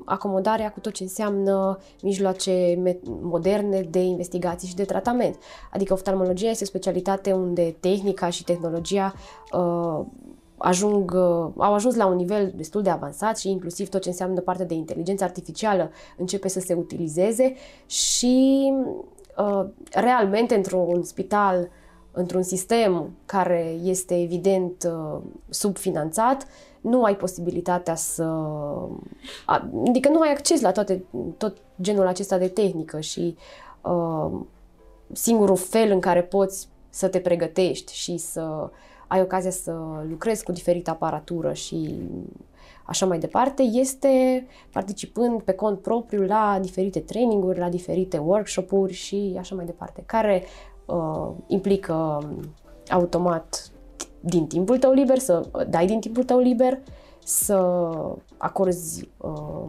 acomodarea 0.05 0.71
cu 0.71 0.79
tot 0.79 0.93
ce 0.93 1.03
înseamnă 1.03 1.79
mijloace 2.01 2.81
moderne 3.21 3.81
de 3.81 3.99
investigații 3.99 4.67
și 4.67 4.75
de 4.75 4.83
tratament. 4.83 5.37
Adică 5.71 5.93
oftalmologia 5.93 6.49
este 6.49 6.63
o 6.63 6.67
specialitate 6.67 7.31
unde 7.31 7.75
tehnica 7.79 8.29
și 8.29 8.43
tehnologia 8.43 9.13
uh, 9.53 10.05
ajung, 10.57 11.11
uh, 11.11 11.51
au 11.57 11.73
ajuns 11.73 11.95
la 11.95 12.05
un 12.05 12.15
nivel 12.15 12.53
destul 12.55 12.81
de 12.81 12.89
avansat 12.89 13.37
și 13.37 13.49
inclusiv 13.49 13.89
tot 13.89 14.01
ce 14.01 14.09
înseamnă 14.09 14.39
partea 14.39 14.65
de 14.65 14.73
inteligență 14.73 15.23
artificială 15.23 15.91
începe 16.17 16.47
să 16.47 16.59
se 16.59 16.73
utilizeze 16.73 17.53
și 17.85 18.73
uh, 19.37 19.65
realmente 19.91 20.55
într-un 20.55 21.03
spital 21.03 21.59
uh, 21.59 21.67
într-un 22.15 22.43
sistem 22.43 23.15
care 23.25 23.77
este 23.83 24.21
evident 24.21 24.87
uh, 24.87 25.21
subfinanțat, 25.49 26.47
nu 26.81 27.03
ai 27.03 27.15
posibilitatea 27.15 27.95
să... 27.95 28.23
Adică 29.45 30.09
nu 30.09 30.19
ai 30.19 30.31
acces 30.31 30.61
la 30.61 30.71
toate, 30.71 31.03
tot 31.37 31.57
genul 31.81 32.07
acesta 32.07 32.37
de 32.37 32.47
tehnică 32.47 32.99
și 32.99 33.35
uh, 33.81 34.31
singurul 35.11 35.55
fel 35.55 35.91
în 35.91 35.99
care 35.99 36.23
poți 36.23 36.67
să 36.89 37.07
te 37.07 37.19
pregătești 37.19 37.93
și 37.93 38.17
să 38.17 38.69
ai 39.07 39.21
ocazia 39.21 39.51
să 39.51 39.75
lucrezi 40.09 40.43
cu 40.43 40.51
diferită 40.51 40.89
aparatură 40.89 41.53
și 41.53 41.95
așa 42.83 43.05
mai 43.05 43.19
departe, 43.19 43.61
este 43.61 44.45
participând 44.71 45.41
pe 45.41 45.53
cont 45.53 45.79
propriu 45.79 46.21
la 46.21 46.59
diferite 46.61 46.99
traininguri, 46.99 47.59
la 47.59 47.69
diferite 47.69 48.17
workshop-uri 48.17 48.93
și 48.93 49.35
așa 49.39 49.55
mai 49.55 49.65
departe, 49.65 50.03
care 50.05 50.43
uh, 50.85 51.31
implică 51.47 52.29
automat 52.89 53.71
din 54.19 54.47
timpul 54.47 54.77
tău 54.77 54.91
liber, 54.91 55.17
să 55.17 55.49
dai 55.69 55.85
din 55.85 55.99
timpul 55.99 56.23
tău 56.23 56.39
liber, 56.39 56.79
să 57.23 57.89
acorzi 58.37 59.09
uh, 59.17 59.67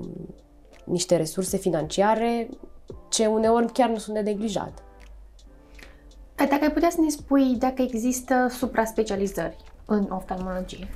niște 0.84 1.16
resurse 1.16 1.56
financiare 1.56 2.48
ce 3.08 3.26
uneori 3.26 3.72
chiar 3.72 3.88
nu 3.88 3.96
sunt 3.96 4.14
de 4.14 4.22
neglijat. 4.22 4.82
Dacă 6.34 6.58
ai 6.60 6.72
putea 6.72 6.90
să 6.90 7.00
ne 7.00 7.08
spui 7.08 7.56
dacă 7.58 7.82
există 7.82 8.46
supra-specializări 8.50 9.56
în 9.84 10.06
oftalmologie? 10.10 10.88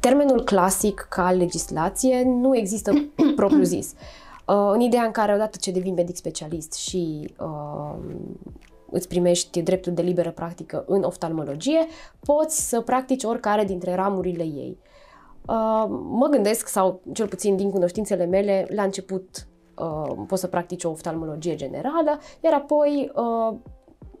Termenul 0.00 0.44
clasic 0.44 1.06
ca 1.10 1.32
legislație 1.32 2.22
nu 2.24 2.56
există 2.56 2.92
propriu 3.36 3.62
zis. 3.62 3.94
Uh, 4.46 4.70
în 4.72 4.80
ideea 4.80 5.02
în 5.02 5.10
care 5.10 5.34
odată 5.34 5.58
ce 5.60 5.70
devii 5.70 5.92
medic 5.92 6.16
specialist 6.16 6.72
și 6.72 7.34
uh, 7.38 7.94
îți 8.90 9.08
primești 9.08 9.62
dreptul 9.62 9.92
de 9.92 10.02
liberă 10.02 10.30
practică 10.30 10.84
în 10.86 11.02
oftalmologie, 11.02 11.86
poți 12.20 12.68
să 12.68 12.80
practici 12.80 13.24
oricare 13.24 13.64
dintre 13.64 13.94
ramurile 13.94 14.42
ei. 14.42 14.78
Uh, 15.48 15.84
mă 16.10 16.26
gândesc, 16.30 16.68
sau 16.68 17.00
cel 17.12 17.28
puțin 17.28 17.56
din 17.56 17.70
cunoștințele 17.70 18.24
mele, 18.24 18.66
la 18.70 18.82
început 18.82 19.46
uh, 19.78 20.24
poți 20.26 20.40
să 20.40 20.46
practici 20.46 20.84
o 20.84 20.90
oftalmologie 20.90 21.54
generală, 21.54 22.20
iar 22.40 22.52
apoi 22.52 23.12
uh, 23.14 23.56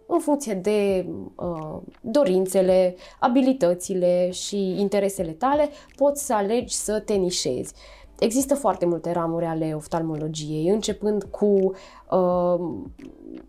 în 0.06 0.18
funcție 0.18 0.54
de 0.54 1.06
uh, 1.34 1.80
dorințele, 2.00 2.96
abilitățile 3.20 4.30
și 4.30 4.80
interesele 4.80 5.30
tale, 5.30 5.68
poți 5.96 6.26
să 6.26 6.34
alegi 6.34 6.74
să 6.74 7.00
te 7.00 7.14
nișezi. 7.14 7.74
Există 8.18 8.54
foarte 8.54 8.86
multe 8.86 9.12
ramuri 9.12 9.44
ale 9.44 9.72
oftalmologiei, 9.76 10.68
începând 10.68 11.22
cu 11.22 11.74
uh, 12.10 12.70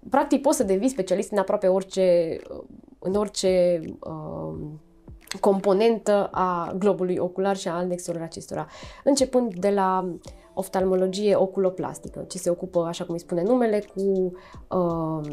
practic 0.09 0.41
poți 0.41 0.57
să 0.57 0.63
devii 0.63 0.89
specialist 0.89 1.31
în 1.31 1.38
aproape 1.38 1.67
orice, 1.67 2.38
în 2.99 3.13
orice 3.13 3.81
uh, 3.99 4.57
componentă 5.39 6.29
a 6.31 6.73
globului 6.77 7.17
ocular 7.17 7.57
și 7.57 7.67
a 7.67 7.73
anexelor 7.73 8.21
acestora, 8.21 8.67
începând 9.03 9.53
de 9.53 9.69
la 9.69 10.13
oftalmologie 10.53 11.35
oculoplastică, 11.35 12.25
ce 12.27 12.38
se 12.38 12.49
ocupă, 12.49 12.85
așa 12.88 13.03
cum 13.03 13.13
îi 13.13 13.19
spune 13.19 13.43
numele, 13.43 13.83
cu 13.95 14.31
uh, 14.77 15.29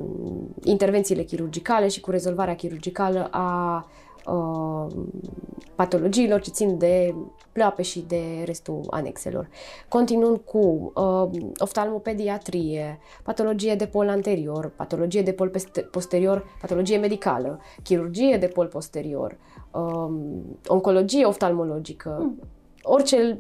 intervențiile 0.63 1.23
chirurgicale 1.23 1.89
și 1.89 2.01
cu 2.01 2.11
rezolvarea 2.11 2.55
chirurgicală 2.55 3.29
a 3.31 3.77
uh, 3.77 4.03
patologiilor 5.75 6.41
ce 6.41 6.51
țin 6.51 6.79
de 6.79 7.15
pleoape 7.53 7.83
și 7.83 8.05
de 8.09 8.43
restul 8.45 8.81
anexelor. 8.91 9.49
Continuând 9.89 10.37
cu 10.39 10.93
uh, 10.95 11.41
oftalmopediatrie, 11.59 12.99
patologie 13.23 13.75
de 13.75 13.87
pol 13.87 14.09
anterior, 14.09 14.73
patologie 14.77 15.23
de 15.23 15.33
pol 15.33 15.53
posterior, 15.91 16.45
patologie 16.61 16.99
medicală, 16.99 17.61
chirurgie 17.83 18.37
de 18.37 18.47
pol 18.47 18.67
posterior, 18.67 19.37
uh, 19.71 20.15
oncologie 20.67 21.25
oftalmologică, 21.25 22.19
mm. 22.21 22.39
orice 22.83 23.37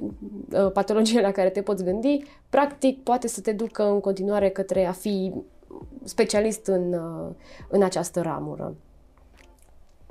uh, 0.50 0.72
patologie 0.72 1.20
la 1.20 1.30
care 1.30 1.50
te 1.50 1.62
poți 1.62 1.84
gândi, 1.84 2.22
practic 2.50 3.02
poate 3.02 3.28
să 3.28 3.40
te 3.40 3.52
ducă 3.52 3.82
în 3.82 4.00
continuare 4.00 4.48
către 4.48 4.84
a 4.84 4.92
fi 4.92 5.32
specialist 6.04 6.66
în, 6.66 6.92
uh, 6.92 7.34
în 7.68 7.82
această 7.82 8.20
ramură 8.20 8.74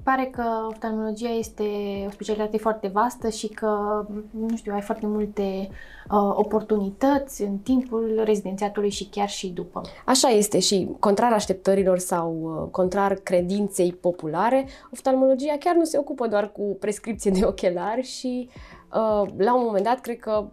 pare 0.03 0.25
că 0.31 0.43
oftalmologia 0.67 1.29
este 1.29 1.63
o 2.07 2.11
specialitate 2.11 2.57
foarte 2.57 2.87
vastă 2.87 3.29
și 3.29 3.47
că, 3.47 4.03
nu 4.29 4.55
știu, 4.55 4.73
ai 4.73 4.81
foarte 4.81 5.05
multe 5.05 5.69
uh, 5.71 6.31
oportunități 6.33 7.41
în 7.41 7.57
timpul 7.57 8.21
rezidențiatului 8.23 8.89
și 8.89 9.05
chiar 9.09 9.29
și 9.29 9.47
după. 9.47 9.81
Așa 10.05 10.27
este 10.27 10.59
și 10.59 10.89
contrar 10.99 11.31
așteptărilor 11.31 11.97
sau 11.97 12.39
uh, 12.41 12.69
contrar 12.71 13.13
credinței 13.13 13.93
populare, 13.93 14.65
oftalmologia 14.91 15.55
chiar 15.59 15.75
nu 15.75 15.83
se 15.83 15.97
ocupă 15.97 16.27
doar 16.27 16.51
cu 16.51 16.77
prescripție 16.79 17.31
de 17.31 17.45
ochelari 17.45 18.01
și 18.01 18.49
uh, 18.93 19.29
la 19.37 19.55
un 19.55 19.63
moment 19.65 19.83
dat 19.83 19.99
cred 19.99 20.19
că 20.19 20.45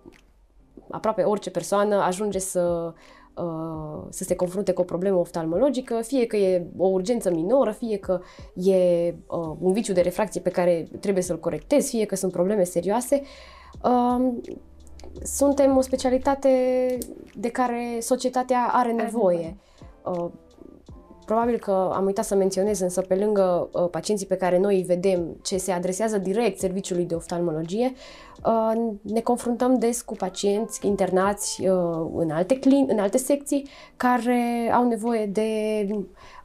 aproape 0.90 1.22
orice 1.22 1.50
persoană 1.50 1.96
ajunge 1.96 2.38
să 2.38 2.60
Uh, 2.60 2.92
să 4.08 4.24
se 4.24 4.34
confrunte 4.34 4.72
cu 4.72 4.80
o 4.80 4.84
problemă 4.84 5.18
oftalmologică, 5.18 6.00
fie 6.02 6.26
că 6.26 6.36
e 6.36 6.66
o 6.76 6.86
urgență 6.86 7.30
minoră, 7.30 7.70
fie 7.70 7.96
că 7.96 8.20
e 8.54 9.08
uh, 9.08 9.56
un 9.60 9.72
viciu 9.72 9.92
de 9.92 10.00
refracție 10.00 10.40
pe 10.40 10.50
care 10.50 10.88
trebuie 11.00 11.22
să-l 11.22 11.38
corectezi, 11.38 11.90
fie 11.90 12.04
că 12.04 12.16
sunt 12.16 12.32
probleme 12.32 12.64
serioase. 12.64 13.22
Uh, 13.84 14.32
suntem 15.22 15.76
o 15.76 15.80
specialitate 15.80 16.48
de 17.34 17.48
care 17.48 17.98
societatea 18.00 18.70
are 18.72 18.92
nevoie. 18.92 19.56
Probabil 21.30 21.58
că 21.58 21.90
am 21.94 22.04
uitat 22.04 22.24
să 22.24 22.34
menționez, 22.34 22.80
însă 22.80 23.00
pe 23.00 23.14
lângă 23.14 23.68
uh, 23.72 23.88
pacienții 23.90 24.26
pe 24.26 24.36
care 24.36 24.58
noi 24.58 24.76
îi 24.76 24.82
vedem, 24.82 25.36
ce 25.42 25.56
se 25.56 25.72
adresează 25.72 26.18
direct 26.18 26.58
serviciului 26.58 27.04
de 27.04 27.14
oftalmologie, 27.14 27.92
uh, 28.44 28.92
ne 29.02 29.20
confruntăm 29.20 29.78
des 29.78 30.02
cu 30.02 30.14
pacienți 30.14 30.86
internați 30.86 31.66
uh, 31.66 32.10
în 32.14 32.30
alte, 32.30 32.58
clin- 32.58 32.86
în 32.86 32.98
alte 32.98 33.18
secții 33.18 33.68
care 33.96 34.70
au 34.74 34.88
nevoie 34.88 35.26
de 35.26 35.48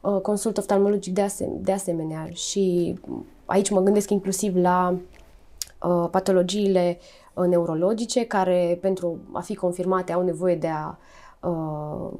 uh, 0.00 0.20
consult 0.20 0.58
oftalmologic 0.58 1.14
de, 1.14 1.22
asem- 1.22 1.60
de 1.60 1.72
asemenea. 1.72 2.28
Și 2.32 2.94
aici 3.44 3.70
mă 3.70 3.80
gândesc 3.80 4.10
inclusiv 4.10 4.56
la 4.56 4.98
uh, 5.82 6.08
patologiile 6.10 6.98
uh, 7.34 7.44
neurologice 7.44 8.24
care 8.24 8.78
pentru 8.80 9.18
a 9.32 9.40
fi 9.40 9.54
confirmate 9.54 10.12
au 10.12 10.22
nevoie 10.22 10.54
de 10.54 10.68
a 10.68 10.86
Uh, 10.88 11.25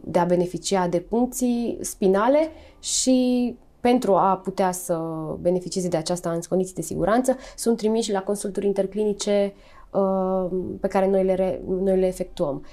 de 0.00 0.18
a 0.18 0.24
beneficia 0.24 0.88
de 0.88 1.00
puncții 1.00 1.78
spinale 1.80 2.48
și 2.78 3.56
pentru 3.80 4.14
a 4.14 4.36
putea 4.36 4.72
să 4.72 4.98
beneficieze 5.40 5.88
de 5.88 5.96
aceasta 5.96 6.30
în 6.30 6.40
condiții 6.48 6.74
de 6.74 6.82
siguranță, 6.82 7.36
sunt 7.56 7.76
trimiși 7.76 8.12
la 8.12 8.22
consulturi 8.22 8.66
interclinice 8.66 9.54
uh, 9.90 10.46
pe 10.80 10.88
care 10.88 11.08
noi 11.08 11.24
le, 11.24 11.62
noi 11.68 11.98
le 11.98 12.06
efectuăm. 12.06 12.64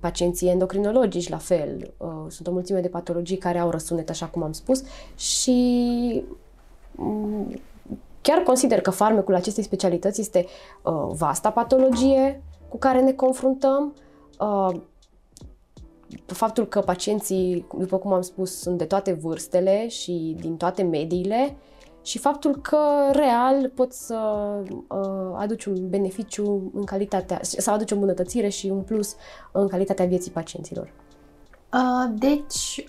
Pacienții 0.00 0.48
endocrinologici, 0.48 1.28
la 1.28 1.36
fel, 1.36 1.94
uh, 1.96 2.08
sunt 2.28 2.46
o 2.46 2.50
mulțime 2.50 2.80
de 2.80 2.88
patologii 2.88 3.36
care 3.36 3.58
au 3.58 3.70
răsunet, 3.70 4.10
așa 4.10 4.26
cum 4.26 4.42
am 4.42 4.52
spus, 4.52 4.82
și 5.16 6.24
mm, 6.92 7.54
chiar 8.20 8.38
consider 8.38 8.80
că 8.80 8.90
farmecul 8.90 9.34
acestei 9.34 9.64
specialități 9.64 10.20
este 10.20 10.46
vasta 11.10 11.50
patologie 11.50 12.42
cu 12.68 12.78
care 12.78 13.00
ne 13.00 13.12
confruntăm, 13.12 13.94
faptul 16.26 16.66
că 16.66 16.80
pacienții, 16.80 17.66
după 17.78 17.98
cum 17.98 18.12
am 18.12 18.20
spus, 18.20 18.58
sunt 18.60 18.78
de 18.78 18.84
toate 18.84 19.12
vârstele 19.12 19.88
și 19.88 20.36
din 20.40 20.56
toate 20.56 20.82
mediile 20.82 21.56
și 22.02 22.18
faptul 22.18 22.56
că 22.56 22.78
real 23.12 23.70
pot 23.74 23.92
să 23.92 24.18
uh, 24.88 25.34
aduci 25.36 25.64
un 25.64 25.88
beneficiu 25.88 26.70
în 26.74 26.84
calitatea, 26.84 27.38
să 27.42 27.70
aduci 27.70 27.90
o 27.90 27.94
îmbunătățire 27.94 28.48
și 28.48 28.66
un 28.66 28.82
plus 28.82 29.16
în 29.52 29.68
calitatea 29.68 30.06
vieții 30.06 30.30
pacienților. 30.30 30.92
Uh, 31.72 32.14
deci, 32.18 32.84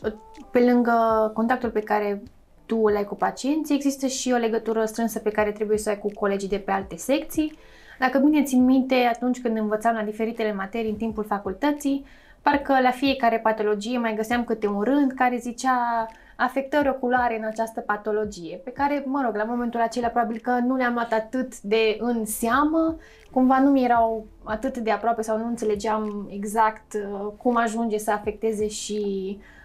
pe 0.52 0.60
lângă 0.60 0.92
contactul 1.34 1.70
pe 1.70 1.80
care 1.80 2.24
tu 2.66 2.78
îl 2.84 2.96
ai 2.96 3.04
cu 3.04 3.16
pacienții, 3.16 3.76
există 3.76 4.08
și 4.08 4.32
o 4.32 4.38
legătură 4.38 4.86
strânsă 4.86 5.20
pe 5.20 5.30
care 5.30 5.52
trebuie 5.52 5.78
să 5.78 5.90
o 5.90 5.92
ai 5.92 6.00
cu 6.00 6.12
colegii 6.14 6.50
de 6.50 6.58
pe 6.58 6.72
alte 6.72 6.96
secții. 6.96 7.58
Dacă 8.00 8.18
bine 8.18 8.44
țin 8.44 8.66
minte, 8.66 8.96
atunci 8.96 9.42
când 9.42 9.58
învățam 9.58 9.96
la 9.96 10.04
diferitele 10.04 10.54
materii 10.54 10.90
în 10.90 10.96
timpul 10.98 11.24
facultății, 11.24 12.06
Parcă 12.42 12.80
la 12.82 12.92
fiecare 12.92 13.40
patologie 13.40 13.98
mai 13.98 14.16
găseam 14.16 14.44
câte 14.44 14.68
un 14.68 14.82
rând 14.82 15.12
care 15.12 15.38
zicea 15.38 16.08
afectări 16.36 16.90
oculare 16.90 17.38
în 17.38 17.44
această 17.44 17.82
patologie, 17.82 18.62
pe 18.64 18.72
care, 18.72 19.04
mă 19.06 19.22
rog, 19.26 19.36
la 19.36 19.44
momentul 19.44 19.80
acela 19.80 20.08
probabil 20.08 20.40
că 20.40 20.52
nu 20.52 20.76
le-am 20.76 20.94
luat 20.94 21.14
atât 21.14 21.62
de 21.62 21.98
în 22.00 22.26
seamă, 22.26 22.96
cumva 23.32 23.60
nu 23.60 23.70
mi 23.70 23.84
erau 23.84 24.26
atât 24.44 24.78
de 24.78 24.92
aproape 24.92 25.22
sau 25.22 25.38
nu 25.38 25.46
înțelegeam 25.46 26.28
exact 26.30 26.94
uh, 26.94 27.32
cum 27.38 27.56
ajunge 27.56 27.98
să 27.98 28.12
afecteze 28.12 28.68
și 28.68 29.02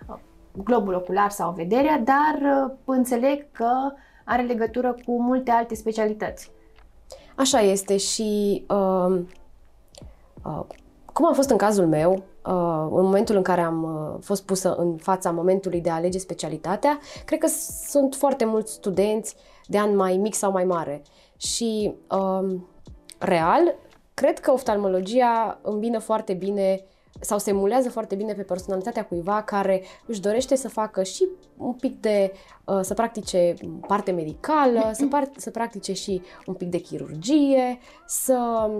uh, 0.08 0.18
globul 0.52 0.94
ocular 0.94 1.30
sau 1.30 1.52
vederea, 1.52 1.98
dar 1.98 2.64
uh, 2.64 2.70
înțeleg 2.84 3.46
că 3.52 3.92
are 4.24 4.42
legătură 4.42 4.96
cu 5.04 5.22
multe 5.22 5.50
alte 5.50 5.74
specialități. 5.74 6.50
Așa 7.36 7.60
este 7.60 7.96
și 7.96 8.64
uh, 8.68 9.20
uh, 10.44 10.64
cum 11.12 11.26
a 11.26 11.32
fost 11.32 11.50
în 11.50 11.56
cazul 11.56 11.86
meu, 11.86 12.12
uh, 12.12 12.88
în 12.90 13.04
momentul 13.04 13.36
în 13.36 13.42
care 13.42 13.60
am 13.60 13.82
uh, 13.82 14.18
fost 14.24 14.44
pusă 14.44 14.74
în 14.74 14.96
fața 14.96 15.30
momentului 15.30 15.80
de 15.80 15.90
a 15.90 15.94
alege 15.94 16.18
specialitatea, 16.18 16.98
cred 17.24 17.38
că 17.38 17.46
sunt 17.86 18.14
foarte 18.14 18.44
mulți 18.44 18.72
studenți 18.72 19.36
de 19.66 19.78
an 19.78 19.96
mai 19.96 20.16
mic 20.16 20.34
sau 20.34 20.52
mai 20.52 20.64
mare. 20.64 21.02
Și 21.36 21.94
um, 22.10 22.68
real, 23.18 23.74
cred 24.14 24.38
că 24.40 24.52
oftalmologia 24.52 25.58
îmbină 25.62 25.98
foarte 25.98 26.32
bine 26.32 26.84
sau 27.20 27.38
se 27.38 27.50
emulează 27.50 27.90
foarte 27.90 28.14
bine 28.14 28.32
pe 28.32 28.42
personalitatea 28.42 29.04
cuiva 29.04 29.42
care 29.42 29.82
își 30.06 30.20
dorește 30.20 30.54
să 30.54 30.68
facă 30.68 31.02
și 31.02 31.28
un 31.56 31.72
pic 31.72 32.00
de, 32.00 32.32
uh, 32.64 32.80
să 32.80 32.94
practice 32.94 33.54
parte 33.86 34.10
medicală, 34.10 34.90
să, 34.92 35.06
par, 35.06 35.30
să 35.36 35.50
practice 35.50 35.92
și 35.92 36.22
un 36.46 36.54
pic 36.54 36.68
de 36.68 36.78
chirurgie, 36.78 37.78
să 38.06 38.70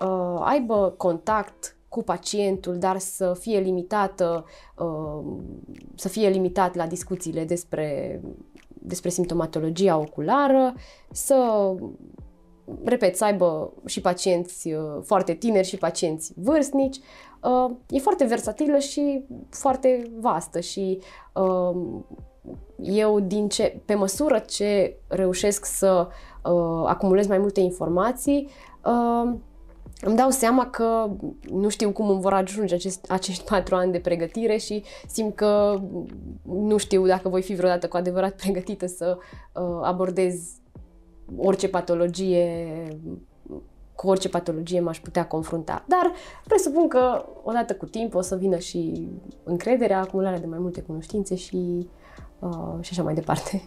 uh, 0.00 0.40
aibă 0.40 0.94
contact 0.96 1.75
cu 1.88 2.02
pacientul, 2.02 2.78
dar 2.78 2.98
să 2.98 3.36
fie 3.38 3.58
limitată, 3.58 4.44
uh, 4.78 5.36
să 5.94 6.08
fie 6.08 6.28
limitat 6.28 6.74
la 6.74 6.86
discuțiile 6.86 7.44
despre, 7.44 8.20
despre 8.68 9.08
simptomatologia 9.08 9.98
oculară, 9.98 10.74
să 11.10 11.72
repet, 12.84 13.16
să 13.16 13.24
aibă 13.24 13.72
și 13.86 14.00
pacienți 14.00 14.72
uh, 14.72 15.02
foarte 15.02 15.34
tineri 15.34 15.66
și 15.66 15.76
pacienți 15.76 16.32
vârstnici. 16.36 16.96
Uh, 17.42 17.70
e 17.88 17.98
foarte 17.98 18.24
versatilă 18.24 18.78
și 18.78 19.24
foarte 19.50 20.10
vastă 20.20 20.60
și 20.60 20.98
eu 22.82 23.20
din 23.20 23.48
ce, 23.48 23.82
pe 23.84 23.94
măsură 23.94 24.38
ce 24.38 24.96
reușesc 25.08 25.64
să 25.64 26.08
acumulez 26.84 27.26
mai 27.26 27.38
multe 27.38 27.60
informații, 27.60 28.48
îmi 30.00 30.16
dau 30.16 30.30
seama 30.30 30.66
că 30.66 31.10
nu 31.50 31.68
știu 31.68 31.90
cum 31.90 32.08
îmi 32.08 32.20
vor 32.20 32.32
ajunge 32.32 32.74
acest, 32.74 33.10
acești 33.10 33.44
patru 33.50 33.74
ani 33.74 33.92
de 33.92 33.98
pregătire 33.98 34.56
și 34.56 34.84
simt 35.06 35.34
că 35.34 35.80
nu 36.42 36.76
știu 36.76 37.06
dacă 37.06 37.28
voi 37.28 37.42
fi 37.42 37.54
vreodată 37.54 37.88
cu 37.88 37.96
adevărat 37.96 38.36
pregătită 38.42 38.86
să 38.86 39.18
uh, 39.18 39.80
abordez 39.82 40.34
orice 41.36 41.68
patologie 41.68 42.88
cu 43.94 44.08
orice 44.08 44.28
patologie 44.28 44.80
m-aș 44.80 45.00
putea 45.00 45.26
confrunta. 45.26 45.84
Dar 45.88 46.12
presupun 46.44 46.88
că 46.88 47.24
odată 47.42 47.74
cu 47.74 47.86
timp 47.86 48.14
o 48.14 48.20
să 48.20 48.36
vină 48.36 48.58
și 48.58 49.08
încrederea, 49.44 50.00
acumularea 50.00 50.38
de 50.38 50.46
mai 50.46 50.58
multe 50.58 50.80
cunoștințe 50.80 51.34
și, 51.34 51.88
uh, 52.38 52.74
și 52.80 52.90
așa 52.92 53.02
mai 53.02 53.14
departe. 53.14 53.62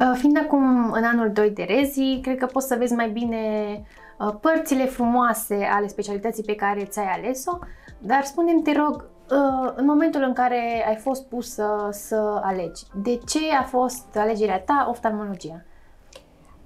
Uh, 0.00 0.12
fiind 0.18 0.38
acum 0.38 0.92
în 0.92 1.04
anul 1.04 1.32
2 1.32 1.50
de 1.50 1.62
rezi, 1.62 2.18
cred 2.22 2.38
că 2.38 2.46
poți 2.46 2.66
să 2.66 2.76
vezi 2.78 2.92
mai 2.92 3.10
bine 3.10 3.38
Uh, 3.72 3.99
părțile 4.26 4.84
frumoase 4.84 5.68
ale 5.72 5.86
specialității 5.86 6.42
pe 6.42 6.54
care 6.54 6.84
ți-ai 6.84 7.06
ales-o, 7.06 7.58
dar 7.98 8.24
spune-mi, 8.24 8.62
te 8.62 8.72
rog, 8.72 9.08
uh, 9.30 9.72
în 9.74 9.84
momentul 9.84 10.22
în 10.22 10.32
care 10.32 10.84
ai 10.88 10.96
fost 10.96 11.24
pus 11.24 11.52
să, 11.52 11.88
să 11.90 12.40
alegi, 12.42 12.82
de 13.02 13.16
ce 13.26 13.38
a 13.60 13.62
fost 13.62 14.16
alegerea 14.16 14.60
ta 14.60 14.86
oftalmologia? 14.90 15.64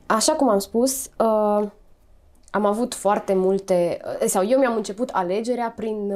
Așa 0.07 0.33
cum 0.33 0.49
am 0.49 0.59
spus, 0.59 1.05
uh, 1.19 1.69
am 2.51 2.65
avut 2.65 2.95
foarte 2.95 3.35
multe, 3.35 4.01
sau 4.27 4.47
eu 4.47 4.59
mi-am 4.59 4.77
început 4.77 5.09
alegerea 5.09 5.73
prin, 5.77 6.13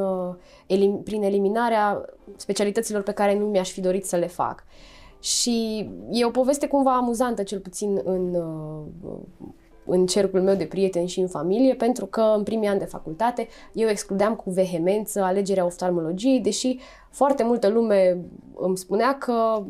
elim, 0.67 1.03
prin 1.03 1.23
eliminarea 1.23 2.05
specialităților 2.37 3.03
pe 3.03 3.13
care 3.13 3.39
nu 3.39 3.47
mi-aș 3.47 3.71
fi 3.71 3.81
dorit 3.81 4.07
să 4.07 4.17
le 4.17 4.27
fac. 4.27 4.65
Și 5.21 5.91
e 6.11 6.25
o 6.25 6.31
poveste 6.31 6.67
cumva 6.69 6.97
amuzantă, 6.97 7.43
cel 7.43 7.61
puțin 7.61 8.01
în 8.05 8.37
în 9.89 10.07
cercul 10.07 10.43
meu 10.43 10.55
de 10.55 10.65
prieteni 10.65 11.09
și 11.09 11.21
în 11.21 11.29
familie, 11.29 11.75
pentru 11.75 12.07
că 12.07 12.21
în 12.37 12.43
primii 12.43 12.69
ani 12.69 12.79
de 12.79 12.85
facultate 12.85 13.49
eu 13.73 13.89
excludeam 13.89 14.35
cu 14.35 14.51
vehemență 14.51 15.21
alegerea 15.21 15.65
oftalmologiei, 15.65 16.41
deși 16.41 16.79
foarte 17.11 17.43
multă 17.43 17.69
lume 17.69 18.19
îmi 18.55 18.77
spunea 18.77 19.19
că 19.19 19.63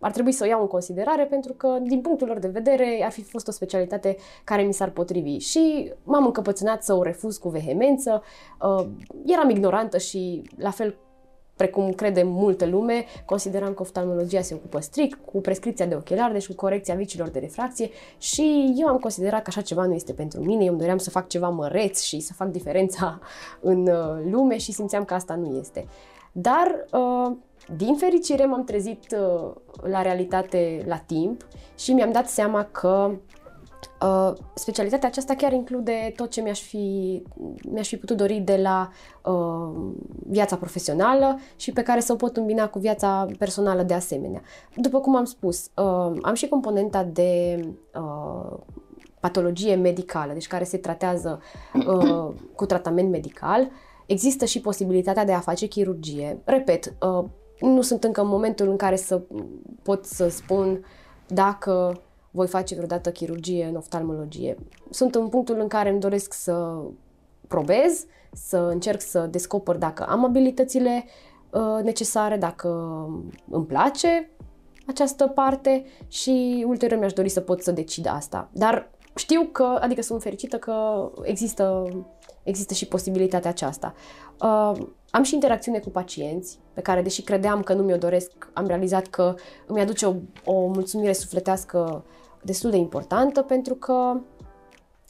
ar 0.00 0.10
trebui 0.10 0.32
să 0.32 0.44
o 0.44 0.46
iau 0.46 0.60
în 0.60 0.66
considerare 0.66 1.24
pentru 1.24 1.52
că, 1.52 1.78
din 1.82 2.00
punctul 2.00 2.26
lor 2.26 2.38
de 2.38 2.48
vedere, 2.48 3.00
ar 3.04 3.10
fi 3.10 3.22
fost 3.22 3.48
o 3.48 3.50
specialitate 3.50 4.16
care 4.44 4.62
mi 4.62 4.74
s-ar 4.74 4.90
potrivi. 4.90 5.36
Și 5.36 5.92
m-am 6.02 6.24
încăpățânat 6.24 6.84
să 6.84 6.94
o 6.94 7.02
refuz 7.02 7.36
cu 7.36 7.48
vehemență. 7.48 8.22
Uh, 8.62 8.86
eram 9.26 9.50
ignorantă 9.50 9.98
și, 9.98 10.42
la 10.56 10.70
fel 10.70 10.96
precum 11.60 11.92
crede 11.92 12.22
multă 12.22 12.66
lume, 12.66 13.04
consideram 13.24 13.74
că 13.74 13.82
oftalmologia 13.82 14.40
se 14.40 14.54
ocupă 14.54 14.80
strict 14.80 15.18
cu 15.24 15.40
prescripția 15.40 15.86
de 15.86 15.94
ochelari, 15.94 16.32
deci 16.32 16.46
cu 16.46 16.54
corecția 16.54 16.94
vicilor 16.94 17.28
de 17.28 17.38
refracție 17.38 17.90
și 18.18 18.74
eu 18.76 18.86
am 18.86 18.96
considerat 18.96 19.42
că 19.42 19.46
așa 19.48 19.60
ceva 19.60 19.84
nu 19.84 19.94
este 19.94 20.12
pentru 20.12 20.40
mine, 20.40 20.64
eu 20.64 20.70
îmi 20.70 20.78
doream 20.78 20.98
să 20.98 21.10
fac 21.10 21.28
ceva 21.28 21.48
măreț 21.48 22.00
și 22.00 22.20
să 22.20 22.32
fac 22.32 22.48
diferența 22.48 23.18
în 23.60 23.86
uh, 23.86 24.30
lume 24.30 24.58
și 24.58 24.72
simțeam 24.72 25.04
că 25.04 25.14
asta 25.14 25.34
nu 25.34 25.58
este. 25.58 25.86
Dar, 26.32 26.86
uh, 26.92 27.36
din 27.76 27.96
fericire, 27.96 28.44
m-am 28.44 28.64
trezit 28.64 29.16
uh, 29.18 29.50
la 29.82 30.02
realitate 30.02 30.84
la 30.86 30.96
timp 30.96 31.46
și 31.78 31.92
mi-am 31.92 32.12
dat 32.12 32.28
seama 32.28 32.64
că 32.64 33.10
Uh, 34.02 34.32
specialitatea 34.54 35.08
aceasta 35.08 35.34
chiar 35.34 35.52
include 35.52 36.12
tot 36.16 36.30
ce 36.30 36.40
mi-aș 36.40 36.60
fi, 36.60 37.22
mi-aș 37.68 37.88
fi 37.88 37.96
putut 37.96 38.16
dori 38.16 38.38
de 38.38 38.56
la 38.56 38.90
uh, 39.24 39.92
viața 40.26 40.56
profesională 40.56 41.38
și 41.56 41.72
pe 41.72 41.82
care 41.82 42.00
să 42.00 42.12
o 42.12 42.16
pot 42.16 42.36
îmbina 42.36 42.68
cu 42.68 42.78
viața 42.78 43.26
personală 43.38 43.82
de 43.82 43.94
asemenea. 43.94 44.40
După 44.76 45.00
cum 45.00 45.16
am 45.16 45.24
spus, 45.24 45.64
uh, 45.64 46.18
am 46.22 46.34
și 46.34 46.48
componenta 46.48 47.04
de 47.04 47.60
uh, 47.94 48.58
patologie 49.20 49.74
medicală, 49.74 50.32
deci 50.32 50.46
care 50.46 50.64
se 50.64 50.76
tratează 50.76 51.40
uh, 51.86 52.28
cu 52.54 52.66
tratament 52.66 53.10
medical. 53.10 53.70
Există 54.06 54.44
și 54.44 54.60
posibilitatea 54.60 55.24
de 55.24 55.32
a 55.32 55.40
face 55.40 55.66
chirurgie. 55.66 56.40
Repet, 56.44 56.94
uh, 57.00 57.24
nu 57.60 57.82
sunt 57.82 58.04
încă 58.04 58.20
în 58.20 58.28
momentul 58.28 58.68
în 58.68 58.76
care 58.76 58.96
să 58.96 59.22
pot 59.82 60.04
să 60.04 60.28
spun 60.28 60.84
dacă 61.26 62.00
voi 62.30 62.46
face 62.46 62.74
vreodată 62.74 63.10
chirurgie 63.10 63.64
în 63.64 63.76
oftalmologie. 63.76 64.56
Sunt 64.90 65.14
în 65.14 65.28
punctul 65.28 65.60
în 65.60 65.68
care 65.68 65.90
îmi 65.90 66.00
doresc 66.00 66.32
să 66.32 66.82
probez, 67.48 68.04
să 68.32 68.56
încerc 68.56 69.00
să 69.00 69.26
descoper 69.30 69.76
dacă 69.76 70.06
am 70.08 70.24
abilitățile 70.24 71.04
uh, 71.50 71.82
necesare, 71.82 72.36
dacă 72.36 72.68
îmi 73.50 73.66
place 73.66 74.30
această 74.86 75.26
parte 75.26 75.84
și 76.08 76.64
ulterior 76.68 76.98
mi-aș 76.98 77.12
dori 77.12 77.28
să 77.28 77.40
pot 77.40 77.62
să 77.62 77.72
decid 77.72 78.06
asta. 78.08 78.48
Dar 78.52 78.90
știu 79.14 79.48
că, 79.52 79.78
adică 79.80 80.02
sunt 80.02 80.22
fericită 80.22 80.56
că 80.58 81.08
există, 81.22 81.88
există 82.42 82.74
și 82.74 82.86
posibilitatea 82.86 83.50
aceasta. 83.50 83.94
Uh, 84.40 84.72
am 85.10 85.22
și 85.22 85.34
interacțiune 85.34 85.78
cu 85.78 85.90
pacienți, 85.90 86.58
pe 86.72 86.80
care, 86.80 87.02
deși 87.02 87.22
credeam 87.22 87.62
că 87.62 87.72
nu 87.72 87.82
mi-o 87.82 87.96
doresc, 87.96 88.50
am 88.52 88.66
realizat 88.66 89.06
că 89.06 89.34
îmi 89.66 89.80
aduce 89.80 90.06
o, 90.06 90.14
o 90.44 90.66
mulțumire 90.66 91.12
sufletească 91.12 92.04
destul 92.42 92.70
de 92.70 92.76
importantă, 92.76 93.42
pentru 93.42 93.74
că 93.74 94.20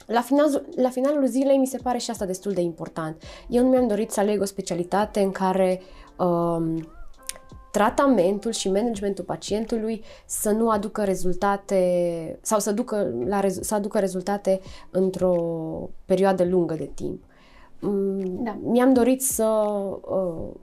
la, 0.07 0.21
final, 0.21 0.65
la 0.77 0.89
finalul 0.89 1.27
zilei 1.27 1.57
mi 1.57 1.67
se 1.67 1.79
pare 1.83 1.99
și 1.99 2.11
asta 2.11 2.25
destul 2.25 2.53
de 2.53 2.61
important. 2.61 3.23
Eu 3.49 3.63
nu 3.63 3.69
mi-am 3.69 3.87
dorit 3.87 4.11
să 4.11 4.21
aleg 4.21 4.41
o 4.41 4.45
specialitate 4.45 5.21
în 5.21 5.31
care 5.31 5.81
um, 6.19 6.89
tratamentul 7.71 8.53
și 8.53 8.71
managementul 8.71 9.25
pacientului 9.25 10.03
să 10.27 10.51
nu 10.51 10.69
aducă 10.69 11.05
rezultate 11.05 12.39
sau 12.43 12.59
să, 12.59 12.73
ducă 12.73 13.15
la, 13.25 13.41
să 13.49 13.75
aducă 13.75 13.99
rezultate 13.99 14.61
într-o 14.91 15.35
perioadă 16.05 16.45
lungă 16.45 16.75
de 16.75 16.91
timp. 16.95 17.25
Mm, 17.81 18.45
da. 18.45 18.57
Mi-am 18.63 18.93
dorit 18.93 19.23
să 19.23 19.45
uh, 20.11 20.55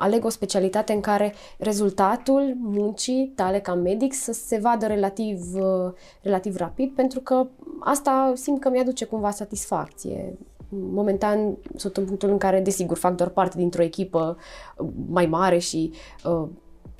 aleg 0.00 0.24
o 0.24 0.28
specialitate 0.28 0.92
în 0.92 1.00
care 1.00 1.34
rezultatul 1.58 2.56
muncii 2.60 3.32
tale 3.34 3.60
ca 3.60 3.74
medic 3.74 4.14
să 4.14 4.32
se 4.32 4.58
vadă 4.58 4.86
relativ, 4.86 5.54
uh, 5.54 5.92
relativ 6.22 6.56
rapid, 6.56 6.94
pentru 6.94 7.20
că 7.20 7.46
asta 7.80 8.32
simt 8.34 8.60
că 8.60 8.70
mi-aduce 8.70 9.04
cumva 9.04 9.30
satisfacție. 9.30 10.38
Momentan 10.68 11.56
sunt 11.76 11.96
în 11.96 12.04
punctul 12.04 12.28
în 12.28 12.38
care, 12.38 12.60
desigur, 12.60 12.96
fac 12.96 13.14
doar 13.14 13.28
parte 13.28 13.56
dintr-o 13.56 13.82
echipă 13.82 14.36
uh, 14.76 14.88
mai 15.08 15.26
mare 15.26 15.58
și 15.58 15.92
uh, 16.24 16.48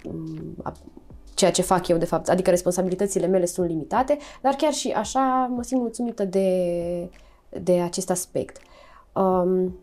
um, 0.04 0.56
ceea 1.34 1.50
ce 1.50 1.62
fac 1.62 1.88
eu, 1.88 1.96
de 1.96 2.04
fapt, 2.04 2.28
adică 2.28 2.50
responsabilitățile 2.50 3.26
mele 3.26 3.46
sunt 3.46 3.68
limitate, 3.68 4.18
dar 4.42 4.54
chiar 4.54 4.72
și 4.72 4.90
așa 4.90 5.50
mă 5.54 5.62
simt 5.62 5.80
mulțumită 5.80 6.24
de, 6.24 7.10
de 7.62 7.80
acest 7.80 8.10
aspect. 8.10 8.56
Um, 9.12 9.74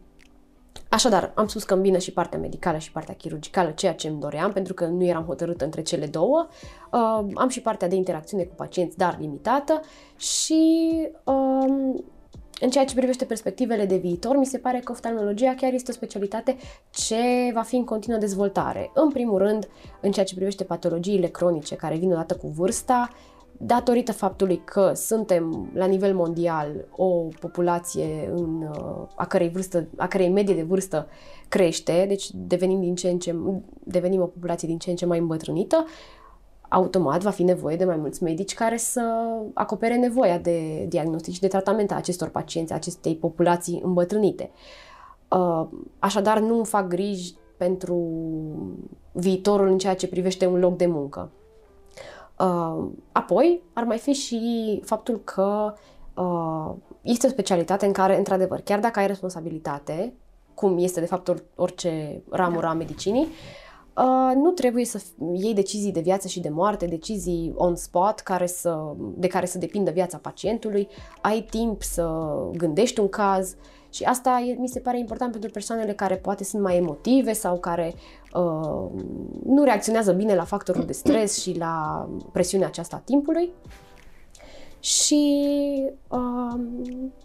Așadar, 0.97 1.31
am 1.35 1.47
spus 1.47 1.63
că 1.63 1.73
îmbină 1.73 1.97
și 1.97 2.13
partea 2.13 2.39
medicală 2.39 2.77
și 2.77 2.91
partea 2.91 3.13
chirurgicală, 3.13 3.71
ceea 3.71 3.93
ce 3.93 4.07
îmi 4.07 4.19
doream, 4.19 4.51
pentru 4.51 4.73
că 4.73 4.85
nu 4.85 5.03
eram 5.03 5.23
hotărâtă 5.23 5.63
între 5.65 5.81
cele 5.81 6.05
două. 6.05 6.47
Uh, 6.91 7.31
am 7.33 7.49
și 7.49 7.61
partea 7.61 7.87
de 7.87 7.95
interacțiune 7.95 8.43
cu 8.43 8.53
pacienți, 8.55 8.97
dar 8.97 9.17
limitată 9.19 9.81
și 10.15 10.91
uh, 11.23 11.95
în 12.59 12.69
ceea 12.69 12.85
ce 12.85 12.95
privește 12.95 13.25
perspectivele 13.25 13.85
de 13.85 13.97
viitor, 13.97 14.37
mi 14.37 14.45
se 14.45 14.57
pare 14.57 14.79
că 14.79 14.91
oftalmologia 14.91 15.55
chiar 15.55 15.73
este 15.73 15.91
o 15.91 15.93
specialitate 15.93 16.57
ce 16.89 17.51
va 17.53 17.61
fi 17.61 17.75
în 17.75 17.85
continuă 17.85 18.19
dezvoltare. 18.19 18.91
În 18.93 19.11
primul 19.11 19.37
rând, 19.37 19.67
în 20.01 20.11
ceea 20.11 20.25
ce 20.25 20.35
privește 20.35 20.63
patologiile 20.63 21.27
cronice 21.27 21.75
care 21.75 21.95
vin 21.95 22.11
odată 22.11 22.35
cu 22.35 22.47
vârsta, 22.47 23.09
datorită 23.57 24.11
faptului 24.11 24.61
că 24.63 24.91
suntem 24.95 25.69
la 25.73 25.85
nivel 25.85 26.15
mondial 26.15 26.85
o 26.95 27.07
populație 27.39 28.31
în, 28.35 28.69
a, 29.15 29.25
cărei 29.25 29.49
vârstă, 29.49 29.87
a 29.95 30.07
cărei 30.07 30.29
medie 30.29 30.55
de 30.55 30.63
vârstă 30.63 31.07
crește, 31.49 32.05
deci 32.07 32.29
devenim, 32.33 32.79
din 32.79 32.95
ce 32.95 33.09
în 33.09 33.19
ce, 33.19 33.35
devenim 33.83 34.21
o 34.21 34.25
populație 34.25 34.67
din 34.67 34.77
ce 34.77 34.89
în 34.89 34.95
ce 34.95 35.05
mai 35.05 35.19
îmbătrânită, 35.19 35.85
automat 36.69 37.21
va 37.21 37.29
fi 37.29 37.43
nevoie 37.43 37.75
de 37.75 37.85
mai 37.85 37.95
mulți 37.95 38.23
medici 38.23 38.53
care 38.53 38.77
să 38.77 39.01
acopere 39.53 39.95
nevoia 39.95 40.37
de 40.37 40.85
diagnostic 40.89 41.33
și 41.33 41.39
de 41.39 41.47
tratament 41.47 41.91
a 41.91 41.95
acestor 41.95 42.29
pacienți, 42.29 42.71
a 42.71 42.75
acestei 42.75 43.15
populații 43.15 43.81
îmbătrânite. 43.83 44.51
Așadar, 45.99 46.39
nu 46.39 46.55
îmi 46.55 46.65
fac 46.65 46.87
griji 46.87 47.35
pentru 47.57 47.97
viitorul 49.11 49.67
în 49.67 49.77
ceea 49.77 49.95
ce 49.95 50.07
privește 50.07 50.45
un 50.45 50.59
loc 50.59 50.77
de 50.77 50.85
muncă. 50.85 51.31
Uh, 52.39 52.87
apoi, 53.11 53.63
ar 53.73 53.83
mai 53.83 53.97
fi 53.97 54.13
și 54.13 54.81
faptul 54.85 55.21
că 55.23 55.73
uh, 56.15 56.75
este 57.01 57.27
o 57.27 57.29
specialitate 57.29 57.85
în 57.85 57.91
care, 57.91 58.17
într-adevăr, 58.17 58.59
chiar 58.59 58.79
dacă 58.79 58.99
ai 58.99 59.07
responsabilitate, 59.07 60.13
cum 60.53 60.77
este 60.77 60.99
de 60.99 61.05
fapt 61.05 61.43
orice 61.55 62.23
ramură 62.29 62.61
da. 62.61 62.69
a 62.69 62.73
medicinii, 62.73 63.27
Uh, 63.97 64.35
nu 64.35 64.51
trebuie 64.51 64.85
să 64.85 65.01
iei 65.33 65.53
decizii 65.53 65.91
de 65.91 65.99
viață 65.99 66.27
și 66.27 66.39
de 66.39 66.49
moarte, 66.49 66.85
decizii 66.85 67.53
on 67.55 67.75
spot 67.75 68.19
care 68.19 68.45
să, 68.45 68.93
de 68.97 69.27
care 69.27 69.45
să 69.45 69.57
depindă 69.57 69.91
viața 69.91 70.17
pacientului, 70.17 70.87
ai 71.21 71.41
timp 71.49 71.83
să 71.83 72.35
gândești 72.51 72.99
un 72.99 73.09
caz 73.09 73.55
și 73.89 74.03
asta 74.03 74.43
e, 74.47 74.55
mi 74.59 74.67
se 74.67 74.79
pare 74.79 74.99
important 74.99 75.31
pentru 75.31 75.49
persoanele 75.49 75.93
care 75.93 76.15
poate 76.15 76.43
sunt 76.43 76.61
mai 76.61 76.77
emotive 76.77 77.33
sau 77.33 77.57
care 77.57 77.93
uh, 78.33 78.89
nu 79.45 79.63
reacționează 79.63 80.11
bine 80.11 80.35
la 80.35 80.43
factorul 80.43 80.85
de 80.85 80.93
stres 80.93 81.41
și 81.41 81.57
la 81.57 82.07
presiunea 82.31 82.67
aceasta 82.67 82.95
a 82.95 82.99
timpului. 83.05 83.51
Și 84.79 85.83
uh, 86.07 86.59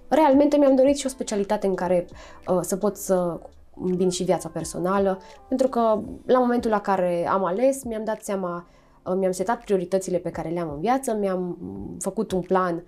realmente 0.08 0.56
mi-am 0.56 0.74
dorit 0.74 0.96
și 0.96 1.06
o 1.06 1.08
specialitate 1.08 1.66
în 1.66 1.74
care 1.74 2.06
uh, 2.48 2.58
să 2.60 2.76
pot 2.76 2.96
să 2.96 3.40
îmbin 3.80 4.10
și 4.10 4.22
viața 4.22 4.48
personală, 4.48 5.20
pentru 5.48 5.68
că 5.68 6.00
la 6.26 6.38
momentul 6.38 6.70
la 6.70 6.80
care 6.80 7.28
am 7.28 7.44
ales, 7.44 7.84
mi-am 7.84 8.04
dat 8.04 8.22
seama, 8.22 8.66
uh, 9.04 9.14
mi-am 9.16 9.32
setat 9.32 9.64
prioritățile 9.64 10.18
pe 10.18 10.30
care 10.30 10.48
le-am 10.48 10.70
în 10.72 10.80
viață, 10.80 11.14
mi-am 11.14 11.58
făcut 12.00 12.32
un 12.32 12.40
plan 12.40 12.84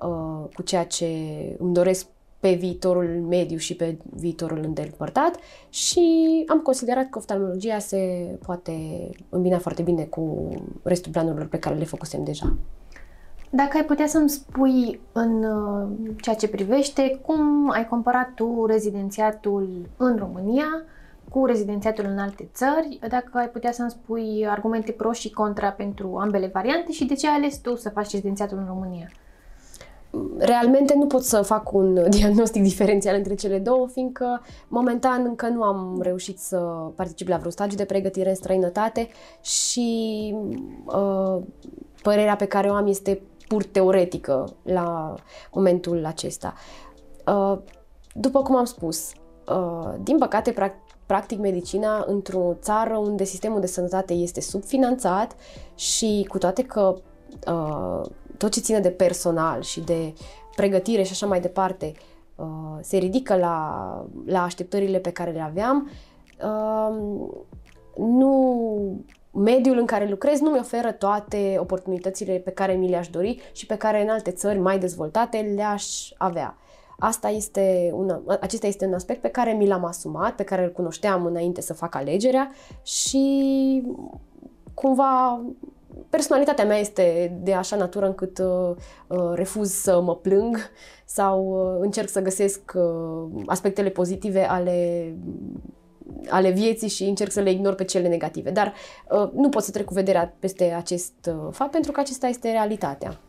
uh, 0.00 0.48
cu 0.54 0.62
ceea 0.62 0.84
ce 0.84 1.06
îmi 1.58 1.72
doresc 1.72 2.06
pe 2.40 2.52
viitorul 2.52 3.24
mediu 3.28 3.56
și 3.56 3.76
pe 3.76 3.98
viitorul 4.10 4.58
îndepărtat 4.64 5.36
și 5.68 6.44
am 6.46 6.58
considerat 6.58 7.08
că 7.10 7.18
oftalmologia 7.18 7.78
se 7.78 7.98
poate 8.46 8.72
îmbina 9.28 9.58
foarte 9.58 9.82
bine 9.82 10.04
cu 10.04 10.48
restul 10.82 11.12
planurilor 11.12 11.46
pe 11.46 11.58
care 11.58 11.74
le 11.74 11.84
făcusem 11.84 12.24
deja. 12.24 12.56
Dacă 13.50 13.76
ai 13.76 13.84
putea 13.84 14.06
să-mi 14.06 14.28
spui 14.28 15.00
în 15.12 15.44
uh, 15.44 15.88
ceea 16.20 16.36
ce 16.36 16.48
privește, 16.48 17.20
cum 17.26 17.70
ai 17.70 17.86
comparat 17.88 18.34
tu 18.34 18.66
rezidențiatul 18.66 19.88
în 19.96 20.16
România 20.16 20.82
cu 21.30 21.44
rezidențiatul 21.44 22.04
în 22.04 22.18
alte 22.18 22.48
țări, 22.54 22.98
dacă 23.08 23.30
ai 23.32 23.48
putea 23.48 23.72
să-mi 23.72 23.90
spui 23.90 24.46
argumente 24.48 24.92
pro 24.92 25.12
și 25.12 25.30
contra 25.30 25.70
pentru 25.70 26.16
ambele 26.16 26.50
variante 26.52 26.92
și 26.92 27.04
de 27.04 27.14
ce 27.14 27.28
ai 27.28 27.34
ales 27.34 27.58
tu 27.58 27.76
să 27.76 27.88
faci 27.88 28.10
rezidențiatul 28.10 28.58
în 28.58 28.66
România? 28.66 29.08
Realmente 30.38 30.94
nu 30.94 31.06
pot 31.06 31.22
să 31.22 31.42
fac 31.42 31.72
un 31.72 32.04
diagnostic 32.10 32.62
diferențial 32.62 33.16
între 33.16 33.34
cele 33.34 33.58
două, 33.58 33.88
fiindcă 33.88 34.42
momentan 34.68 35.24
încă 35.24 35.48
nu 35.48 35.62
am 35.62 36.00
reușit 36.02 36.38
să 36.38 36.56
particip 36.94 37.28
la 37.28 37.36
vreo 37.36 37.50
stagiu 37.50 37.76
de 37.76 37.84
pregătire 37.84 38.28
în 38.28 38.34
străinătate 38.34 39.08
și 39.40 40.34
uh, 40.84 41.42
părerea 42.02 42.36
pe 42.36 42.46
care 42.46 42.70
o 42.70 42.74
am 42.74 42.86
este 42.86 43.22
pur 43.48 43.64
teoretică 43.64 44.44
la 44.62 45.14
momentul 45.52 46.04
acesta. 46.06 46.54
Uh, 47.26 47.58
după 48.14 48.42
cum 48.42 48.56
am 48.56 48.64
spus, 48.64 49.12
uh, 49.48 49.94
din 50.02 50.18
păcate, 50.18 50.54
practic 51.06 51.38
medicina 51.38 52.04
într-o 52.06 52.54
țară 52.60 52.96
unde 52.96 53.24
sistemul 53.24 53.60
de 53.60 53.66
sănătate 53.66 54.12
este 54.12 54.40
subfinanțat 54.40 55.36
și 55.74 56.26
cu 56.28 56.38
toate 56.38 56.62
că 56.62 56.94
uh, 57.46 58.10
tot 58.38 58.52
ce 58.52 58.60
ține 58.60 58.80
de 58.80 58.90
personal 58.90 59.62
și 59.62 59.80
de 59.80 60.12
pregătire 60.56 61.02
și 61.02 61.12
așa 61.12 61.26
mai 61.26 61.40
departe 61.40 61.92
se 62.80 62.96
ridică 62.96 63.36
la, 63.36 64.06
la 64.26 64.42
așteptările 64.42 64.98
pe 64.98 65.10
care 65.10 65.30
le 65.30 65.40
aveam, 65.40 65.90
nu 67.96 69.04
mediul 69.30 69.78
în 69.78 69.86
care 69.86 70.08
lucrez 70.08 70.40
nu 70.40 70.50
mi 70.50 70.58
oferă 70.58 70.92
toate 70.92 71.56
oportunitățile 71.60 72.34
pe 72.34 72.50
care 72.50 72.72
mi 72.72 72.88
le-aș 72.88 73.08
dori 73.08 73.40
și 73.52 73.66
pe 73.66 73.76
care 73.76 74.02
în 74.02 74.08
alte 74.08 74.30
țări 74.30 74.58
mai 74.58 74.78
dezvoltate 74.78 75.52
le-aș 75.54 76.10
avea. 76.16 76.56
Asta 76.98 77.28
este 77.28 77.90
un, 77.94 78.20
acesta 78.40 78.66
este 78.66 78.86
un 78.86 78.94
aspect 78.94 79.20
pe 79.20 79.28
care 79.28 79.52
mi 79.52 79.66
l-am 79.66 79.84
asumat, 79.84 80.34
pe 80.34 80.42
care 80.42 80.64
îl 80.64 80.72
cunoșteam 80.72 81.24
înainte 81.24 81.60
să 81.60 81.74
fac 81.74 81.94
alegerea 81.94 82.50
și 82.82 83.82
cumva 84.74 85.42
personalitatea 86.10 86.64
mea 86.64 86.78
este 86.78 87.38
de 87.42 87.54
așa 87.54 87.76
natură 87.76 88.06
încât 88.06 88.38
uh, 88.38 88.74
uh, 89.06 89.32
refuz 89.34 89.70
să 89.70 90.00
mă 90.00 90.16
plâng 90.16 90.70
sau 91.04 91.46
uh, 91.46 91.78
încerc 91.80 92.08
să 92.08 92.20
găsesc 92.20 92.72
uh, 92.74 93.42
aspectele 93.46 93.88
pozitive 93.88 94.48
ale 94.48 95.14
ale 96.28 96.50
vieții 96.50 96.88
și 96.88 97.04
încerc 97.04 97.30
să 97.30 97.40
le 97.40 97.50
ignor 97.50 97.74
pe 97.74 97.84
cele 97.84 98.08
negative. 98.08 98.50
Dar 98.50 98.72
uh, 99.10 99.30
nu 99.32 99.48
pot 99.48 99.62
să 99.62 99.70
trec 99.70 99.84
cu 99.84 99.94
vederea 99.94 100.34
peste 100.38 100.64
acest 100.64 101.12
uh, 101.28 101.48
fapt 101.50 101.70
pentru 101.70 101.92
că 101.92 102.00
acesta 102.00 102.26
este 102.26 102.50
realitatea. 102.50 103.20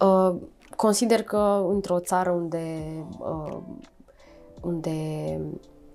Uh, 0.00 0.36
consider 0.76 1.22
că 1.22 1.66
într-o 1.68 1.98
țară 1.98 2.30
unde, 2.30 2.82
uh, 3.18 3.56
unde 4.60 4.90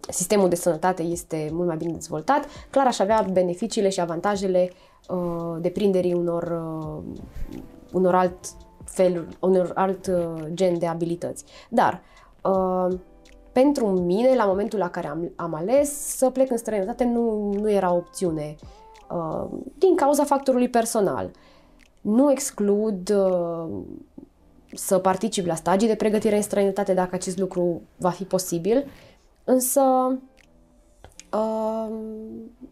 sistemul 0.10 0.50
de 0.50 0.56
sănătate 0.56 1.04
este 1.04 1.50
mult 1.52 1.68
mai 1.68 1.78
bine 1.78 1.92
dezvoltat, 1.92 2.46
clar 2.70 2.88
aș 2.88 3.00
avea 3.00 3.26
beneficiile 3.32 3.90
și 3.90 4.00
avantajele 4.00 4.70
uh, 4.70 4.93
deprinderii 5.60 6.14
unor, 6.14 6.44
uh, 6.44 7.22
unor 7.92 8.16
alt 8.16 8.38
fel, 8.84 9.28
unor 9.40 9.72
alt 9.76 10.08
uh, 10.08 10.46
gen 10.54 10.80
de 10.80 10.88
abilități. 10.88 11.46
Dar 11.70 12.02
uh, 12.44 12.98
pentru 13.52 13.88
mine, 13.88 14.36
la 14.36 14.46
momentul 14.46 14.80
la 14.80 14.90
care 14.90 15.08
am, 15.08 15.32
am 15.36 15.54
ales 15.54 16.16
să 16.18 16.30
plec 16.30 16.52
în 16.52 16.58
străinătate, 16.58 17.04
nu, 17.04 17.54
nu 17.54 17.72
era 17.72 17.94
o 17.94 17.96
opțiune 17.96 18.56
uh, 19.12 19.46
din 19.78 19.96
cauza 19.96 20.24
factorului 20.24 20.70
personal. 20.70 21.32
Nu 22.02 22.32
exclud 22.32 23.10
uh, 23.10 23.68
să 24.74 24.98
particip 24.98 25.46
la 25.46 25.56
stagii 25.56 25.88
de 25.88 25.96
pregătire 25.96 26.36
în 26.36 26.42
străinătate 26.42 26.94
dacă 26.94 27.16
acest 27.16 27.38
lucru 27.38 27.82
va 27.98 28.10
fi 28.10 28.24
posibil, 28.24 28.86
însă 29.44 29.82
Uh, 31.34 31.88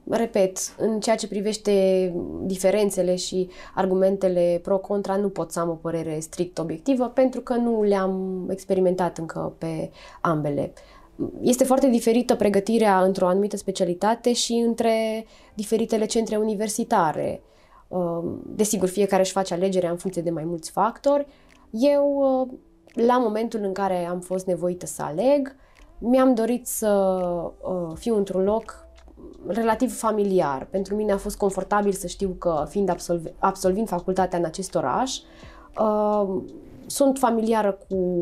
repet, 0.10 0.58
în 0.78 1.00
ceea 1.00 1.16
ce 1.16 1.28
privește 1.28 2.14
diferențele 2.44 3.16
și 3.16 3.50
argumentele 3.76 4.60
pro-contra, 4.64 5.16
nu 5.16 5.30
pot 5.30 5.52
să 5.52 5.60
am 5.60 5.70
o 5.70 5.74
părere 5.74 6.20
strict 6.20 6.58
obiectivă 6.58 7.08
pentru 7.08 7.42
că 7.42 7.56
nu 7.56 7.84
le-am 7.84 8.46
experimentat 8.50 9.18
încă 9.18 9.56
pe 9.58 9.92
ambele. 10.22 10.74
Este 11.42 11.64
foarte 11.64 11.90
diferită 11.90 12.36
pregătirea 12.36 13.04
într-o 13.04 13.28
anumită 13.28 13.58
specialitate 13.58 14.34
și 14.34 14.54
între 14.54 15.26
diferitele 15.54 16.06
centre 16.06 16.36
universitare. 16.36 17.42
Uh, 17.88 18.24
desigur, 18.46 18.88
fiecare 18.88 19.22
își 19.22 19.32
face 19.32 19.54
alegerea 19.54 19.90
în 19.90 19.98
funcție 19.98 20.22
de 20.22 20.30
mai 20.30 20.44
mulți 20.44 20.72
factori. 20.72 21.28
Eu, 21.70 22.40
uh, 22.42 22.58
la 23.06 23.18
momentul 23.18 23.60
în 23.64 23.74
care 23.74 24.06
am 24.06 24.20
fost 24.20 24.46
nevoită 24.46 24.86
să 24.86 25.02
aleg, 25.02 25.56
mi-am 26.02 26.34
dorit 26.34 26.68
să 26.68 26.90
uh, 27.62 27.92
fiu 27.96 28.16
într-un 28.16 28.44
loc 28.44 28.86
relativ 29.48 29.98
familiar. 29.98 30.68
Pentru 30.70 30.96
mine 30.96 31.12
a 31.12 31.18
fost 31.18 31.38
confortabil 31.38 31.92
să 31.92 32.08
știu 32.08 32.30
că, 32.30 32.66
fiind 32.70 32.90
absolv- 32.90 33.34
absolvind 33.40 33.88
facultatea 33.88 34.40
în 34.40 34.46
acest 34.46 34.76
oraș, 34.76 35.18
uh, 35.80 36.42
sunt 36.86 37.18
familiară 37.18 37.78
cu, 37.90 38.22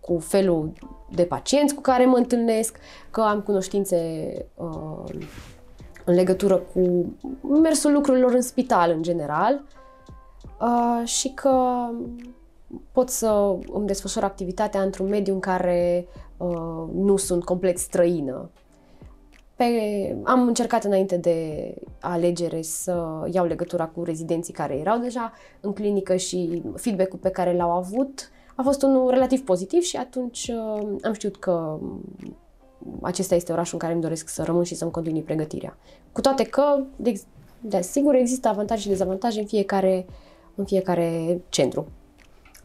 cu 0.00 0.18
felul 0.18 0.72
de 1.10 1.24
pacienți 1.24 1.74
cu 1.74 1.80
care 1.80 2.04
mă 2.04 2.16
întâlnesc, 2.16 2.76
că 3.10 3.20
am 3.20 3.40
cunoștințe 3.40 3.98
uh, 4.54 5.14
în 6.04 6.14
legătură 6.14 6.56
cu 6.56 7.12
mersul 7.62 7.92
lucrurilor 7.92 8.32
în 8.32 8.42
spital 8.42 8.90
în 8.90 9.02
general 9.02 9.62
uh, 10.60 11.06
și 11.06 11.28
că 11.34 11.86
pot 12.92 13.08
să 13.08 13.56
îmi 13.72 13.86
desfășor 13.86 14.24
activitatea 14.24 14.82
într-un 14.82 15.08
mediu 15.08 15.34
în 15.34 15.40
care 15.40 16.06
uh, 16.36 16.84
nu 16.94 17.16
sunt 17.16 17.44
complet 17.44 17.78
străină. 17.78 18.50
Pe, 19.56 19.64
am 20.22 20.46
încercat 20.46 20.84
înainte 20.84 21.16
de 21.16 21.74
alegere 22.00 22.62
să 22.62 23.26
iau 23.32 23.46
legătura 23.46 23.86
cu 23.86 24.04
rezidenții 24.04 24.52
care 24.52 24.74
erau 24.74 24.98
deja 24.98 25.32
în 25.60 25.72
clinică 25.72 26.16
și 26.16 26.62
feedback-ul 26.76 27.18
pe 27.18 27.30
care 27.30 27.56
l-au 27.56 27.70
avut 27.70 28.30
a 28.56 28.62
fost 28.62 28.82
unul 28.82 29.10
relativ 29.10 29.44
pozitiv 29.44 29.82
și 29.82 29.96
atunci 29.96 30.52
uh, 30.54 30.96
am 31.02 31.12
știut 31.12 31.36
că 31.36 31.78
acesta 33.02 33.34
este 33.34 33.52
orașul 33.52 33.72
în 33.72 33.78
care 33.78 33.92
îmi 33.92 34.02
doresc 34.02 34.28
să 34.28 34.42
rămân 34.42 34.62
și 34.62 34.74
să-mi 34.74 34.90
continui 34.90 35.22
pregătirea. 35.22 35.76
Cu 36.12 36.20
toate 36.20 36.44
că, 36.44 36.82
de, 36.96 37.20
de 37.60 37.80
sigur, 37.80 38.14
există 38.14 38.48
avantaje 38.48 38.80
și 38.80 38.88
dezavantaje 38.88 39.40
în 39.40 39.46
fiecare, 39.46 40.06
în 40.54 40.64
fiecare 40.64 41.40
centru. 41.48 41.86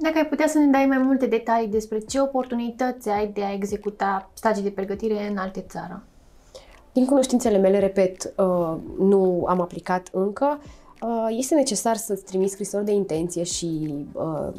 Dacă 0.02 0.18
ai 0.18 0.26
putea 0.26 0.48
să 0.48 0.58
ne 0.58 0.66
dai 0.66 0.86
mai 0.86 0.98
multe 0.98 1.26
detalii 1.26 1.68
despre 1.68 2.00
ce 2.00 2.22
oportunități 2.22 3.10
ai 3.10 3.28
de 3.28 3.44
a 3.44 3.54
executa 3.54 4.30
stagii 4.34 4.64
de 4.64 4.70
pregătire 4.70 5.28
în 5.30 5.38
alte 5.38 5.66
țară. 5.70 6.04
Din 6.94 7.06
cunoștințele 7.06 7.58
mele, 7.58 7.80
repet, 7.80 8.34
uh, 8.38 8.78
nu 9.00 9.46
am 9.48 9.62
aplicat 9.62 10.10
încă. 10.12 10.62
Uh, 11.02 11.28
este 11.30 11.56
necesar 11.56 11.96
să-ți 11.96 12.24
trimiți 12.24 12.52
scrisori 12.52 12.86
de 12.86 12.92
intenție 12.92 13.44
și 13.44 13.96
uh, 14.14 14.54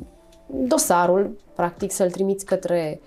dosarul, 0.46 1.38
practic, 1.54 1.90
să-l 1.90 2.10
trimiți 2.10 2.44
către 2.44 3.00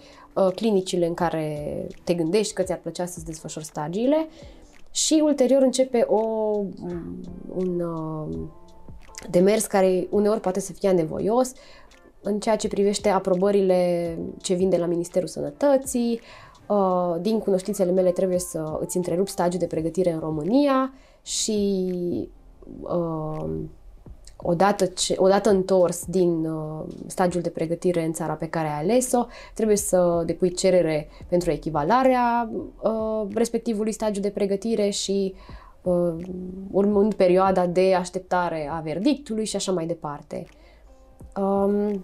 clinicile 0.55 1.05
în 1.05 1.13
care 1.13 1.87
te 2.03 2.13
gândești 2.13 2.53
că 2.53 2.61
ți-ar 2.61 2.77
plăcea 2.77 3.05
să-ți 3.05 3.25
desfășori 3.25 3.65
stagiile 3.65 4.27
și 4.91 5.21
ulterior 5.23 5.61
începe 5.61 6.05
o, 6.07 6.21
un 7.55 7.83
demers 9.29 9.65
care 9.65 10.07
uneori 10.09 10.39
poate 10.39 10.59
să 10.59 10.73
fie 10.73 10.91
nevoios, 10.91 11.51
în 12.23 12.39
ceea 12.39 12.55
ce 12.55 12.67
privește 12.67 13.09
aprobările 13.09 14.17
ce 14.41 14.53
vin 14.53 14.69
de 14.69 14.77
la 14.77 14.85
Ministerul 14.85 15.27
Sănătății, 15.27 16.19
uh, 16.67 17.15
din 17.21 17.39
cunoștințele 17.39 17.91
mele 17.91 18.11
trebuie 18.11 18.39
să 18.39 18.77
îți 18.79 18.97
întrerupi 18.97 19.29
stagiul 19.29 19.59
de 19.59 19.65
pregătire 19.65 20.11
în 20.11 20.19
România 20.19 20.93
și 21.23 21.83
uh, 22.81 23.45
odată, 24.37 24.85
ce, 24.85 25.15
odată 25.17 25.49
întors 25.49 26.05
din 26.05 26.45
uh, 26.45 26.83
stagiul 27.05 27.41
de 27.41 27.49
pregătire 27.49 28.05
în 28.05 28.13
țara 28.13 28.33
pe 28.33 28.47
care 28.47 28.67
ai 28.67 28.79
ales-o, 28.79 29.25
trebuie 29.53 29.77
să 29.77 30.23
depui 30.25 30.53
cerere 30.53 31.07
pentru 31.27 31.51
echivalarea 31.51 32.49
respectivului 33.33 33.91
stagiu 33.91 34.21
de 34.21 34.29
pregătire 34.29 34.89
și 34.89 35.33
urmând 36.71 37.13
perioada 37.13 37.65
de 37.65 37.93
așteptare 37.93 38.69
a 38.71 38.79
verdictului 38.79 39.45
și 39.45 39.55
așa 39.55 39.71
mai 39.71 39.85
departe. 39.85 40.45
Um, 41.35 42.03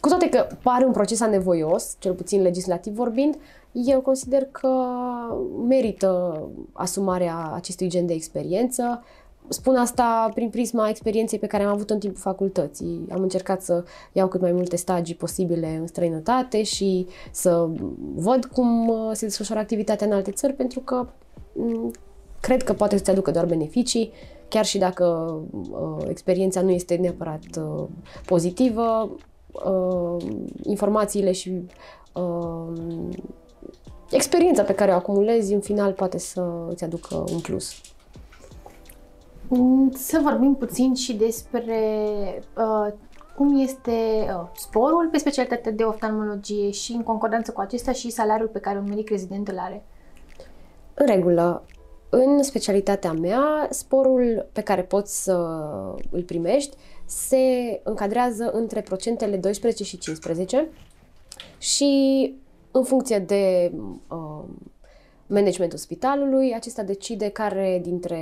cu 0.00 0.08
toate 0.08 0.28
că 0.28 0.46
pare 0.62 0.84
un 0.84 0.92
proces 0.92 1.20
anevoios, 1.20 1.96
cel 1.98 2.12
puțin 2.12 2.42
legislativ 2.42 2.94
vorbind, 2.94 3.36
eu 3.72 4.00
consider 4.00 4.44
că 4.44 4.68
merită 5.68 6.42
asumarea 6.72 7.52
acestui 7.54 7.88
gen 7.88 8.06
de 8.06 8.12
experiență. 8.12 9.02
Spun 9.48 9.76
asta 9.76 10.30
prin 10.34 10.48
prisma 10.48 10.88
experienței 10.88 11.38
pe 11.38 11.46
care 11.46 11.62
am 11.62 11.72
avut-o 11.72 11.94
în 11.94 12.00
timpul 12.00 12.20
facultății. 12.20 13.06
Am 13.12 13.22
încercat 13.22 13.62
să 13.62 13.84
iau 14.12 14.28
cât 14.28 14.40
mai 14.40 14.52
multe 14.52 14.76
stagii 14.76 15.14
posibile 15.14 15.76
în 15.80 15.86
străinătate 15.86 16.62
și 16.62 17.06
să 17.30 17.68
văd 18.14 18.44
cum 18.44 18.92
se 19.12 19.26
desfășoară 19.26 19.60
activitatea 19.60 20.06
în 20.06 20.12
alte 20.12 20.30
țări, 20.30 20.52
pentru 20.52 20.80
că 20.80 21.06
cred 22.40 22.62
că 22.62 22.72
poate 22.72 22.96
să-ți 22.96 23.10
aducă 23.10 23.30
doar 23.30 23.46
beneficii, 23.46 24.12
chiar 24.48 24.64
și 24.64 24.78
dacă 24.78 25.36
uh, 25.70 26.06
experiența 26.08 26.60
nu 26.60 26.70
este 26.70 26.94
neapărat 26.94 27.40
uh, 27.58 27.84
pozitivă, 28.26 29.10
uh, 29.52 30.24
informațiile 30.62 31.32
și 31.32 31.66
uh, 32.14 32.72
experiența 34.10 34.62
pe 34.62 34.74
care 34.74 34.90
o 34.90 34.94
acumulezi, 34.94 35.54
în 35.54 35.60
final 35.60 35.92
poate 35.92 36.18
să 36.18 36.66
îți 36.68 36.84
aducă 36.84 37.24
un 37.32 37.40
plus. 37.40 37.80
Mm, 39.48 39.90
să 39.90 40.20
vorbim 40.22 40.54
puțin 40.54 40.94
și 40.94 41.14
despre 41.14 41.78
uh, 42.56 42.92
cum 43.36 43.58
este 43.58 43.90
uh, 43.90 44.48
sporul 44.54 45.08
pe 45.10 45.18
specialitatea 45.18 45.72
de 45.72 45.82
oftalmologie 45.82 46.70
și 46.70 46.92
în 46.92 47.02
concordanță 47.02 47.52
cu 47.52 47.60
acesta 47.60 47.92
și 47.92 48.10
salariul 48.10 48.48
pe 48.48 48.58
care 48.58 48.78
un 48.78 48.88
medic 48.88 49.08
rezident 49.08 49.48
îl 49.48 49.58
are. 49.58 49.84
În 50.94 51.06
regulă, 51.06 51.64
în 52.10 52.42
specialitatea 52.42 53.12
mea, 53.12 53.66
sporul 53.70 54.48
pe 54.52 54.60
care 54.60 54.82
poți 54.82 55.22
să 55.22 55.32
îl 56.10 56.22
primești 56.22 56.76
se 57.08 57.80
încadrează 57.82 58.50
între 58.50 58.80
procentele 58.80 59.36
12 59.36 59.84
și 59.84 59.98
15 59.98 60.68
și 61.58 62.34
în 62.70 62.84
funcție 62.84 63.18
de 63.18 63.72
uh, 64.08 64.44
managementul 65.26 65.78
spitalului, 65.78 66.54
acesta 66.54 66.82
decide 66.82 67.28
care 67.28 67.80
dintre 67.82 68.18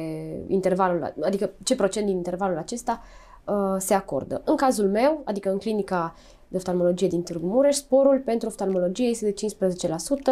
intervalul, 0.46 1.14
adică 1.22 1.50
ce 1.64 1.74
procent 1.74 2.06
din 2.06 2.16
intervalul 2.16 2.56
acesta 2.56 3.02
uh, 3.44 3.54
se 3.78 3.94
acordă. 3.94 4.42
În 4.44 4.56
cazul 4.56 4.88
meu, 4.88 5.20
adică 5.24 5.50
în 5.50 5.58
clinica 5.58 6.14
de 6.48 6.56
oftalmologie 6.56 7.08
din 7.08 7.22
Târgu 7.22 7.46
Mureș, 7.46 7.76
sporul 7.76 8.22
pentru 8.24 8.48
oftalmologie 8.48 9.08
este 9.08 9.30
de 9.30 9.46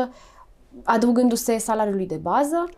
15%, 0.07 0.11
adăugându-se 0.83 1.59
salariului 1.59 2.07
de 2.07 2.17
bază, 2.17 2.69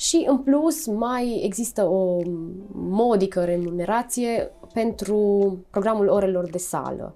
și 0.00 0.24
în 0.28 0.38
plus 0.38 0.86
mai 0.86 1.40
există 1.44 1.84
o 1.84 2.20
modică 2.72 3.44
remunerație 3.44 4.50
pentru 4.72 5.18
programul 5.70 6.08
orelor 6.08 6.50
de 6.50 6.58
sală. 6.58 7.14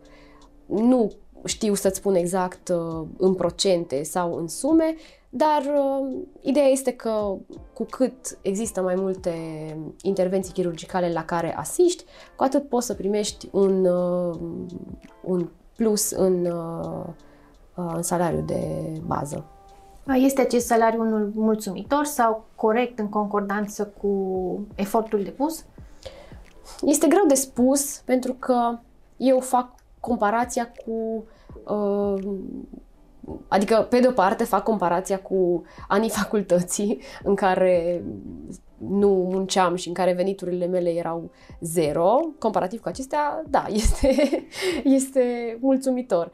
Nu 0.67 1.11
știu 1.45 1.75
să-ți 1.75 1.97
spun 1.97 2.15
exact 2.15 2.69
uh, 2.69 3.07
în 3.19 3.35
procente 3.35 4.03
sau 4.03 4.35
în 4.35 4.49
sume, 4.49 4.95
dar 5.31 5.63
uh, 5.63 6.23
ideea 6.41 6.67
este 6.67 6.93
că 6.93 7.37
cu 7.73 7.85
cât 7.85 8.39
există 8.43 8.83
mai 8.83 8.95
multe 8.95 9.33
intervenții 10.03 10.53
chirurgicale 10.53 11.13
la 11.13 11.25
care 11.25 11.57
asiști, 11.57 12.05
cu 12.37 12.45
atât 12.45 12.69
poți 12.69 12.87
să 12.87 12.95
primești 12.95 13.49
un, 13.53 13.85
uh, 13.85 14.37
un 15.23 15.49
plus 15.77 16.11
în, 16.11 16.49
în 17.75 18.03
salariul 18.03 18.45
de 18.47 18.93
bază. 19.07 19.45
Este 20.07 20.41
acest 20.41 20.67
salariu 20.67 21.01
unul 21.01 21.31
mulțumitor 21.35 22.05
sau 22.05 22.45
corect 22.55 22.99
în 22.99 23.09
concordanță 23.09 23.93
cu 24.01 24.67
efortul 24.75 25.23
depus? 25.23 25.65
Este 26.83 27.07
greu 27.07 27.27
de 27.27 27.35
spus 27.35 27.97
pentru 27.99 28.33
că 28.33 28.79
eu 29.17 29.41
fac 29.41 29.75
comparația 30.01 30.73
cu 30.87 31.25
uh, 31.75 32.37
adică, 33.49 33.87
pe 33.91 34.01
de 34.01 34.09
o 34.09 34.11
parte, 34.11 34.45
fac 34.45 34.63
comparația 34.63 35.19
cu 35.19 35.65
anii 35.89 36.11
facultății 36.11 37.01
în 37.23 37.35
care 37.35 38.05
nu 38.77 39.09
munceam 39.09 39.75
și 39.75 39.89
în 39.89 39.95
care 39.95 40.13
veniturile 40.13 40.67
mele 40.67 40.91
erau 40.91 41.31
zero, 41.61 42.17
comparativ 42.39 42.81
cu 42.81 42.89
acestea, 42.89 43.43
da, 43.47 43.65
este, 43.83 44.15
este 44.85 45.57
mulțumitor. 45.61 46.31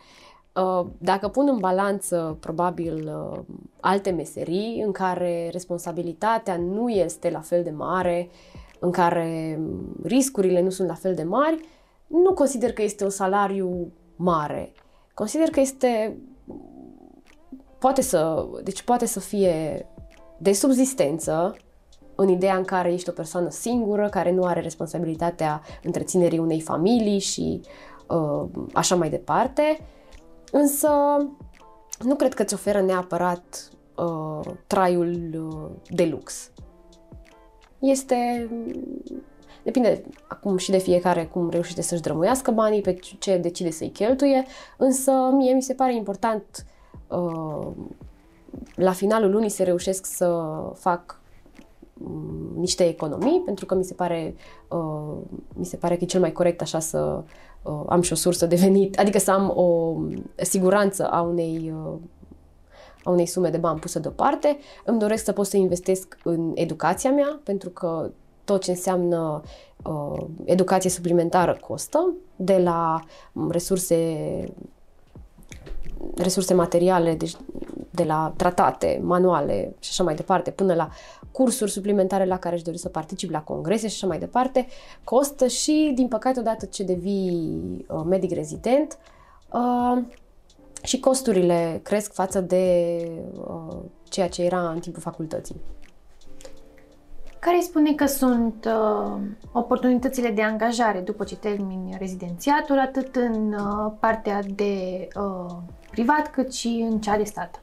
Uh, 0.55 0.87
dacă 0.99 1.29
pun 1.29 1.49
în 1.49 1.59
balanță, 1.59 2.37
probabil, 2.41 3.13
uh, 3.33 3.39
alte 3.81 4.11
meserii 4.11 4.83
în 4.85 4.93
care 4.93 5.49
responsabilitatea 5.53 6.57
nu 6.57 6.89
este 6.89 7.31
la 7.31 7.41
fel 7.41 7.63
de 7.63 7.71
mare, 7.71 8.29
în 8.81 8.91
care 8.91 9.61
riscurile 10.03 10.61
nu 10.61 10.71
sunt 10.71 10.89
la 10.89 10.95
fel 10.95 11.15
de 11.15 11.23
mari, 11.23 11.69
nu 12.07 12.33
consider 12.33 12.73
că 12.73 12.83
este 12.83 13.05
un 13.05 13.11
salariu 13.11 13.93
mare. 14.17 14.73
Consider 15.15 15.49
că 15.49 15.61
este 15.61 16.17
poate 17.79 18.03
să, 18.03 18.49
deci 18.63 18.83
poate 18.83 19.07
să 19.07 19.21
fie 19.21 19.87
de 20.39 20.53
subzistență 20.53 21.57
în 22.15 22.29
ideea 22.29 22.57
în 22.57 22.65
care 22.65 22.93
ești 22.93 23.09
o 23.09 23.13
persoană 23.13 23.51
singură, 23.51 24.09
care 24.09 24.33
nu 24.33 24.45
are 24.45 24.61
responsabilitatea 24.61 25.63
întreținerii 25.83 26.39
unei 26.39 26.61
familii 26.61 27.19
și 27.19 27.61
uh, 28.09 28.49
așa 28.73 28.95
mai 28.95 29.11
departe. 29.11 29.81
Însă 30.53 30.91
nu 31.99 32.15
cred 32.15 32.35
că 32.35 32.43
îți 32.43 32.55
oferă 32.55 32.81
neapărat 32.81 33.71
uh, 33.97 34.53
traiul 34.67 35.19
uh, 35.35 35.95
de 35.97 36.05
lux. 36.05 36.51
Este 37.81 38.49
Depinde 39.63 40.03
acum 40.29 40.57
și 40.57 40.71
de 40.71 40.79
fiecare 40.79 41.27
cum 41.27 41.51
reușește 41.51 41.83
să-și 41.83 42.01
drămuiască 42.01 42.51
banii, 42.51 42.81
pe 42.81 42.99
ce 43.19 43.37
decide 43.37 43.71
să-i 43.71 43.89
cheltuie, 43.89 44.45
însă 44.77 45.13
mie 45.33 45.55
mi 45.55 45.63
se 45.63 45.75
pare 45.75 45.95
important 45.95 46.67
uh, 47.09 47.67
la 48.75 48.93
finalul 48.93 49.31
lunii 49.31 49.49
să 49.49 49.63
reușesc 49.63 50.07
să 50.07 50.45
fac 50.75 51.21
um, 52.05 52.53
niște 52.57 52.89
economii, 52.89 53.43
pentru 53.45 53.67
că 53.67 53.75
mi 53.75 53.85
se 53.85 53.95
pare, 53.95 54.35
uh, 54.69 55.17
mi 55.55 55.65
se 55.65 55.77
pare 55.77 55.97
că 55.97 56.05
e 56.05 56.07
cel 56.07 56.21
mai 56.21 56.33
corect 56.33 56.61
așa 56.61 56.79
să 56.79 57.23
uh, 57.63 57.83
am 57.89 58.01
și 58.01 58.13
o 58.13 58.17
sursă 58.17 58.47
de 58.47 58.57
venit, 58.57 58.99
adică 58.99 59.19
să 59.19 59.31
am 59.31 59.53
o 59.55 59.97
siguranță 60.37 61.09
a 61.11 61.21
unei 61.21 61.73
uh, 61.75 61.93
a 63.03 63.11
unei 63.11 63.27
sume 63.27 63.49
de 63.49 63.57
bani 63.57 63.79
pusă 63.79 63.99
deoparte. 63.99 64.59
Îmi 64.85 64.99
doresc 64.99 65.25
să 65.25 65.33
pot 65.33 65.47
să 65.47 65.57
investesc 65.57 66.19
în 66.25 66.53
educația 66.55 67.11
mea, 67.11 67.41
pentru 67.45 67.71
că 67.71 68.11
tot 68.45 68.63
ce 68.63 68.71
înseamnă 68.71 69.43
uh, 69.85 70.23
educație 70.45 70.91
suplimentară 70.91 71.59
costă, 71.61 72.15
de 72.37 72.59
la 72.59 73.01
um, 73.33 73.51
resurse 73.51 74.05
resurse 76.15 76.55
materiale, 76.55 77.15
deci 77.15 77.37
de 77.91 78.05
la 78.05 78.33
tratate, 78.37 79.01
manuale 79.03 79.75
și 79.79 79.89
așa 79.91 80.03
mai 80.03 80.15
departe, 80.15 80.51
până 80.51 80.75
la 80.75 80.89
cursuri 81.33 81.71
suplimentare 81.71 82.25
la 82.25 82.39
care 82.39 82.55
își 82.55 82.65
dori 82.65 82.79
să 82.79 82.89
participi, 82.89 83.33
la 83.33 83.43
congrese 83.43 83.89
și 83.89 83.95
așa 83.95 84.07
mai 84.07 84.19
departe, 84.19 84.67
costă 85.05 85.47
și, 85.47 85.93
din 85.95 86.09
păcate, 86.09 86.41
odată 86.41 86.67
ce 86.67 86.83
devii 86.83 87.87
uh, 87.89 88.03
medic 88.07 88.31
rezident, 88.33 88.99
uh, 89.53 90.03
și 90.83 91.01
costurile 91.01 91.81
cresc 91.83 92.13
față 92.13 92.41
de 92.41 92.97
uh, 93.35 93.77
ceea 94.09 94.29
ce 94.29 94.43
era 94.43 94.71
în 94.71 94.81
timpul 94.81 95.03
facultății. 95.03 95.57
Care 97.39 97.57
îi 97.57 97.63
spune 97.63 97.95
că 97.95 98.07
sunt 98.07 98.69
uh, 98.69 99.21
oportunitățile 99.53 100.31
de 100.31 100.43
angajare 100.43 100.99
după 101.01 101.25
ce 101.25 101.37
termini 101.37 101.97
rezidențiatul, 101.99 102.79
atât 102.79 103.17
în 103.17 103.53
uh, 103.53 103.93
partea 104.01 104.41
de 104.55 105.09
uh, 105.17 105.57
privat, 105.91 106.31
cât 106.31 106.53
și 106.53 106.87
în 106.91 107.01
cea 107.01 107.17
de 107.17 107.25
stat? 107.25 107.61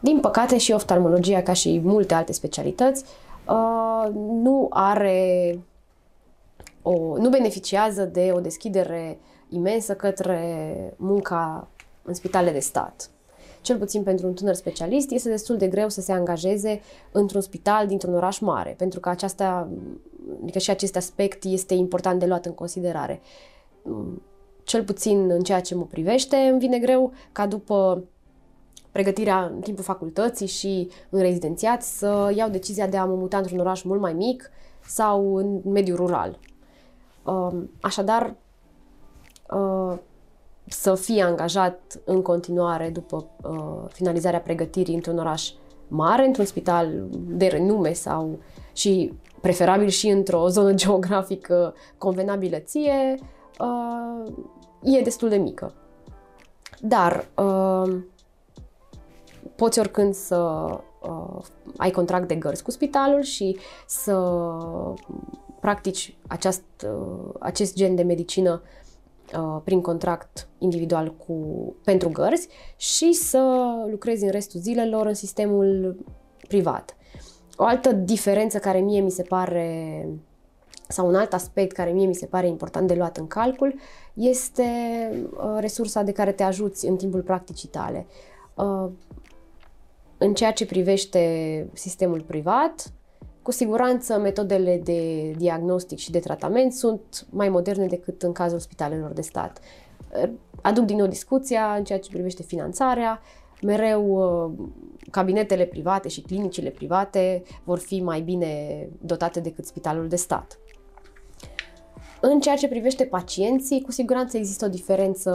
Din 0.00 0.20
păcate 0.20 0.58
și 0.58 0.72
oftalmologia, 0.72 1.42
ca 1.42 1.52
și 1.52 1.80
multe 1.84 2.14
alte 2.14 2.32
specialități, 2.32 3.04
uh, 3.48 4.08
nu 4.14 4.66
are 4.70 5.58
o, 6.82 7.16
nu 7.16 7.28
beneficiază 7.28 8.04
de 8.04 8.30
o 8.34 8.40
deschidere 8.40 9.18
imensă 9.48 9.94
către 9.94 10.74
munca 10.96 11.68
în 12.04 12.14
spitale 12.14 12.52
de 12.52 12.58
stat 12.58 13.10
cel 13.64 13.78
puțin 13.78 14.02
pentru 14.02 14.26
un 14.26 14.34
tânăr 14.34 14.54
specialist, 14.54 15.10
este 15.10 15.28
destul 15.28 15.56
de 15.56 15.68
greu 15.68 15.88
să 15.88 16.00
se 16.00 16.12
angajeze 16.12 16.80
într-un 17.12 17.40
spital 17.40 17.86
dintr-un 17.86 18.14
oraș 18.14 18.38
mare, 18.38 18.74
pentru 18.78 19.00
că 19.00 19.08
aceasta, 19.08 19.68
adică 20.42 20.58
și 20.58 20.70
acest 20.70 20.96
aspect 20.96 21.44
este 21.44 21.74
important 21.74 22.20
de 22.20 22.26
luat 22.26 22.46
în 22.46 22.52
considerare. 22.52 23.20
Cel 24.64 24.84
puțin 24.84 25.30
în 25.30 25.42
ceea 25.42 25.60
ce 25.60 25.74
mă 25.74 25.84
privește, 25.84 26.36
îmi 26.36 26.58
vine 26.58 26.78
greu 26.78 27.12
ca 27.32 27.46
după 27.46 28.04
pregătirea 28.92 29.44
în 29.44 29.60
timpul 29.60 29.84
facultății 29.84 30.46
și 30.46 30.88
în 31.10 31.20
rezidențiat 31.20 31.82
să 31.82 32.32
iau 32.36 32.48
decizia 32.48 32.86
de 32.86 32.96
a 32.96 33.04
mă 33.04 33.14
muta 33.14 33.36
într-un 33.36 33.58
oraș 33.58 33.82
mult 33.82 34.00
mai 34.00 34.12
mic 34.12 34.50
sau 34.86 35.36
în 35.36 35.60
mediul 35.64 35.96
rural. 35.96 36.38
Așadar, 37.80 38.36
să 40.66 40.94
fie 40.94 41.22
angajat 41.22 42.00
în 42.04 42.22
continuare 42.22 42.90
după 42.90 43.26
uh, 43.42 43.90
finalizarea 43.92 44.40
pregătirii 44.40 44.94
într-un 44.94 45.18
oraș 45.18 45.52
mare, 45.88 46.26
într-un 46.26 46.44
spital 46.44 47.06
de 47.10 47.46
renume 47.46 47.92
sau 47.92 48.38
și 48.72 49.12
preferabil 49.40 49.88
și 49.88 50.08
într-o 50.08 50.48
zonă 50.48 50.72
geografică 50.84 51.74
convenabilă 51.98 52.58
ție, 52.58 53.14
uh, 53.60 54.32
e 54.82 55.00
destul 55.00 55.28
de 55.28 55.36
mică. 55.36 55.72
Dar 56.80 57.28
uh, 57.36 57.96
poți 59.56 59.78
oricând 59.78 60.14
să 60.14 60.66
uh, 61.02 61.44
ai 61.76 61.90
contract 61.90 62.28
de 62.28 62.34
gărzi 62.34 62.62
cu 62.62 62.70
spitalul 62.70 63.22
și 63.22 63.58
să 63.86 64.42
practici 65.60 66.16
aceast, 66.26 66.62
uh, 66.84 67.34
acest 67.38 67.74
gen 67.74 67.94
de 67.94 68.02
medicină 68.02 68.62
Uh, 68.62 68.83
prin 69.64 69.80
contract 69.80 70.48
individual 70.58 71.14
cu, 71.14 71.36
pentru 71.84 72.08
gărzi 72.08 72.48
și 72.76 73.12
să 73.12 73.64
lucrezi 73.90 74.24
în 74.24 74.30
restul 74.30 74.60
zilelor 74.60 75.06
în 75.06 75.14
sistemul 75.14 75.96
privat. 76.48 76.96
O 77.56 77.64
altă 77.64 77.92
diferență 77.92 78.58
care 78.58 78.78
mie 78.78 79.00
mi 79.00 79.10
se 79.10 79.22
pare 79.22 80.08
sau 80.88 81.06
un 81.06 81.14
alt 81.14 81.32
aspect 81.32 81.72
care 81.72 81.90
mie 81.90 82.06
mi 82.06 82.14
se 82.14 82.26
pare 82.26 82.46
important 82.46 82.88
de 82.88 82.94
luat 82.94 83.16
în 83.16 83.26
calcul 83.26 83.74
este 84.14 84.64
uh, 85.36 85.56
resursa 85.58 86.02
de 86.02 86.12
care 86.12 86.32
te 86.32 86.42
ajuți 86.42 86.86
în 86.86 86.96
timpul 86.96 87.22
practicii 87.22 87.68
tale. 87.68 88.06
Uh, 88.54 88.90
în 90.18 90.34
ceea 90.34 90.52
ce 90.52 90.66
privește 90.66 91.68
sistemul 91.72 92.20
privat, 92.20 92.92
cu 93.44 93.50
siguranță, 93.50 94.18
metodele 94.18 94.80
de 94.84 95.30
diagnostic 95.30 95.98
și 95.98 96.10
de 96.10 96.18
tratament 96.18 96.72
sunt 96.72 97.26
mai 97.30 97.48
moderne 97.48 97.86
decât 97.86 98.22
în 98.22 98.32
cazul 98.32 98.58
spitalelor 98.58 99.10
de 99.10 99.20
stat. 99.20 99.60
Aduc 100.62 100.84
din 100.84 100.96
nou 100.96 101.06
discuția 101.06 101.74
în 101.78 101.84
ceea 101.84 101.98
ce 101.98 102.10
privește 102.10 102.42
finanțarea. 102.42 103.20
Mereu 103.62 104.06
uh, 104.06 104.66
cabinetele 105.10 105.64
private 105.64 106.08
și 106.08 106.20
clinicile 106.20 106.70
private 106.70 107.42
vor 107.64 107.78
fi 107.78 108.02
mai 108.02 108.20
bine 108.20 108.88
dotate 109.00 109.40
decât 109.40 109.66
spitalul 109.66 110.08
de 110.08 110.16
stat. 110.16 110.58
În 112.20 112.40
ceea 112.40 112.56
ce 112.56 112.68
privește 112.68 113.04
pacienții, 113.04 113.82
cu 113.82 113.90
siguranță 113.90 114.36
există 114.36 114.64
o 114.64 114.68
diferență 114.68 115.32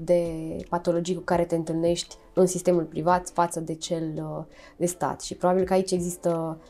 de 0.00 0.26
patologii 0.68 1.14
cu 1.14 1.22
care 1.22 1.44
te 1.44 1.54
întâlnești 1.54 2.16
în 2.34 2.46
sistemul 2.46 2.84
privat 2.84 3.28
față 3.28 3.60
de 3.60 3.74
cel 3.74 4.12
uh, 4.16 4.44
de 4.76 4.86
stat 4.86 5.20
și 5.20 5.34
probabil 5.34 5.64
că 5.64 5.72
aici 5.72 5.90
există 5.90 6.60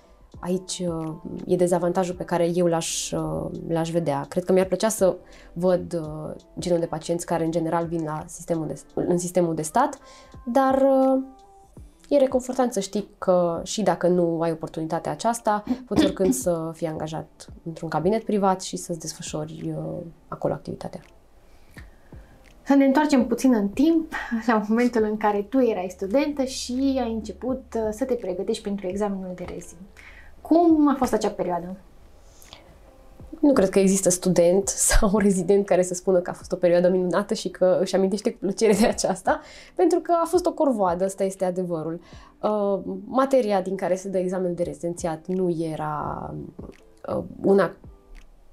aici 0.41 0.83
uh, 0.87 1.15
e 1.47 1.57
dezavantajul 1.57 2.15
pe 2.15 2.25
care 2.25 2.51
eu 2.55 2.67
l-aș, 2.67 3.11
uh, 3.11 3.51
l-aș 3.69 3.91
vedea. 3.91 4.25
Cred 4.29 4.45
că 4.45 4.53
mi-ar 4.53 4.67
plăcea 4.67 4.89
să 4.89 5.17
văd 5.53 5.93
uh, 5.93 6.35
genul 6.59 6.81
de 6.81 6.87
pacienți 6.87 7.27
care 7.27 7.45
în 7.45 7.51
general 7.51 7.87
vin 7.87 8.05
la 8.05 8.25
sistemul 8.27 8.67
de, 8.67 8.81
în 8.95 9.19
sistemul 9.19 9.55
de 9.55 9.63
stat, 9.63 9.99
dar 10.45 10.87
e 12.09 12.17
reconfortant 12.17 12.73
să 12.73 12.81
știi 12.81 13.09
că 13.19 13.61
și 13.65 13.83
dacă 13.83 14.09
nu 14.09 14.41
ai 14.41 14.51
oportunitatea 14.51 15.13
aceasta, 15.13 15.65
poți 15.87 16.05
oricând 16.05 16.35
să 16.35 16.71
fii 16.75 16.87
angajat 16.87 17.47
într-un 17.63 17.89
cabinet 17.89 18.25
privat 18.25 18.63
și 18.63 18.77
să-ți 18.77 18.99
desfășori 18.99 19.75
acolo 20.29 20.53
activitatea. 20.53 21.01
Să 22.63 22.75
ne 22.75 22.85
întoarcem 22.85 23.27
puțin 23.27 23.55
în 23.55 23.69
timp, 23.69 24.13
la 24.47 24.63
momentul 24.69 25.03
în 25.03 25.17
care 25.17 25.43
tu 25.43 25.61
erai 25.61 25.89
studentă 25.91 26.45
și 26.45 26.99
ai 27.03 27.13
început 27.13 27.63
să 27.91 28.05
te 28.05 28.15
pregătești 28.15 28.63
pentru 28.63 28.87
examenul 28.87 29.33
de 29.35 29.45
rezi. 29.55 29.75
Cum 30.43 30.89
a 30.89 30.95
fost 30.95 31.13
acea 31.13 31.31
perioadă? 31.31 31.77
Nu 33.41 33.53
cred 33.53 33.69
că 33.69 33.79
există 33.79 34.09
student 34.09 34.69
sau 34.89 35.19
rezident 35.19 35.67
care 35.67 35.83
să 35.83 35.95
spună 35.95 36.19
că 36.19 36.31
a 36.31 36.33
fost 36.33 36.53
o 36.53 36.57
perioadă 36.57 36.89
minunată 36.89 37.35
și 37.35 37.49
că 37.49 37.79
își 37.81 37.95
amintește 37.95 38.33
cu 38.33 38.39
plăcere 38.41 38.73
de 38.73 38.87
aceasta, 38.87 39.41
pentru 39.75 40.01
că 40.01 40.13
a 40.23 40.27
fost 40.27 40.47
o 40.47 40.53
corvoadă, 40.53 41.05
ăsta 41.05 41.25
este 41.25 41.45
adevărul. 41.45 42.01
Uh, 42.43 42.81
materia 43.05 43.61
din 43.61 43.77
care 43.77 43.95
se 43.95 44.09
dă 44.09 44.19
examenul 44.19 44.55
de 44.55 44.63
rezidențiat 44.63 45.27
nu 45.27 45.51
era 45.51 46.35
uh, 47.09 47.25
una 47.43 47.77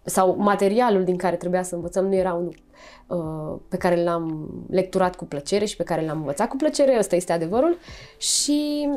sau 0.03 0.35
materialul 0.37 1.03
din 1.03 1.17
care 1.17 1.35
trebuia 1.35 1.63
să 1.63 1.75
învățăm 1.75 2.05
nu 2.05 2.15
era 2.15 2.33
unul 2.33 2.55
uh, 3.07 3.59
pe 3.69 3.77
care 3.77 4.03
l-am 4.03 4.49
lecturat 4.69 5.15
cu 5.15 5.25
plăcere 5.25 5.65
și 5.65 5.75
pe 5.75 5.83
care 5.83 6.05
l-am 6.05 6.17
învățat 6.17 6.47
cu 6.47 6.55
plăcere, 6.55 6.95
ăsta 6.99 7.15
este 7.15 7.33
adevărul. 7.33 7.77
Și 8.17 8.89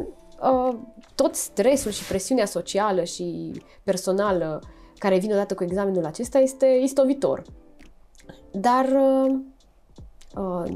uh, 0.42 0.76
tot 1.14 1.34
stresul 1.34 1.90
și 1.90 2.04
presiunea 2.04 2.46
socială 2.46 3.04
și 3.04 3.52
personală 3.82 4.60
care 4.98 5.18
vine 5.18 5.32
odată 5.32 5.54
cu 5.54 5.62
examenul 5.62 6.04
acesta 6.04 6.38
este 6.38 6.66
istovitor. 6.82 7.42
Dar 8.50 8.84
uh, 8.84 9.34
uh, 10.36 10.70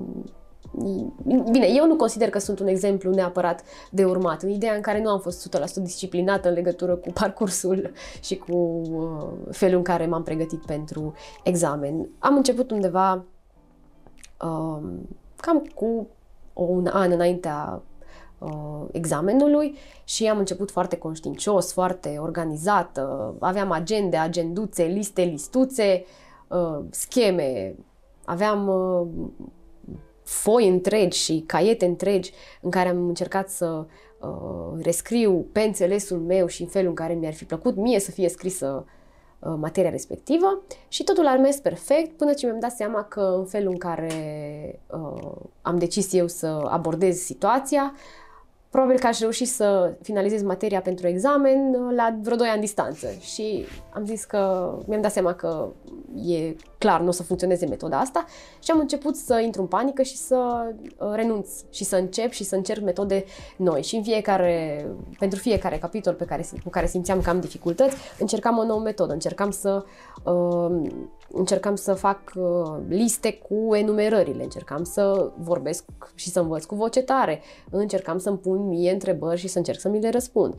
Bine, 1.50 1.66
eu 1.74 1.86
nu 1.86 1.96
consider 1.96 2.30
că 2.30 2.38
sunt 2.38 2.58
un 2.58 2.66
exemplu 2.66 3.10
neapărat 3.10 3.62
de 3.90 4.04
urmat, 4.04 4.42
în 4.42 4.48
ideea 4.48 4.74
în 4.74 4.80
care 4.80 5.02
nu 5.02 5.10
am 5.10 5.20
fost 5.20 5.58
100% 5.58 5.74
disciplinată 5.74 6.48
în 6.48 6.54
legătură 6.54 6.96
cu 6.96 7.12
parcursul 7.12 7.92
și 8.20 8.36
cu 8.36 8.56
uh, 8.56 9.28
felul 9.50 9.76
în 9.76 9.82
care 9.82 10.06
m-am 10.06 10.22
pregătit 10.22 10.64
pentru 10.66 11.14
examen. 11.44 12.08
Am 12.18 12.36
început 12.36 12.70
undeva 12.70 13.24
uh, 14.42 14.82
cam 15.36 15.66
cu 15.74 16.06
un 16.52 16.86
an 16.92 17.10
înaintea 17.10 17.82
uh, 17.82 17.95
examenului 18.90 19.76
și 20.04 20.26
am 20.26 20.38
început 20.38 20.70
foarte 20.70 20.96
conștiincios, 20.96 21.72
foarte 21.72 22.16
organizat, 22.18 22.98
uh, 22.98 23.34
aveam 23.38 23.70
agende, 23.70 24.16
agenduțe, 24.16 24.84
liste, 24.84 25.22
listuțe, 25.22 26.04
uh, 26.48 26.84
scheme, 26.90 27.74
aveam 28.24 28.68
uh, 28.68 29.06
foi 30.26 30.68
întregi 30.68 31.18
și 31.18 31.44
caiete 31.46 31.86
întregi 31.86 32.32
în 32.60 32.70
care 32.70 32.88
am 32.88 33.06
încercat 33.08 33.48
să 33.48 33.86
uh, 34.20 34.82
rescriu 34.82 35.46
pe 35.52 35.60
înțelesul 35.60 36.18
meu 36.18 36.46
și 36.46 36.62
în 36.62 36.68
felul 36.68 36.88
în 36.88 36.94
care 36.94 37.12
mi-ar 37.12 37.32
fi 37.32 37.44
plăcut 37.44 37.76
mie 37.76 38.00
să 38.00 38.10
fie 38.10 38.28
scrisă 38.28 38.84
uh, 39.38 39.54
materia 39.58 39.90
respectivă 39.90 40.62
și 40.88 41.04
totul 41.04 41.26
a 41.26 41.36
mers 41.36 41.56
perfect 41.56 42.16
până 42.16 42.32
ce 42.32 42.46
mi-am 42.46 42.58
dat 42.58 42.72
seama 42.72 43.02
că 43.02 43.34
în 43.38 43.44
felul 43.44 43.70
în 43.70 43.78
care 43.78 44.10
uh, 44.90 45.32
am 45.62 45.78
decis 45.78 46.12
eu 46.12 46.26
să 46.26 46.46
abordez 46.46 47.16
situația, 47.16 47.94
probabil 48.70 48.98
că 48.98 49.06
aș 49.06 49.18
reuși 49.18 49.44
să 49.44 49.94
finalizez 50.02 50.42
materia 50.42 50.80
pentru 50.80 51.06
examen 51.06 51.74
uh, 51.74 51.94
la 51.96 52.16
vreo 52.22 52.36
2 52.36 52.48
ani 52.48 52.60
distanță. 52.60 53.08
Și 53.20 53.64
am 53.94 54.04
zis 54.04 54.24
că 54.24 54.72
mi-am 54.86 55.00
dat 55.00 55.12
seama 55.12 55.34
că 55.34 55.68
e 56.26 56.54
clar, 56.78 57.00
nu 57.00 57.08
o 57.08 57.10
să 57.10 57.22
funcționeze 57.22 57.66
metoda 57.66 57.98
asta 57.98 58.24
și 58.62 58.70
am 58.70 58.78
început 58.78 59.16
să 59.16 59.40
intru 59.44 59.60
în 59.60 59.66
panică 59.66 60.02
și 60.02 60.16
să 60.16 60.70
uh, 60.98 61.12
renunț 61.14 61.50
și 61.70 61.84
să 61.84 61.96
încep 61.96 62.30
și 62.30 62.44
să 62.44 62.54
încerc 62.54 62.82
metode 62.82 63.24
noi. 63.56 63.82
Și 63.82 63.96
în 63.96 64.02
fiecare, 64.02 64.86
pentru 65.18 65.38
fiecare 65.38 65.78
capitol 65.78 66.14
pe 66.14 66.24
care, 66.24 66.46
cu 66.64 66.70
care 66.70 66.86
simțeam 66.86 67.20
că 67.20 67.30
am 67.30 67.40
dificultăți, 67.40 67.96
încercam 68.18 68.58
o 68.58 68.64
nouă 68.64 68.80
metodă, 68.80 69.12
încercam 69.12 69.50
să 69.50 69.84
uh, 70.24 70.82
încercam 71.38 71.74
să 71.74 71.94
fac 71.94 72.32
uh, 72.34 72.76
liste 72.88 73.32
cu 73.32 73.74
enumerările, 73.74 74.42
încercam 74.42 74.84
să 74.84 75.32
vorbesc 75.38 75.84
și 76.14 76.30
să 76.30 76.40
învăț 76.40 76.64
cu 76.64 76.74
voce 76.74 77.02
tare, 77.02 77.40
încercam 77.70 78.18
să-mi 78.18 78.38
pun 78.38 78.68
mie 78.68 78.92
întrebări 78.92 79.40
și 79.40 79.48
să 79.48 79.58
încerc 79.58 79.80
să 79.80 79.88
mi 79.88 80.00
le 80.00 80.10
răspund. 80.10 80.54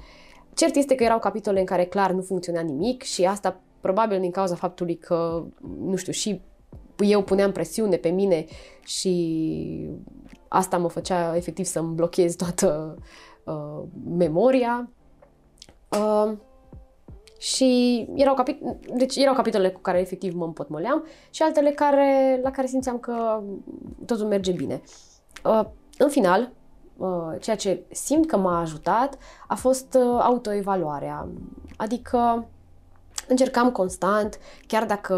Cert 0.53 0.75
este 0.75 0.95
că 0.95 1.03
erau 1.03 1.19
capitole 1.19 1.59
în 1.59 1.65
care 1.65 1.85
clar 1.85 2.11
nu 2.11 2.21
funcționa 2.21 2.61
nimic 2.61 3.01
și 3.01 3.25
asta 3.25 3.61
probabil 3.81 4.19
din 4.19 4.31
cauza 4.31 4.55
faptului 4.55 4.95
că, 4.95 5.43
nu 5.79 5.95
știu, 5.95 6.11
și 6.11 6.41
eu 6.97 7.23
puneam 7.23 7.51
presiune 7.51 7.95
pe 7.95 8.09
mine 8.09 8.45
și 8.85 9.89
asta 10.47 10.77
mă 10.77 10.89
făcea 10.89 11.35
efectiv 11.35 11.65
să-mi 11.65 11.93
blochez 11.95 12.35
toată 12.35 12.97
uh, 13.43 13.83
memoria. 14.17 14.89
Uh, 15.89 16.31
și 17.39 18.07
erau, 18.15 18.35
capit- 18.35 18.61
deci 18.95 19.15
erau 19.15 19.33
capitole 19.33 19.69
cu 19.69 19.79
care 19.79 19.99
efectiv 19.99 20.33
mă 20.33 20.45
împotmoleam 20.45 21.05
și 21.29 21.43
altele 21.43 21.71
care, 21.71 22.39
la 22.43 22.51
care 22.51 22.67
simțeam 22.67 22.97
că 22.97 23.43
totul 24.05 24.25
merge 24.25 24.51
bine. 24.51 24.81
Uh, 25.43 25.65
în 25.97 26.09
final, 26.09 26.51
uh, 26.97 27.35
ceea 27.39 27.55
ce 27.55 27.83
simt 27.91 28.27
că 28.27 28.37
m-a 28.37 28.59
ajutat 28.59 29.17
a 29.47 29.55
fost 29.55 29.93
uh, 29.93 30.19
autoevaluarea. 30.21 31.27
Adică 31.77 32.47
încercam 33.27 33.71
constant, 33.71 34.39
chiar 34.67 34.85
dacă 34.85 35.15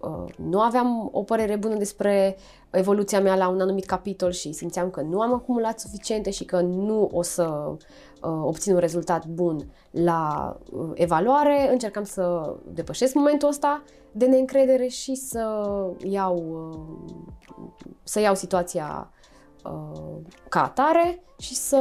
uh, 0.00 0.34
nu 0.36 0.60
aveam 0.60 1.08
o 1.12 1.22
părere 1.22 1.56
bună 1.56 1.74
despre 1.74 2.36
evoluția 2.70 3.20
mea 3.20 3.36
la 3.36 3.48
un 3.48 3.60
anumit 3.60 3.84
capitol 3.84 4.30
și 4.30 4.52
simțeam 4.52 4.90
că 4.90 5.00
nu 5.00 5.20
am 5.20 5.34
acumulat 5.34 5.80
suficiente 5.80 6.30
și 6.30 6.44
că 6.44 6.60
nu 6.60 7.10
o 7.12 7.22
să 7.22 7.42
uh, 7.42 7.76
obțin 8.20 8.72
un 8.72 8.78
rezultat 8.78 9.26
bun 9.26 9.66
la 9.90 10.56
uh, 10.72 10.90
evaluare, 10.94 11.72
încercam 11.72 12.04
să 12.04 12.54
depășesc 12.72 13.14
momentul 13.14 13.48
ăsta 13.48 13.82
de 14.12 14.26
neîncredere 14.26 14.86
și 14.86 15.14
să 15.14 15.44
iau, 16.02 16.36
uh, 16.70 17.56
să 18.02 18.20
iau 18.20 18.34
situația 18.34 19.10
uh, 19.64 20.16
ca 20.48 20.62
atare 20.62 21.22
și 21.38 21.54
să 21.54 21.76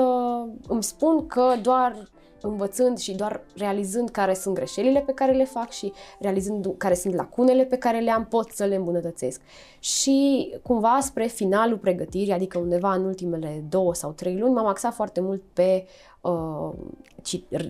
îmi 0.68 0.84
spun 0.84 1.28
că 1.28 1.54
doar 1.62 2.10
învățând 2.42 2.98
și 2.98 3.16
doar 3.16 3.42
realizând 3.56 4.10
care 4.10 4.34
sunt 4.34 4.56
greșelile 4.56 5.00
pe 5.00 5.14
care 5.14 5.32
le 5.32 5.46
fac 5.46 5.70
și 5.70 5.94
realizând 6.20 6.74
care 6.78 6.94
sunt 6.94 7.14
lacunele 7.16 7.66
pe 7.66 7.78
care 7.78 8.00
le 8.00 8.12
am, 8.12 8.26
pot 8.26 8.52
să 8.52 8.66
le 8.66 8.76
îmbunătățesc. 8.76 9.42
Și 9.80 10.50
cumva 10.64 10.98
spre 11.02 11.26
finalul 11.26 11.78
pregătirii, 11.78 12.34
adică 12.34 12.58
undeva 12.58 12.94
în 12.94 13.06
ultimele 13.06 13.64
două 13.70 13.94
sau 13.94 14.12
trei 14.12 14.38
luni, 14.38 14.54
m-am 14.54 14.66
axat 14.66 14.94
foarte 14.94 15.22
mult 15.22 15.44
pe 15.54 15.86
uh, 15.86 16.07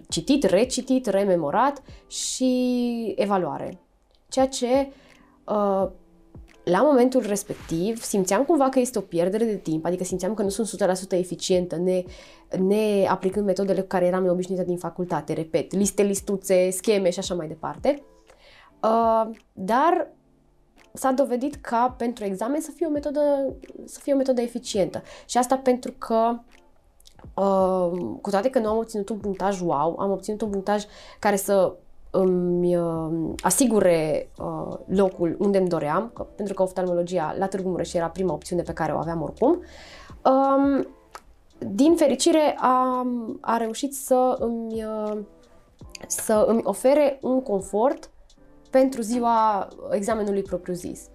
citit, 0.10 0.44
recitit, 0.44 1.06
rememorat 1.06 1.82
și 2.08 3.14
evaluare. 3.18 3.80
Ceea 4.30 4.48
ce 4.48 4.92
uh, 5.46 5.88
la 6.64 6.82
momentul 6.82 7.22
respectiv 7.28 8.02
simțeam 8.02 8.44
cumva 8.44 8.70
că 8.70 8.80
este 8.80 8.98
o 8.98 9.02
pierdere 9.02 9.46
de 9.46 9.56
timp, 9.56 9.86
adică 9.86 10.04
simțeam 10.04 10.34
că 10.34 10.44
nu 10.44 10.50
sunt 10.50 10.68
100% 11.08 11.10
eficientă, 11.10 11.76
ne, 11.76 12.04
ne 12.60 13.06
aplicând 13.10 13.46
metodele 13.46 13.82
cu 13.82 13.88
care 13.88 14.06
eram 14.06 14.28
obișnuită 14.28 14.64
din 14.64 14.78
facultate, 14.78 15.34
repet, 15.34 15.74
liste, 15.74 16.04
listuțe, 16.04 16.70
scheme 16.70 17.10
și 17.10 17.20
așa 17.20 17.36
mai 17.36 17.48
departe. 17.48 18.04
Uh, 18.84 19.30
dar 19.54 20.12
s-a 20.94 21.12
dovedit 21.12 21.56
ca 21.56 21.96
pentru 21.98 22.24
examen 22.24 22.62
să 22.62 22.72
fie 22.76 22.86
o 22.86 22.90
metodă, 22.90 23.54
să 23.86 24.00
fie 24.00 24.14
o 24.14 24.18
metodă 24.18 24.42
eficientă. 24.42 25.02
Și 25.26 25.38
asta 25.38 25.58
pentru 25.58 25.92
că 25.98 26.16
Uh, 26.26 26.47
cu 28.22 28.30
toate 28.30 28.50
că 28.50 28.60
nu 28.60 28.70
am 28.70 28.78
obținut 28.78 29.10
un 29.10 29.18
punctaj 29.18 29.62
wow, 29.62 30.00
am 30.00 30.12
obținut 30.12 30.42
un 30.42 30.50
punctaj 30.50 30.84
care 31.20 31.36
să 31.36 31.76
îmi 32.12 32.76
uh, 32.76 33.34
asigure 33.40 34.30
uh, 34.38 34.78
locul 34.86 35.36
unde 35.40 35.58
îmi 35.58 35.68
doream, 35.68 36.12
că, 36.14 36.28
pentru 36.36 36.54
că 36.54 36.62
oftalmologia 36.62 37.36
la 37.38 37.48
Târgu 37.48 37.70
Mureș 37.70 37.94
era 37.94 38.10
prima 38.10 38.34
opțiune 38.34 38.62
pe 38.62 38.74
care 38.74 38.94
o 38.94 38.98
aveam 38.98 39.22
oricum. 39.22 39.62
Um, 40.26 40.88
din 41.60 41.96
fericire 41.96 42.56
a, 42.60 43.08
a 43.42 43.58
reușit 43.58 43.96
să 43.96 44.36
îmi, 44.40 44.84
uh, 44.84 45.18
să 46.08 46.46
îmi 46.48 46.62
ofere 46.64 47.20
un 47.22 47.42
confort 47.42 48.10
pentru 48.70 49.02
ziua 49.02 49.68
examenului 49.92 50.42
propriu-zis. 50.42 51.08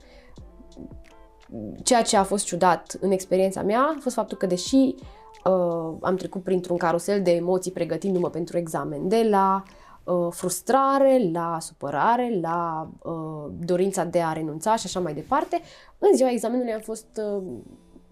Ceea 1.82 2.02
ce 2.02 2.16
a 2.16 2.22
fost 2.22 2.44
ciudat 2.44 2.96
în 3.00 3.10
experiența 3.10 3.62
mea 3.62 3.80
a 3.80 3.98
fost 4.00 4.14
faptul 4.14 4.38
că 4.38 4.46
deși 4.46 4.74
uh, 4.76 4.94
am 6.00 6.16
trecut 6.16 6.42
printr-un 6.42 6.76
carusel 6.76 7.22
de 7.22 7.30
emoții 7.30 7.72
pregătindu-mă 7.72 8.30
pentru 8.30 8.58
examen, 8.58 9.08
de 9.08 9.26
la 9.30 9.62
uh, 9.66 9.72
Uh, 10.04 10.28
frustrare, 10.30 11.30
la 11.32 11.58
supărare, 11.60 12.38
la 12.40 12.88
uh, 13.02 13.52
dorința 13.64 14.04
de 14.04 14.20
a 14.20 14.32
renunța 14.32 14.76
și 14.76 14.86
așa 14.86 15.00
mai 15.00 15.14
departe. 15.14 15.60
În 15.98 16.16
ziua 16.16 16.30
examenului 16.30 16.72
am 16.72 16.80
fost 16.80 17.06
uh, 17.16 17.42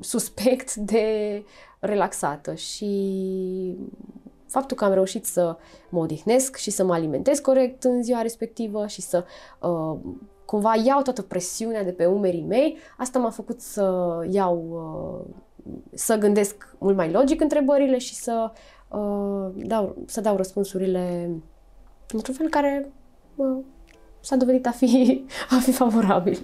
suspect 0.00 0.74
de 0.92 1.42
relaxată 1.80 2.54
și 2.54 3.76
faptul 4.46 4.76
că 4.76 4.84
am 4.84 4.92
reușit 4.92 5.26
să 5.26 5.56
mă 5.88 6.00
odihnesc 6.00 6.56
și 6.56 6.70
să 6.70 6.84
mă 6.84 6.92
alimentez 6.92 7.38
corect 7.38 7.84
în 7.84 8.02
ziua 8.02 8.22
respectivă 8.22 8.86
și 8.86 9.00
să 9.00 9.24
uh, 9.60 9.98
cumva 10.44 10.74
iau 10.84 11.02
toată 11.02 11.22
presiunea 11.22 11.84
de 11.84 11.92
pe 11.92 12.06
umerii 12.06 12.44
mei, 12.44 12.76
asta 12.96 13.18
m-a 13.18 13.30
făcut 13.30 13.60
să 13.60 14.16
iau, 14.30 14.64
uh, 15.26 15.34
să 15.94 16.16
gândesc 16.16 16.76
mult 16.78 16.96
mai 16.96 17.10
logic 17.10 17.40
întrebările 17.40 17.98
și 17.98 18.14
să, 18.14 18.50
uh, 18.88 19.64
dau, 19.66 19.96
să 20.06 20.20
dau 20.20 20.36
răspunsurile 20.36 21.30
într-un 22.12 22.34
fel 22.34 22.48
care 22.48 22.92
bă, 23.34 23.56
s-a 24.20 24.36
dovedit 24.36 24.66
a 24.66 24.70
fi, 24.70 25.24
a 25.50 25.58
fi 25.62 25.72
favorabil. 25.72 26.38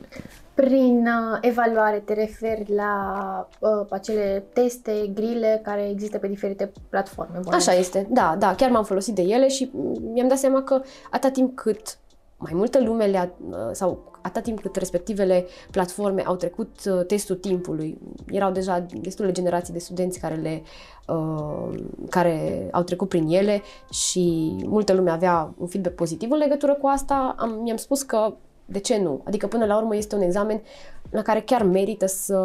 Prin 0.54 1.06
uh, 1.06 1.38
evaluare 1.40 1.98
te 1.98 2.14
referi 2.14 2.74
la 2.74 3.48
uh, 3.58 3.86
acele 3.90 4.44
teste, 4.52 5.10
grile 5.14 5.60
care 5.64 5.88
există 5.88 6.18
pe 6.18 6.28
diferite 6.28 6.72
platforme. 6.88 7.38
Bune. 7.42 7.56
Așa 7.56 7.72
este, 7.72 8.06
da, 8.10 8.36
da, 8.38 8.54
chiar 8.54 8.70
m-am 8.70 8.84
folosit 8.84 9.14
de 9.14 9.22
ele 9.22 9.48
și 9.48 9.70
mi-am 10.12 10.28
dat 10.28 10.38
seama 10.38 10.62
că 10.62 10.82
atâta 11.10 11.30
timp 11.30 11.56
cât 11.56 11.98
mai 12.36 12.52
multă 12.54 12.80
lume 12.80 13.06
le-a, 13.06 13.32
uh, 13.50 13.56
sau 13.72 14.15
atât 14.26 14.42
timp 14.42 14.60
cât 14.60 14.76
respectivele 14.76 15.46
platforme 15.70 16.22
au 16.22 16.36
trecut 16.36 16.76
uh, 16.86 17.06
testul 17.06 17.36
timpului, 17.36 17.98
erau 18.30 18.52
deja 18.52 18.86
destule 19.00 19.32
generații 19.32 19.72
de 19.72 19.78
studenți 19.78 20.18
care, 20.18 20.34
le, 20.34 20.62
uh, 21.08 21.78
care 22.10 22.68
au 22.72 22.82
trecut 22.82 23.08
prin 23.08 23.26
ele 23.28 23.62
și 23.90 24.56
multă 24.64 24.92
lume 24.92 25.10
avea 25.10 25.54
un 25.58 25.66
feedback 25.66 25.94
pozitiv 25.94 26.30
în 26.30 26.38
legătură 26.38 26.74
cu 26.74 26.86
asta, 26.86 27.34
am, 27.38 27.50
mi-am 27.62 27.76
spus 27.76 28.02
că 28.02 28.34
De 28.68 28.78
ce 28.78 28.98
nu? 28.98 29.20
Adică 29.24 29.46
până 29.46 29.64
la 29.64 29.76
urmă 29.76 29.96
este 29.96 30.14
un 30.14 30.22
examen 30.22 30.62
la 31.10 31.22
care 31.22 31.40
chiar 31.40 31.62
merită 31.62 32.06
să, 32.06 32.38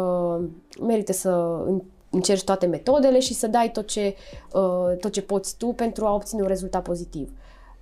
merită 0.80 1.12
să 1.12 1.64
încerci 2.10 2.44
toate 2.44 2.66
metodele 2.66 3.20
și 3.20 3.34
să 3.34 3.46
dai 3.46 3.70
tot 3.70 3.86
ce, 3.86 4.14
uh, 4.52 4.96
tot 5.00 5.12
ce 5.12 5.22
poți 5.22 5.56
tu 5.56 5.66
pentru 5.66 6.06
a 6.06 6.14
obține 6.14 6.42
un 6.42 6.48
rezultat 6.48 6.82
pozitiv. 6.82 7.30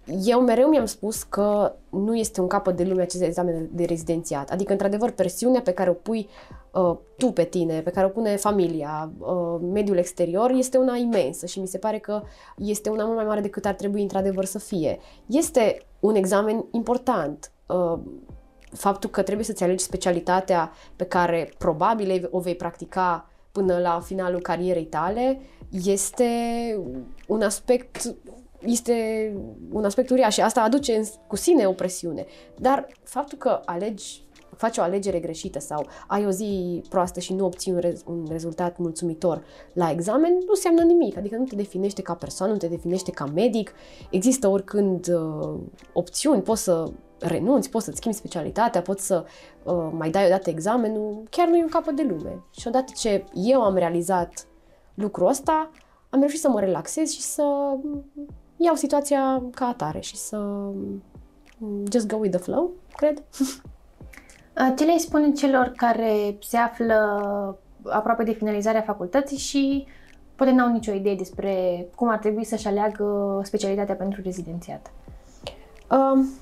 Eu 0.07 0.41
mereu 0.41 0.69
mi-am 0.69 0.85
spus 0.85 1.23
că 1.23 1.75
nu 1.91 2.17
este 2.17 2.41
un 2.41 2.47
capăt 2.47 2.77
de 2.77 2.85
lume 2.85 3.03
acest 3.03 3.23
examen 3.23 3.69
de 3.73 3.85
rezidențiat. 3.85 4.51
Adică, 4.51 4.73
într-adevăr, 4.73 5.11
presiunea 5.11 5.61
pe 5.61 5.73
care 5.73 5.91
o 5.91 5.93
pui 5.93 6.29
uh, 6.73 6.97
tu 7.17 7.33
pe 7.33 7.45
tine, 7.45 7.81
pe 7.81 7.91
care 7.91 8.07
o 8.07 8.09
pune 8.09 8.37
familia, 8.37 9.11
uh, 9.19 9.61
mediul 9.73 9.97
exterior, 9.97 10.51
este 10.51 10.79
una 10.79 10.97
imensă 10.97 11.47
și 11.47 11.61
mi 11.61 11.67
se 11.67 11.79
pare 11.79 11.99
că 11.99 12.23
este 12.57 12.91
una 12.91 13.05
mult 13.05 13.17
mai 13.17 13.25
mare 13.25 13.41
decât 13.41 13.65
ar 13.65 13.75
trebui, 13.75 14.03
într-adevăr, 14.03 14.45
să 14.45 14.59
fie. 14.59 14.99
Este 15.27 15.83
un 16.01 16.15
examen 16.15 16.65
important. 16.71 17.53
Uh, 17.67 17.99
faptul 18.73 19.11
că 19.11 19.23
trebuie 19.23 19.45
să-ți 19.45 19.63
alegi 19.63 19.85
specialitatea 19.85 20.73
pe 20.97 21.05
care 21.05 21.53
probabil 21.59 22.29
o 22.31 22.39
vei 22.39 22.55
practica 22.55 23.31
până 23.53 23.79
la 23.79 24.01
finalul 24.05 24.41
carierei 24.41 24.85
tale 24.85 25.41
este 25.85 26.25
un 27.27 27.43
aspect 27.43 28.15
este 28.61 29.33
un 29.73 29.85
aspect 29.85 30.11
uriaș 30.11 30.35
și 30.35 30.41
asta 30.41 30.63
aduce 30.63 31.03
cu 31.27 31.37
sine 31.37 31.67
o 31.67 31.73
presiune. 31.73 32.27
Dar 32.59 32.87
faptul 33.03 33.39
că 33.39 33.61
alegi, 33.65 34.25
faci 34.57 34.79
o 34.79 34.83
alegere 34.83 35.19
greșită 35.19 35.59
sau 35.59 35.87
ai 36.07 36.27
o 36.27 36.31
zi 36.31 36.83
proastă 36.89 37.21
și 37.21 37.35
nu 37.35 37.45
obții 37.45 37.73
un, 37.73 37.79
rez, 37.79 38.03
un 38.07 38.27
rezultat 38.29 38.79
mulțumitor 38.79 39.45
la 39.73 39.91
examen, 39.91 40.33
nu 40.33 40.49
înseamnă 40.49 40.83
nimic. 40.83 41.17
Adică 41.17 41.37
nu 41.37 41.45
te 41.45 41.57
definește 41.57 42.03
ca 42.03 42.15
persoană, 42.15 42.53
nu 42.53 42.59
te 42.59 42.67
definește 42.67 43.11
ca 43.11 43.25
medic. 43.25 43.73
Există 44.11 44.49
oricând 44.49 45.09
uh, 45.09 45.59
opțiuni, 45.93 46.43
poți 46.43 46.63
să 46.63 46.93
renunți, 47.19 47.71
poți 47.71 47.85
să-ți 47.85 47.97
schimbi 47.97 48.17
specialitatea, 48.17 48.83
poți 48.83 49.07
să 49.07 49.25
uh, 49.65 49.89
mai 49.93 50.11
dai 50.11 50.27
odată 50.27 50.51
examenul, 50.51 51.23
chiar 51.31 51.49
nu 51.49 51.57
e 51.57 51.63
un 51.63 51.69
capăt 51.69 51.97
de 51.97 52.03
lume. 52.03 52.45
Și 52.51 52.69
odată 52.69 52.93
ce 52.97 53.25
eu 53.35 53.63
am 53.63 53.75
realizat 53.75 54.47
lucrul 54.95 55.29
ăsta, 55.29 55.71
am 56.11 56.21
reușit 56.21 56.41
să 56.41 56.49
mă 56.49 56.61
relaxez 56.61 57.11
și 57.11 57.21
să 57.21 57.45
iau 58.65 58.75
situația 58.75 59.43
ca 59.55 59.67
atare 59.67 60.01
și 60.01 60.17
să 60.17 60.37
mm, 60.37 61.85
just 61.93 62.07
go 62.07 62.17
with 62.17 62.37
the 62.37 62.45
flow, 62.45 62.71
cred. 62.97 63.23
Ce 64.77 64.85
le 64.85 64.97
spune 64.99 65.33
celor 65.33 65.73
care 65.77 66.37
se 66.41 66.57
află 66.57 66.95
aproape 67.85 68.23
de 68.23 68.33
finalizarea 68.33 68.81
facultății 68.81 69.37
și 69.37 69.87
poate 70.35 70.53
n-au 70.53 70.73
nicio 70.73 70.93
idee 70.93 71.15
despre 71.15 71.87
cum 71.95 72.09
ar 72.09 72.19
trebui 72.19 72.45
să-și 72.45 72.67
aleagă 72.67 73.41
specialitatea 73.45 73.95
pentru 73.95 74.21
rezidențiat? 74.23 74.91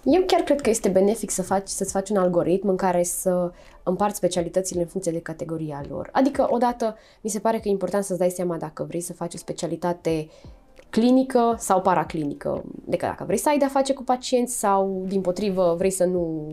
Eu 0.04 0.22
chiar 0.26 0.40
cred 0.40 0.60
că 0.60 0.70
este 0.70 0.88
benefic 0.88 1.30
să 1.30 1.42
faci, 1.42 1.68
să-ți 1.68 1.92
faci 1.92 2.10
un 2.10 2.16
algoritm 2.16 2.68
în 2.68 2.76
care 2.76 3.02
să 3.02 3.52
împarți 3.82 4.16
specialitățile 4.16 4.80
în 4.80 4.86
funcție 4.86 5.12
de 5.12 5.20
categoria 5.20 5.82
lor. 5.88 6.08
Adică, 6.12 6.46
odată, 6.50 6.96
mi 7.20 7.30
se 7.30 7.38
pare 7.38 7.58
că 7.58 7.68
e 7.68 7.70
important 7.70 8.04
să-ți 8.04 8.18
dai 8.18 8.30
seama 8.30 8.56
dacă 8.56 8.84
vrei 8.84 9.00
să 9.00 9.12
faci 9.12 9.34
o 9.34 9.38
specialitate 9.38 10.28
clinică 10.90 11.54
sau 11.58 11.80
paraclinică. 11.80 12.62
Deci 12.84 13.00
dacă 13.00 13.24
vrei 13.24 13.38
să 13.38 13.48
ai 13.48 13.58
de-a 13.58 13.68
face 13.68 13.92
cu 13.92 14.02
pacienți 14.02 14.58
sau, 14.58 15.04
din 15.08 15.20
potrivă, 15.20 15.74
vrei 15.78 15.90
să 15.90 16.04
nu, 16.04 16.48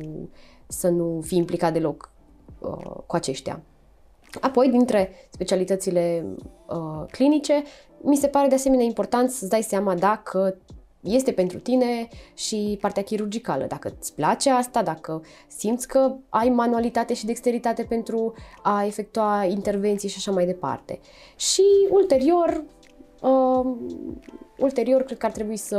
să 0.67 0.89
nu 0.89 1.21
fii 1.23 1.37
implicat 1.37 1.73
deloc 1.73 2.11
uh, 2.59 2.95
cu 3.05 3.15
aceștia. 3.15 3.61
Apoi, 4.41 4.69
dintre 4.69 5.11
specialitățile 5.29 6.25
uh, 6.67 7.05
clinice, 7.11 7.63
mi 8.01 8.15
se 8.15 8.27
pare 8.27 8.47
de 8.47 8.55
asemenea 8.55 8.85
important 8.85 9.29
să-ți 9.29 9.49
dai 9.49 9.61
seama 9.61 9.95
dacă 9.95 10.57
este 11.01 11.31
pentru 11.31 11.59
tine 11.59 12.07
și 12.33 12.77
partea 12.81 13.03
chirurgicală. 13.03 13.65
Dacă 13.67 13.93
îți 13.99 14.13
place 14.13 14.49
asta, 14.49 14.83
dacă 14.83 15.23
simți 15.47 15.87
că 15.87 16.15
ai 16.29 16.49
manualitate 16.49 17.13
și 17.13 17.25
dexteritate 17.25 17.83
pentru 17.83 18.33
a 18.61 18.85
efectua 18.85 19.43
intervenții 19.43 20.09
și 20.09 20.15
așa 20.17 20.31
mai 20.31 20.45
departe. 20.45 20.99
Și 21.35 21.63
ulterior, 21.89 22.63
uh, 23.21 23.65
ulterior 24.57 25.01
cred 25.01 25.17
că 25.17 25.25
ar 25.25 25.31
trebui 25.31 25.57
să 25.57 25.77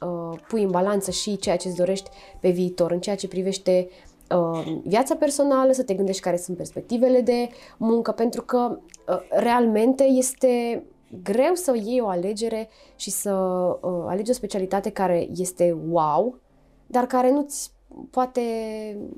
uh, 0.00 0.38
pui 0.48 0.62
în 0.62 0.70
balanță 0.70 1.10
și 1.10 1.36
ceea 1.36 1.56
ce 1.56 1.68
îți 1.68 1.76
dorești 1.76 2.10
pe 2.40 2.50
viitor, 2.50 2.90
în 2.90 3.00
ceea 3.00 3.16
ce 3.16 3.28
privește 3.28 3.88
uh, 4.36 4.80
viața 4.84 5.14
personală, 5.14 5.72
să 5.72 5.82
te 5.82 5.94
gândești 5.94 6.22
care 6.22 6.36
sunt 6.36 6.56
perspectivele 6.56 7.20
de 7.20 7.48
muncă, 7.76 8.12
pentru 8.12 8.42
că 8.42 8.78
uh, 9.08 9.20
realmente 9.30 10.04
este 10.04 10.84
greu 11.22 11.54
să 11.54 11.76
iei 11.84 12.00
o 12.00 12.08
alegere 12.08 12.68
și 12.96 13.10
să 13.10 13.32
uh, 13.32 14.04
alegi 14.06 14.30
o 14.30 14.34
specialitate 14.34 14.90
care 14.90 15.28
este 15.34 15.76
wow, 15.90 16.38
dar 16.86 17.06
care 17.06 17.30
nu-ți 17.30 17.72
poate 18.10 18.42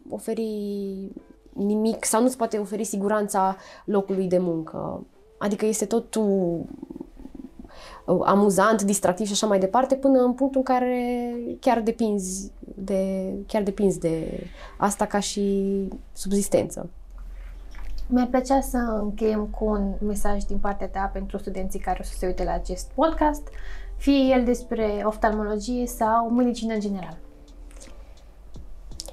oferi 0.08 1.10
nimic 1.52 2.04
sau 2.04 2.22
nu-ți 2.22 2.36
poate 2.36 2.58
oferi 2.58 2.84
siguranța 2.84 3.56
locului 3.84 4.26
de 4.26 4.38
muncă. 4.38 5.06
Adică 5.38 5.66
este 5.66 5.84
totul 5.84 6.22
uh, 6.28 7.09
amuzant, 8.24 8.82
distractiv 8.82 9.26
și 9.26 9.32
așa 9.32 9.46
mai 9.46 9.58
departe, 9.58 9.94
până 9.94 10.18
în 10.20 10.32
punctul 10.32 10.62
în 10.66 10.74
care 10.74 11.34
chiar 11.60 11.80
depinzi 11.80 12.50
de, 12.74 13.32
chiar 13.46 13.62
depinzi 13.62 13.98
de 13.98 14.46
asta 14.76 15.06
ca 15.06 15.20
și 15.20 15.88
subzistență. 16.12 16.88
Mi-ar 18.06 18.26
plăcea 18.26 18.60
să 18.60 18.98
încheiem 19.02 19.46
cu 19.46 19.64
un 19.64 19.92
mesaj 20.06 20.42
din 20.42 20.58
partea 20.58 20.88
ta 20.88 21.10
pentru 21.12 21.38
studenții 21.38 21.80
care 21.80 21.98
o 22.00 22.04
să 22.04 22.16
se 22.18 22.26
uite 22.26 22.44
la 22.44 22.52
acest 22.52 22.90
podcast, 22.94 23.48
fie 23.96 24.34
el 24.34 24.44
despre 24.44 25.02
oftalmologie 25.04 25.86
sau 25.86 26.30
medicină 26.30 26.74
în 26.74 26.80
general. 26.80 27.18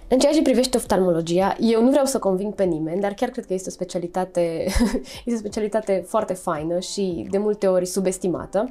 În 0.09 0.19
ceea 0.19 0.33
ce 0.33 0.41
privește 0.41 0.77
oftalmologia, 0.77 1.55
eu 1.59 1.83
nu 1.83 1.89
vreau 1.89 2.05
să 2.05 2.19
conving 2.19 2.53
pe 2.53 2.63
nimeni, 2.63 3.01
dar 3.01 3.13
chiar 3.13 3.29
cred 3.29 3.45
că 3.45 3.53
este 3.53 3.69
o 3.69 3.71
specialitate, 3.71 4.65
este 5.25 5.33
o 5.33 5.37
specialitate 5.37 6.03
foarte 6.07 6.33
faină 6.33 6.79
și 6.79 7.27
de 7.29 7.37
multe 7.37 7.67
ori 7.67 7.85
subestimată. 7.85 8.69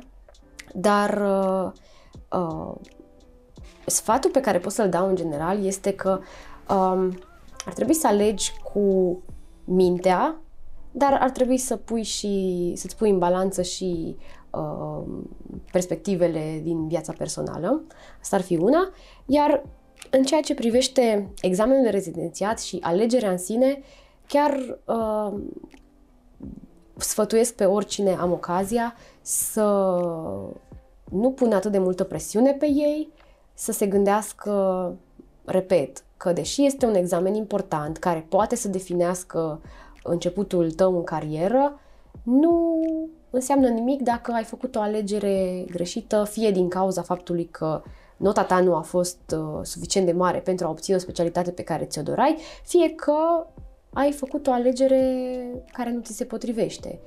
Dar 0.79 1.21
uh, 1.21 1.73
uh, 2.41 2.75
sfatul 3.87 4.31
pe 4.31 4.41
care 4.41 4.59
pot 4.59 4.73
să-l 4.73 4.89
dau 4.89 5.09
în 5.09 5.15
general 5.15 5.65
este 5.65 5.93
că 5.95 6.21
um, 6.69 7.19
ar 7.67 7.73
trebui 7.75 7.95
să 7.95 8.07
alegi 8.07 8.53
cu 8.73 9.19
mintea, 9.65 10.41
dar 10.91 11.19
ar 11.21 11.31
trebui 11.31 11.59
să 11.59 11.77
pui 11.77 12.03
și, 12.03 12.73
să-ți 12.77 12.97
pui 12.97 13.11
în 13.11 13.19
balanță 13.19 13.63
și 13.63 14.17
uh, 14.51 15.03
perspectivele 15.73 16.61
din 16.63 16.89
viața 16.89 17.13
personală. 17.19 17.83
Asta 18.21 18.37
ar 18.37 18.43
fi 18.43 18.57
una. 18.57 18.91
Iar 19.27 19.63
în 20.11 20.23
ceea 20.23 20.41
ce 20.41 20.55
privește 20.55 21.33
examenul 21.41 21.83
de 21.83 21.91
rezidențiat 21.91 22.61
și 22.61 22.79
alegerea 22.81 23.31
în 23.31 23.39
sine, 23.39 23.83
chiar 24.27 24.79
uh, 24.85 25.41
sfătuiesc 26.97 27.55
pe 27.55 27.65
oricine 27.65 28.15
am 28.15 28.33
ocazia 28.33 28.95
să 29.23 29.63
nu 31.11 31.31
pună 31.31 31.55
atât 31.55 31.73
de 31.73 31.79
multă 31.79 32.05
presiune 32.05 32.53
pe 32.53 32.67
ei, 32.67 33.13
să 33.55 33.73
se 33.73 33.87
gândească, 33.87 34.95
repet, 35.45 36.05
că 36.17 36.33
deși 36.33 36.65
este 36.65 36.87
un 36.87 36.95
examen 36.95 37.35
important 37.35 37.97
care 37.97 38.27
poate 38.29 38.57
să 38.57 38.69
definească 38.69 39.61
începutul 40.03 40.71
tău 40.71 40.97
în 40.97 41.05
carieră, 41.05 41.81
nu 42.23 42.81
înseamnă 43.31 43.69
nimic 43.69 44.03
dacă 44.03 44.33
ai 44.33 44.45
făcut 44.45 44.77
o 44.77 44.81
alegere 44.81 45.65
greșită, 45.71 46.25
fie 46.25 46.51
din 46.51 46.69
cauza 46.69 47.03
faptului 47.03 47.45
că 47.45 47.83
nota 48.17 48.45
ta 48.45 48.61
nu 48.61 48.75
a 48.75 48.81
fost 48.81 49.35
uh, 49.37 49.61
suficient 49.63 50.07
de 50.07 50.13
mare 50.13 50.39
pentru 50.39 50.67
a 50.67 50.71
obține 50.71 50.97
o 50.97 51.01
specialitate 51.01 51.51
pe 51.51 51.63
care 51.63 51.85
ți-o 51.85 52.03
dorai, 52.03 52.37
fie 52.65 52.91
că 52.91 53.47
ai 53.93 54.13
făcut 54.13 54.47
o 54.47 54.53
alegere 54.53 55.45
care 55.73 55.91
nu 55.93 56.01
ți 56.01 56.17
se 56.17 56.25
potrivește 56.25 57.01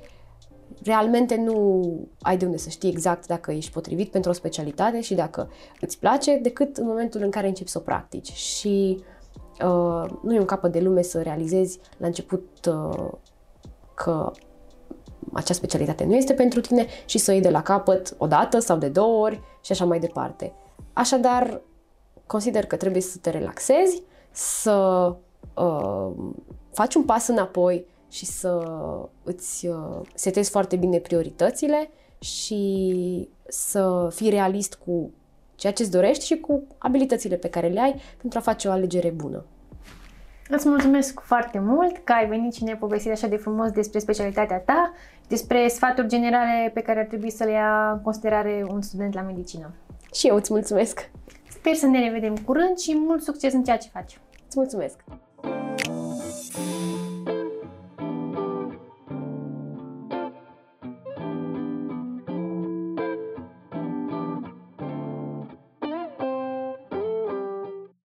realmente 0.84 1.35
nu 1.35 1.81
ai 2.22 2.38
de 2.38 2.45
unde 2.45 2.57
să 2.57 2.69
știi 2.69 2.89
exact 2.89 3.27
dacă 3.27 3.51
ești 3.51 3.72
potrivit 3.72 4.11
pentru 4.11 4.30
o 4.30 4.34
specialitate 4.34 5.01
și 5.01 5.15
dacă 5.15 5.51
îți 5.81 5.99
place, 5.99 6.38
decât 6.38 6.77
în 6.77 6.85
momentul 6.85 7.22
în 7.22 7.30
care 7.30 7.47
începi 7.47 7.69
să 7.69 7.77
o 7.77 7.81
practici. 7.81 8.31
Și 8.31 9.03
uh, 9.64 10.10
nu 10.22 10.34
e 10.34 10.39
un 10.39 10.45
capăt 10.45 10.72
de 10.72 10.80
lume 10.80 11.01
să 11.01 11.22
realizezi 11.22 11.80
la 11.97 12.06
început 12.07 12.65
uh, 12.68 13.11
că 13.93 14.31
acea 15.34 15.53
specialitate 15.53 16.06
nu 16.06 16.15
este 16.15 16.34
pentru 16.34 16.61
tine 16.61 16.85
și 17.06 17.18
să 17.18 17.31
o 17.31 17.34
iei 17.34 17.43
de 17.43 17.49
la 17.49 17.61
capăt 17.61 18.15
o 18.18 18.27
dată 18.27 18.60
sau 18.60 18.77
de 18.77 18.88
două 18.88 19.23
ori 19.23 19.41
și 19.61 19.72
așa 19.72 19.85
mai 19.85 19.99
departe. 19.99 20.53
Așadar, 20.93 21.61
consider 22.26 22.65
că 22.65 22.76
trebuie 22.76 23.01
să 23.01 23.18
te 23.22 23.30
relaxezi, 23.30 24.03
să 24.31 25.15
uh, 25.56 26.11
faci 26.72 26.95
un 26.95 27.03
pas 27.03 27.27
înapoi, 27.27 27.85
și 28.10 28.26
să 28.26 28.60
îți 29.23 29.68
uh, 29.68 30.02
setezi 30.14 30.49
foarte 30.49 30.76
bine 30.76 30.98
prioritățile 30.98 31.90
și 32.19 33.30
să 33.48 34.10
fii 34.14 34.30
realist 34.30 34.76
cu 34.86 35.11
ceea 35.56 35.73
ce 35.73 35.81
îți 35.81 35.91
dorești 35.91 36.26
și 36.26 36.40
cu 36.40 36.64
abilitățile 36.77 37.36
pe 37.36 37.49
care 37.49 37.68
le 37.68 37.80
ai 37.80 38.02
pentru 38.18 38.40
a 38.40 38.41
face 38.41 38.68
o 38.68 38.72
alegere 38.72 39.10
bună. 39.10 39.45
Îți 40.52 40.68
mulțumesc 40.68 41.19
foarte 41.19 41.60
mult 41.60 41.98
că 41.98 42.11
ai 42.11 42.27
venit 42.27 42.53
și 42.53 42.64
ne-ai 42.64 42.77
povestit 42.77 43.11
așa 43.11 43.27
de 43.27 43.36
frumos 43.36 43.72
despre 43.72 43.99
specialitatea 43.99 44.60
ta, 44.60 44.94
despre 45.27 45.68
sfaturi 45.68 46.07
generale 46.07 46.72
pe 46.73 46.81
care 46.81 46.99
ar 46.99 47.06
trebui 47.06 47.31
să 47.31 47.44
le 47.44 47.52
ia 47.52 47.91
în 47.91 48.02
considerare 48.02 48.65
un 48.69 48.81
student 48.81 49.14
la 49.14 49.22
medicină. 49.22 49.73
Și 50.14 50.27
eu 50.27 50.36
îți 50.36 50.53
mulțumesc! 50.53 51.10
Sper 51.49 51.73
să 51.73 51.86
ne 51.86 51.99
revedem 51.99 52.36
curând 52.36 52.77
și 52.77 52.95
mult 52.98 53.23
succes 53.23 53.53
în 53.53 53.64
ceea 53.64 53.77
ce 53.77 53.90
faci! 53.90 54.19
Îți 54.48 54.57
mulțumesc! 54.57 55.03